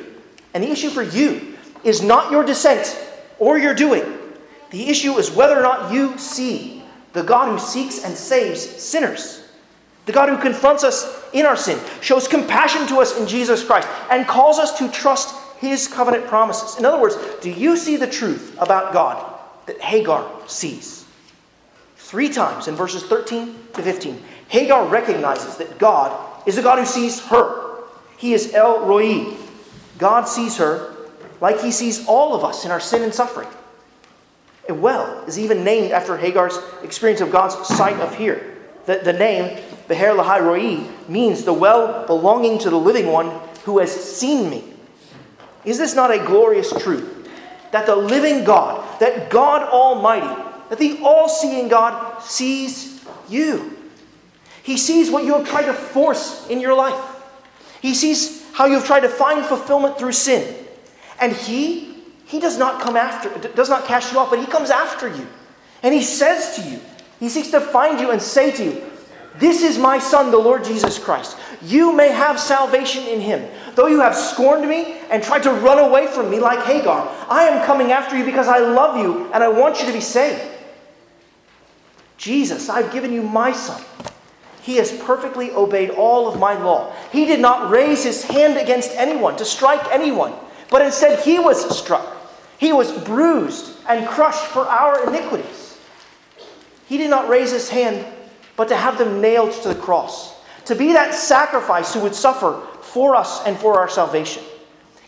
and 0.54 0.64
the 0.64 0.72
issue 0.72 0.90
for 0.90 1.04
you, 1.04 1.58
is 1.84 2.02
not 2.02 2.32
your 2.32 2.46
descent 2.46 2.98
or 3.40 3.58
your 3.58 3.74
doing. 3.74 4.04
The 4.70 4.88
issue 4.88 5.18
is 5.18 5.32
whether 5.32 5.58
or 5.58 5.64
not 5.64 5.92
you 5.92 6.18
see 6.18 6.84
the 7.14 7.24
God 7.24 7.50
who 7.50 7.60
seeks 7.60 8.06
and 8.06 8.16
saves 8.16 8.62
sinners, 8.62 9.44
the 10.06 10.14
God 10.14 10.30
who 10.30 10.38
confronts 10.38 10.84
us 10.84 11.22
in 11.34 11.46
our 11.46 11.58
sin, 11.58 11.80
shows 12.02 12.28
compassion 12.28 12.88
to 12.88 12.98
us 12.98 13.18
in 13.18 13.28
Jesus 13.28 13.64
Christ, 13.64 13.88
and 14.10 14.28
calls 14.28 14.60
us 14.60 14.78
to 14.78 14.90
trust 14.90 15.36
his 15.62 15.88
covenant 15.88 16.26
promises. 16.26 16.80
In 16.80 16.86
other 16.86 17.00
words, 17.00 17.16
do 17.40 17.52
you 17.52 17.78
see 17.78 17.96
the 17.96 18.08
truth 18.08 18.58
about 18.60 18.94
God 18.94 19.40
that 19.68 19.80
Hagar 19.80 20.28
sees? 20.48 21.06
Three 21.98 22.30
times 22.30 22.68
in 22.68 22.74
verses 22.74 23.04
13 23.04 23.56
to 23.74 23.84
15, 23.84 24.22
Hagar 24.48 24.88
recognizes 24.88 25.58
that 25.58 25.78
God 25.78 26.48
is 26.48 26.56
the 26.56 26.64
God 26.64 26.80
who 26.80 26.86
sees 26.86 27.22
her. 27.28 27.84
He 28.18 28.34
is 28.34 28.56
El 28.56 28.88
Roi. 28.88 29.38
God 30.00 30.28
sees 30.28 30.58
her 30.58 30.96
like 31.40 31.62
he 31.62 31.72
sees 31.72 32.08
all 32.08 32.34
of 32.34 32.44
us 32.44 32.66
in 32.66 32.72
our 32.72 32.80
sin 32.80 33.04
and 33.04 33.14
suffering. 33.14 33.48
A 34.68 34.74
well 34.74 35.24
is 35.28 35.38
even 35.38 35.64
named 35.64 35.92
after 35.92 36.18
Hagar's 36.18 36.58
experience 36.82 37.22
of 37.22 37.32
God's 37.32 37.68
sight 37.68 37.98
of 37.98 38.16
here. 38.16 38.58
The, 38.88 39.02
the 39.04 39.14
name, 39.14 39.62
Beer 39.88 40.16
Lahai 40.16 40.40
Roi, 40.40 40.90
means 41.08 41.44
the 41.44 41.54
well 41.54 42.08
belonging 42.08 42.58
to 42.60 42.72
the 42.72 42.80
living 42.80 43.12
one 43.12 43.30
who 43.64 43.78
has 43.78 43.92
seen 43.92 44.50
me. 44.50 44.71
Is 45.66 45.78
this 45.78 45.96
not 45.96 46.12
a 46.12 46.18
glorious 46.20 46.72
truth? 46.82 47.30
That 47.72 47.86
the 47.86 47.96
living 47.96 48.44
God, 48.44 49.00
that 49.00 49.30
God 49.30 49.64
Almighty, 49.64 50.42
that 50.70 50.80
the 50.80 51.00
all 51.04 51.30
seeing 51.30 51.68
God 51.68 52.22
sees 52.22 53.04
you. 53.30 53.78
He 54.64 54.78
sees 54.78 55.10
what 55.10 55.24
you 55.24 55.34
have 55.34 55.48
tried 55.48 55.66
to 55.66 55.74
force 55.74 56.48
in 56.50 56.60
your 56.60 56.76
life. 56.76 57.04
He 57.82 57.94
sees 57.94 58.50
how 58.54 58.66
you 58.66 58.76
have 58.76 58.86
tried 58.86 59.02
to 59.02 59.10
find 59.10 59.46
fulfillment 59.46 59.98
through 59.98 60.12
sin. 60.12 60.56
And 61.20 61.34
He, 61.34 62.04
He 62.26 62.40
does 62.40 62.58
not 62.58 62.82
come 62.82 62.96
after, 62.96 63.30
does 63.50 63.70
not 63.70 63.86
cast 63.86 64.12
you 64.12 64.20
off, 64.20 64.30
but 64.30 64.40
He 64.40 64.46
comes 64.46 64.70
after 64.70 65.08
you. 65.08 65.28
And 65.84 65.94
He 65.94 66.02
says 66.02 66.56
to 66.56 66.70
you, 66.70 66.80
He 67.20 67.30
seeks 67.30 67.50
to 67.50 67.62
find 67.62 68.00
you 68.00 68.12
and 68.12 68.22
say 68.22 68.52
to 68.52 68.64
you, 68.64 68.91
This 69.38 69.64
is 69.64 69.78
my 69.78 69.98
Son, 69.98 70.30
the 70.30 70.38
Lord 70.38 70.64
Jesus 70.64 71.00
Christ. 71.00 71.38
You 71.62 71.94
may 71.94 72.10
have 72.10 72.40
salvation 72.40 73.04
in 73.06 73.22
Him. 73.22 73.50
Though 73.76 73.88
you 73.88 74.00
have 74.02 74.16
scorned 74.16 74.68
me 74.68 74.98
and 75.10 75.24
tried 75.24 75.44
to 75.44 75.52
run 75.52 75.80
away 75.80 76.08
from 76.08 76.30
me 76.30 76.40
like 76.40 76.64
Hagar, 76.66 77.08
I 77.30 77.44
am 77.44 77.66
coming 77.66 77.92
after 77.92 78.18
you 78.18 78.26
because 78.26 78.48
I 78.48 78.60
love 78.60 78.98
you 78.98 79.32
and 79.34 79.44
I 79.44 79.48
want 79.48 79.80
you 79.80 79.88
to 79.88 79.94
be 79.94 80.02
saved. 80.02 80.42
Jesus, 82.18 82.70
I've 82.70 82.92
given 82.92 83.14
you 83.14 83.24
my 83.24 83.52
Son. 83.52 83.82
He 84.62 84.76
has 84.76 84.92
perfectly 84.92 85.52
obeyed 85.52 85.90
all 85.90 86.28
of 86.28 86.40
my 86.40 86.54
law. 86.54 86.94
He 87.12 87.26
did 87.26 87.40
not 87.40 87.72
raise 87.72 88.04
his 88.04 88.24
hand 88.24 88.58
against 88.58 88.92
anyone 88.92 89.36
to 89.38 89.46
strike 89.46 89.82
anyone, 89.92 90.34
but 90.70 90.84
instead 90.84 91.20
he 91.20 91.40
was 91.40 91.78
struck. 91.78 92.18
He 92.60 92.72
was 92.72 92.92
bruised 92.92 93.76
and 93.88 94.08
crushed 94.08 94.44
for 94.44 94.68
our 94.68 95.08
iniquities. 95.08 95.80
He 96.88 96.98
did 96.98 97.10
not 97.10 97.28
raise 97.28 97.52
his 97.52 97.70
hand, 97.70 98.06
but 98.56 98.68
to 98.68 98.76
have 98.76 98.98
them 98.98 99.22
nailed 99.22 99.52
to 99.52 99.70
the 99.70 99.76
cross, 99.76 100.36
to 100.66 100.76
be 100.76 100.94
that 100.94 101.14
sacrifice 101.14 101.94
who 101.94 102.02
would 102.02 102.16
suffer 102.16 102.62
for 102.82 103.16
us 103.16 103.46
and 103.46 103.58
for 103.58 103.80
our 103.80 103.90
salvation. 103.90 104.44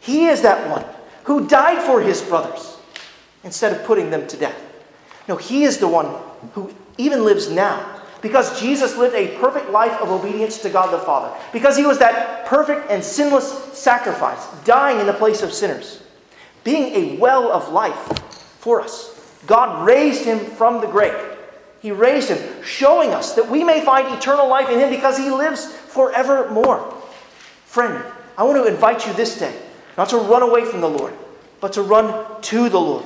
He 0.01 0.25
is 0.25 0.41
that 0.41 0.69
one 0.69 0.85
who 1.23 1.47
died 1.47 1.83
for 1.83 2.01
his 2.01 2.21
brothers 2.21 2.77
instead 3.43 3.73
of 3.73 3.85
putting 3.85 4.09
them 4.09 4.27
to 4.27 4.37
death. 4.37 4.59
No, 5.27 5.35
he 5.35 5.63
is 5.63 5.77
the 5.77 5.87
one 5.87 6.13
who 6.53 6.73
even 6.97 7.23
lives 7.23 7.49
now 7.49 8.01
because 8.23 8.59
Jesus 8.59 8.95
lived 8.97 9.15
a 9.15 9.37
perfect 9.37 9.69
life 9.69 9.99
of 10.01 10.09
obedience 10.09 10.57
to 10.59 10.69
God 10.69 10.91
the 10.93 11.05
Father, 11.05 11.37
because 11.51 11.75
he 11.75 11.85
was 11.85 11.99
that 11.99 12.45
perfect 12.45 12.89
and 12.89 13.03
sinless 13.03 13.73
sacrifice, 13.73 14.47
dying 14.63 15.01
in 15.01 15.05
the 15.05 15.13
place 15.13 15.41
of 15.41 15.51
sinners, 15.51 16.01
being 16.63 16.95
a 16.95 17.17
well 17.17 17.51
of 17.51 17.69
life 17.73 18.17
for 18.59 18.79
us. 18.79 19.41
God 19.45 19.85
raised 19.85 20.23
him 20.23 20.39
from 20.39 20.79
the 20.79 20.87
grave. 20.87 21.32
He 21.83 21.91
raised 21.91 22.29
him, 22.29 22.63
showing 22.63 23.09
us 23.09 23.33
that 23.35 23.49
we 23.49 23.61
may 23.61 23.83
find 23.83 24.07
eternal 24.17 24.47
life 24.47 24.69
in 24.69 24.79
him 24.79 24.89
because 24.89 25.17
he 25.17 25.29
lives 25.29 25.65
forevermore. 25.65 26.79
Friend, 27.65 28.01
I 28.37 28.43
want 28.43 28.55
to 28.63 28.73
invite 28.73 29.05
you 29.05 29.11
this 29.13 29.37
day 29.37 29.53
not 29.97 30.07
to 30.09 30.17
run 30.17 30.43
away 30.43 30.63
from 30.63 30.79
the 30.79 30.89
Lord, 30.89 31.13
but 31.59 31.73
to 31.73 31.81
run 31.81 32.41
to 32.43 32.69
the 32.69 32.79
Lord. 32.79 33.03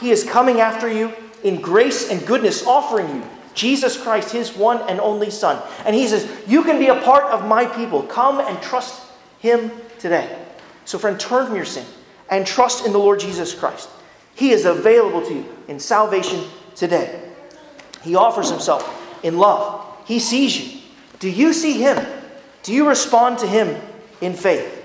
He 0.00 0.12
is 0.12 0.22
coming 0.22 0.60
after 0.60 0.88
you 0.88 1.12
in 1.42 1.60
grace 1.60 2.10
and 2.10 2.24
goodness, 2.24 2.64
offering 2.64 3.08
you 3.08 3.24
Jesus 3.54 4.00
Christ, 4.00 4.30
his 4.30 4.56
one 4.56 4.80
and 4.88 5.00
only 5.00 5.30
Son. 5.30 5.60
And 5.84 5.96
he 5.96 6.06
says, 6.06 6.30
You 6.46 6.62
can 6.62 6.78
be 6.78 6.86
a 6.86 7.00
part 7.00 7.24
of 7.24 7.44
my 7.44 7.64
people. 7.64 8.04
Come 8.04 8.38
and 8.38 8.62
trust 8.62 9.02
him 9.40 9.72
today. 9.98 10.38
So, 10.84 10.96
friend, 10.96 11.18
turn 11.18 11.46
from 11.46 11.56
your 11.56 11.64
sin 11.64 11.84
and 12.30 12.46
trust 12.46 12.86
in 12.86 12.92
the 12.92 12.98
Lord 12.98 13.18
Jesus 13.18 13.52
Christ. 13.52 13.88
He 14.36 14.50
is 14.50 14.64
available 14.64 15.26
to 15.26 15.34
you 15.34 15.56
in 15.66 15.80
salvation 15.80 16.44
today. 16.76 17.33
He 18.04 18.14
offers 18.14 18.50
himself 18.50 19.22
in 19.24 19.38
love. 19.38 19.84
He 20.04 20.18
sees 20.18 20.58
you. 20.60 20.80
Do 21.18 21.30
you 21.30 21.52
see 21.52 21.80
him? 21.80 22.04
Do 22.62 22.72
you 22.72 22.88
respond 22.88 23.38
to 23.38 23.46
him 23.46 23.80
in 24.20 24.34
faith? 24.34 24.82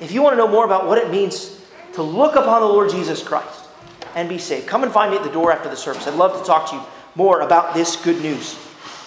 If 0.00 0.12
you 0.12 0.22
want 0.22 0.34
to 0.34 0.36
know 0.36 0.48
more 0.48 0.64
about 0.64 0.86
what 0.86 0.98
it 0.98 1.10
means 1.10 1.60
to 1.94 2.02
look 2.02 2.36
upon 2.36 2.60
the 2.60 2.66
Lord 2.66 2.90
Jesus 2.90 3.22
Christ 3.22 3.66
and 4.14 4.28
be 4.28 4.38
saved, 4.38 4.66
come 4.66 4.82
and 4.82 4.92
find 4.92 5.10
me 5.10 5.16
at 5.16 5.24
the 5.24 5.30
door 5.30 5.52
after 5.52 5.68
the 5.68 5.76
service. 5.76 6.06
I'd 6.06 6.14
love 6.14 6.38
to 6.38 6.46
talk 6.46 6.70
to 6.70 6.76
you 6.76 6.82
more 7.14 7.40
about 7.40 7.74
this 7.74 7.96
good 7.96 8.20
news. 8.22 8.58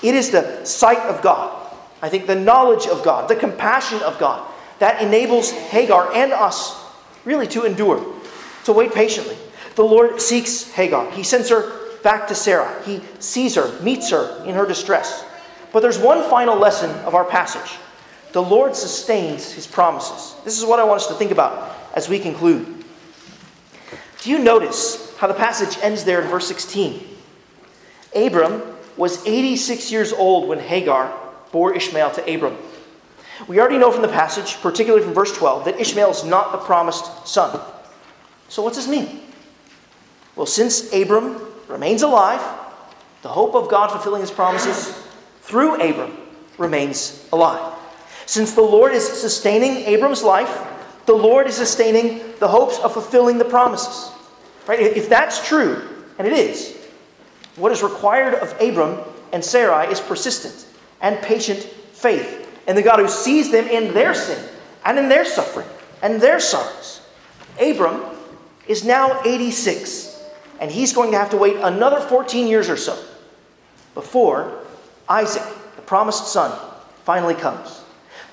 It 0.02 0.16
is 0.16 0.32
the 0.32 0.64
sight 0.66 1.00
of 1.00 1.22
God, 1.22 1.60
I 2.02 2.10
think 2.10 2.28
the 2.28 2.36
knowledge 2.36 2.88
of 2.88 3.04
God, 3.04 3.30
the 3.30 3.36
compassion 3.36 4.02
of 4.02 4.20
God 4.20 4.50
that 4.80 5.02
enables 5.02 5.52
Hagar 5.52 6.12
and 6.14 6.34
us 6.34 6.78
really 7.24 7.48
to 7.48 7.64
endure, 7.64 8.06
to 8.66 8.74
wait 8.74 8.94
patiently. 8.94 9.38
The 9.76 9.84
Lord 9.84 10.22
seeks 10.22 10.70
Hagar. 10.72 11.10
He 11.12 11.24
sends 11.24 11.50
her 11.50 11.83
back 12.04 12.28
to 12.28 12.36
Sarah. 12.36 12.82
He 12.84 13.02
sees 13.20 13.56
her, 13.56 13.80
meets 13.82 14.10
her 14.12 14.44
in 14.46 14.56
her 14.56 14.66
distress. 14.66 15.26
But 15.72 15.80
there's 15.80 15.98
one 15.98 16.30
final 16.30 16.58
lesson 16.58 16.92
of 17.06 17.16
our 17.16 17.26
passage. 17.26 17.80
The 18.34 18.42
Lord 18.42 18.76
sustains 18.76 19.52
his 19.52 19.66
promises. 19.66 20.36
This 20.44 20.58
is 20.58 20.66
what 20.66 20.80
I 20.80 20.84
want 20.84 21.02
us 21.02 21.08
to 21.08 21.14
think 21.16 21.32
about 21.32 21.76
as 21.96 22.10
we 22.10 22.20
conclude. 22.20 22.84
Do 24.22 24.30
you 24.30 24.40
notice 24.40 25.16
how 25.18 25.28
the 25.28 25.34
passage 25.34 25.78
ends 25.82 26.04
there 26.04 26.22
in 26.22 26.28
verse 26.28 26.48
16? 26.48 27.08
Abram 28.16 28.62
was 28.98 29.26
86 29.26 29.92
years 29.92 30.14
old 30.14 30.48
when 30.48 30.60
Hagar 30.60 31.14
bore 31.52 31.76
Ishmael 31.76 32.12
to 32.12 32.34
Abram. 32.34 32.58
We 33.48 33.60
already 33.60 33.78
know 33.78 33.92
from 33.92 34.02
the 34.04 34.08
passage, 34.08 34.62
particularly 34.62 35.04
from 35.04 35.14
verse 35.14 35.36
12, 35.36 35.66
that 35.66 35.80
Ishmael 35.80 36.12
is 36.12 36.24
not 36.24 36.52
the 36.52 36.60
promised 36.60 37.28
son. 37.28 37.60
So, 38.48 38.62
what's 38.62 38.78
this 38.78 38.88
mean? 38.88 39.22
Well, 40.36 40.46
since 40.46 40.94
Abram 40.94 41.42
remains 41.68 42.02
alive, 42.02 42.42
the 43.22 43.30
hope 43.30 43.56
of 43.56 43.70
God 43.70 43.88
fulfilling 43.92 44.22
his 44.22 44.32
promises 44.32 45.02
through 45.42 45.76
Abram 45.76 46.18
remains 46.58 47.28
alive. 47.32 47.74
Since 48.26 48.54
the 48.54 48.62
Lord 48.62 48.94
is 48.94 49.08
sustaining 49.08 49.86
Abram's 49.86 50.24
life, 50.24 50.68
the 51.06 51.14
Lord 51.14 51.48
is 51.48 51.56
sustaining 51.56 52.22
the 52.40 52.48
hopes 52.48 52.80
of 52.80 52.94
fulfilling 52.94 53.38
the 53.38 53.46
promises. 53.46 54.12
Right? 54.68 54.80
If 54.80 55.10
that's 55.10 55.46
true, 55.48 55.82
and 56.18 56.28
it 56.28 56.34
is, 56.34 56.78
what 57.56 57.72
is 57.72 57.84
required 57.84 58.36
of 58.36 58.60
Abram 58.62 59.00
and 59.32 59.44
Sarai 59.44 59.92
is 59.92 60.00
persistent 60.00 60.66
and 61.02 61.22
patient 61.22 61.60
faith 61.60 62.50
in 62.68 62.76
the 62.76 62.82
God 62.82 63.00
who 63.00 63.08
sees 63.08 63.52
them 63.52 63.68
in 63.68 63.94
their 63.94 64.14
sin 64.14 64.42
and 64.86 64.98
in 64.98 65.10
their 65.10 65.26
suffering 65.26 65.68
and 66.02 66.22
their 66.22 66.40
sorrows. 66.40 67.02
Abram 67.60 68.04
is 68.68 68.84
now 68.84 69.22
86, 69.26 70.13
and 70.60 70.72
he's 70.72 70.94
going 70.94 71.12
to 71.12 71.18
have 71.18 71.30
to 71.32 71.38
wait 71.38 71.56
another 71.58 72.00
14 72.00 72.48
years 72.48 72.70
or 72.70 72.78
so 72.78 72.98
before 73.94 74.64
Isaac, 75.08 75.44
the 75.76 75.82
promised 75.82 76.28
son, 76.28 76.58
finally 77.04 77.36
comes. 77.36 77.84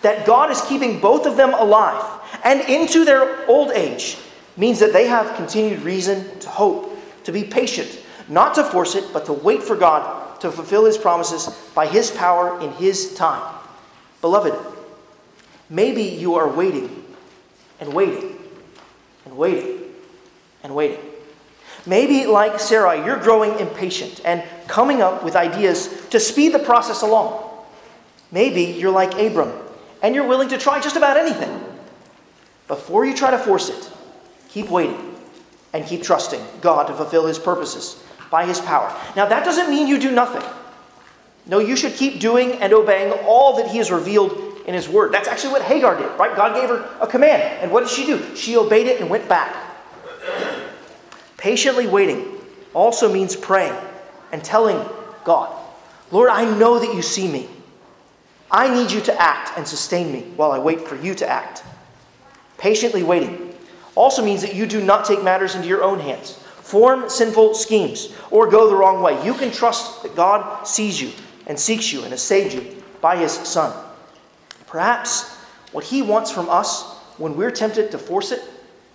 That 0.02 0.26
God 0.26 0.50
is 0.50 0.60
keeping 0.62 1.00
both 1.00 1.26
of 1.26 1.36
them 1.36 1.52
alive 1.52 2.20
and 2.44 2.60
into 2.62 3.04
their 3.04 3.48
old 3.48 3.70
age 3.72 4.16
means 4.56 4.78
that 4.78 4.92
they 4.92 5.06
have 5.06 5.36
continued 5.36 5.82
reason 5.82 6.38
to 6.40 6.48
hope, 6.48 6.96
to 7.24 7.32
be 7.32 7.44
patient, 7.44 8.00
not 8.28 8.54
to 8.54 8.64
force 8.64 8.94
it, 8.94 9.04
but 9.12 9.26
to 9.26 9.32
wait 9.32 9.62
for 9.62 9.76
God 9.76 10.40
to 10.40 10.50
fulfill 10.50 10.86
his 10.86 10.96
promises 10.96 11.48
by 11.74 11.86
his 11.86 12.10
power 12.10 12.60
in 12.60 12.72
his 12.72 13.14
time. 13.14 13.56
Beloved, 14.20 14.54
maybe 15.68 16.02
you 16.02 16.34
are 16.34 16.48
waiting 16.48 17.04
and 17.78 17.92
waiting 17.92 18.38
and 19.26 19.36
waiting 19.36 19.82
and 20.62 20.74
waiting. 20.74 21.09
Maybe, 21.86 22.26
like 22.26 22.60
Sarah, 22.60 23.04
you're 23.04 23.18
growing 23.18 23.58
impatient 23.58 24.20
and 24.24 24.42
coming 24.68 25.02
up 25.02 25.24
with 25.24 25.36
ideas 25.36 26.06
to 26.10 26.20
speed 26.20 26.52
the 26.52 26.58
process 26.58 27.02
along. 27.02 27.48
Maybe 28.30 28.62
you're 28.62 28.92
like 28.92 29.14
Abram 29.14 29.52
and 30.02 30.14
you're 30.14 30.26
willing 30.26 30.48
to 30.50 30.58
try 30.58 30.80
just 30.80 30.96
about 30.96 31.16
anything. 31.16 31.64
Before 32.68 33.04
you 33.04 33.14
try 33.14 33.30
to 33.30 33.38
force 33.38 33.68
it, 33.68 33.90
keep 34.48 34.68
waiting 34.68 35.16
and 35.72 35.84
keep 35.86 36.02
trusting 36.02 36.40
God 36.60 36.86
to 36.86 36.94
fulfill 36.94 37.26
his 37.26 37.38
purposes 37.38 38.02
by 38.30 38.46
his 38.46 38.60
power. 38.60 38.94
Now, 39.16 39.26
that 39.26 39.44
doesn't 39.44 39.70
mean 39.70 39.88
you 39.88 39.98
do 39.98 40.12
nothing. 40.12 40.48
No, 41.46 41.58
you 41.58 41.74
should 41.74 41.94
keep 41.94 42.20
doing 42.20 42.52
and 42.52 42.72
obeying 42.72 43.12
all 43.24 43.56
that 43.56 43.68
he 43.68 43.78
has 43.78 43.90
revealed 43.90 44.60
in 44.66 44.74
his 44.74 44.88
word. 44.88 45.12
That's 45.12 45.26
actually 45.26 45.52
what 45.52 45.62
Hagar 45.62 45.96
did, 45.96 46.16
right? 46.18 46.36
God 46.36 46.54
gave 46.54 46.68
her 46.68 46.88
a 47.00 47.06
command. 47.06 47.42
And 47.60 47.72
what 47.72 47.80
did 47.80 47.90
she 47.90 48.06
do? 48.06 48.36
She 48.36 48.56
obeyed 48.56 48.86
it 48.86 49.00
and 49.00 49.10
went 49.10 49.28
back. 49.28 49.56
Patiently 51.40 51.86
waiting 51.86 52.38
also 52.74 53.10
means 53.10 53.34
praying 53.34 53.74
and 54.30 54.44
telling 54.44 54.86
God, 55.24 55.56
Lord, 56.10 56.28
I 56.28 56.44
know 56.58 56.78
that 56.78 56.94
you 56.94 57.00
see 57.00 57.26
me. 57.26 57.48
I 58.50 58.72
need 58.72 58.92
you 58.92 59.00
to 59.00 59.20
act 59.20 59.56
and 59.56 59.66
sustain 59.66 60.12
me 60.12 60.20
while 60.36 60.52
I 60.52 60.58
wait 60.58 60.86
for 60.86 60.96
you 60.96 61.14
to 61.14 61.26
act. 61.26 61.64
Patiently 62.58 63.02
waiting 63.02 63.54
also 63.94 64.22
means 64.22 64.42
that 64.42 64.54
you 64.54 64.66
do 64.66 64.84
not 64.84 65.06
take 65.06 65.24
matters 65.24 65.54
into 65.54 65.66
your 65.66 65.82
own 65.82 65.98
hands 65.98 66.38
form 66.70 67.08
sinful 67.10 67.54
schemes, 67.54 68.12
or 68.30 68.48
go 68.48 68.70
the 68.70 68.76
wrong 68.76 69.02
way. 69.02 69.24
You 69.24 69.34
can 69.34 69.50
trust 69.50 70.04
that 70.04 70.14
God 70.14 70.64
sees 70.64 71.00
you 71.00 71.10
and 71.48 71.58
seeks 71.58 71.92
you 71.92 72.02
and 72.02 72.10
has 72.12 72.22
saved 72.22 72.54
you 72.54 72.80
by 73.00 73.16
his 73.16 73.32
Son. 73.32 73.76
Perhaps 74.68 75.34
what 75.72 75.82
he 75.82 76.00
wants 76.00 76.30
from 76.30 76.48
us 76.48 76.96
when 77.18 77.34
we're 77.34 77.50
tempted 77.50 77.90
to 77.90 77.98
force 77.98 78.30
it 78.30 78.42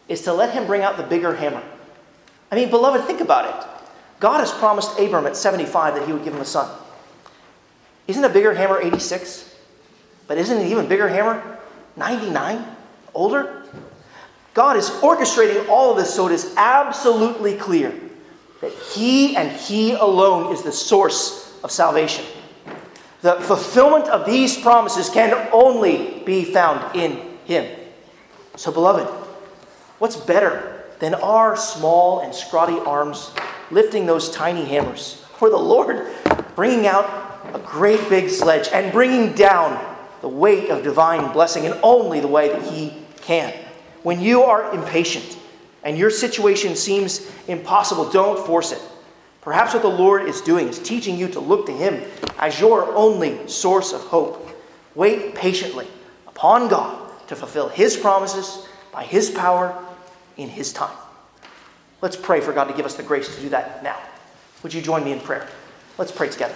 is 0.08 0.22
to 0.22 0.34
let 0.34 0.54
him 0.54 0.66
bring 0.66 0.84
out 0.84 0.96
the 0.96 1.04
bigger 1.04 1.36
hammer. 1.36 1.62
I 2.56 2.60
mean, 2.60 2.70
beloved, 2.70 3.04
think 3.04 3.20
about 3.20 3.50
it. 3.50 3.70
God 4.22 4.40
has 4.40 4.50
promised 4.50 4.98
Abram 4.98 5.26
at 5.26 5.36
75 5.36 5.96
that 5.96 6.08
he 6.08 6.14
would 6.14 6.24
give 6.24 6.34
him 6.34 6.40
a 6.40 6.46
son. 6.46 6.74
Isn't 8.08 8.24
a 8.24 8.30
bigger 8.30 8.54
hammer 8.54 8.80
86? 8.80 9.54
But 10.26 10.38
isn't 10.38 10.60
an 10.60 10.66
even 10.66 10.88
bigger 10.88 11.10
hammer 11.10 11.60
99? 11.98 12.66
Older? 13.14 13.66
God 14.54 14.78
is 14.78 14.90
orchestrating 14.90 15.68
all 15.68 15.92
of 15.92 15.98
this 15.98 16.16
so 16.16 16.28
it 16.28 16.32
is 16.32 16.54
absolutely 16.56 17.58
clear 17.58 17.94
that 18.62 18.72
He 18.72 19.36
and 19.36 19.52
He 19.52 19.92
alone 19.92 20.54
is 20.54 20.62
the 20.62 20.72
source 20.72 21.60
of 21.62 21.72
salvation. 21.72 22.24
The 23.22 23.34
fulfillment 23.42 24.08
of 24.08 24.26
these 24.26 24.58
promises 24.58 25.10
can 25.10 25.50
only 25.52 26.24
be 26.26 26.46
found 26.46 26.96
in 26.96 27.38
Him. 27.44 27.78
So, 28.56 28.72
beloved, 28.72 29.08
what's 30.00 30.16
better 30.16 30.75
than 31.00 31.14
our 31.16 31.56
small 31.56 32.20
and 32.22 32.34
scrawny 32.34 32.80
arms 32.80 33.32
lifting 33.72 34.06
those 34.06 34.30
tiny 34.30 34.64
hammers, 34.66 35.24
or 35.42 35.50
the 35.50 35.58
Lord 35.58 36.08
bringing 36.56 36.88
out 36.88 37.06
a 37.54 37.60
great 37.60 38.10
big 38.10 38.30
sledge 38.30 38.70
and 38.72 38.92
bringing 38.92 39.34
down 39.34 39.84
the 40.22 40.30
weight 40.30 40.70
of 40.70 40.84
divine 40.84 41.32
blessing 41.34 41.66
in 41.66 41.74
only 41.84 42.20
the 42.20 42.28
way 42.28 42.50
that 42.50 42.64
He 42.64 42.94
can? 43.22 43.54
When 44.04 44.22
you 44.22 44.44
are 44.44 44.74
impatient 44.74 45.38
and 45.84 45.98
your 45.98 46.10
situation 46.10 46.76
seems 46.76 47.32
impossible, 47.48 48.10
don't 48.10 48.46
force 48.46 48.72
it. 48.72 48.82
Perhaps 49.42 49.74
what 49.74 49.84
the 49.84 49.88
Lord 49.88 50.28
is 50.28 50.42
doing 50.42 50.68
is 50.68 50.80
teaching 50.80 51.18
you 51.18 51.28
to 51.30 51.40
look 51.40 51.68
to 51.68 51.72
Him 51.72 52.02
as 52.40 52.60
your 52.60 52.94
only 52.96 53.48
source 53.48 53.94
of 53.94 54.02
hope. 54.02 54.50
Wait 54.96 55.36
patiently 55.36 55.88
upon 56.28 56.68
God 56.68 57.12
to 57.28 57.36
fulfill 57.36 57.70
His 57.70 57.96
promises 57.98 58.68
by 58.92 59.04
His 59.04 59.30
power 59.30 59.78
in 60.38 60.50
His 60.50 60.74
time. 60.74 60.96
Let's 62.02 62.16
pray 62.16 62.42
for 62.42 62.54
God 62.54 62.66
to 62.66 62.74
give 62.74 62.86
us 62.86 62.96
the 62.96 63.04
grace 63.04 63.34
to 63.36 63.42
do 63.42 63.50
that 63.50 63.84
now. 63.84 63.98
Would 64.64 64.74
you 64.74 64.82
join 64.82 65.04
me 65.04 65.12
in 65.12 65.20
prayer? 65.20 65.48
Let's 65.98 66.12
pray 66.12 66.30
together. 66.30 66.56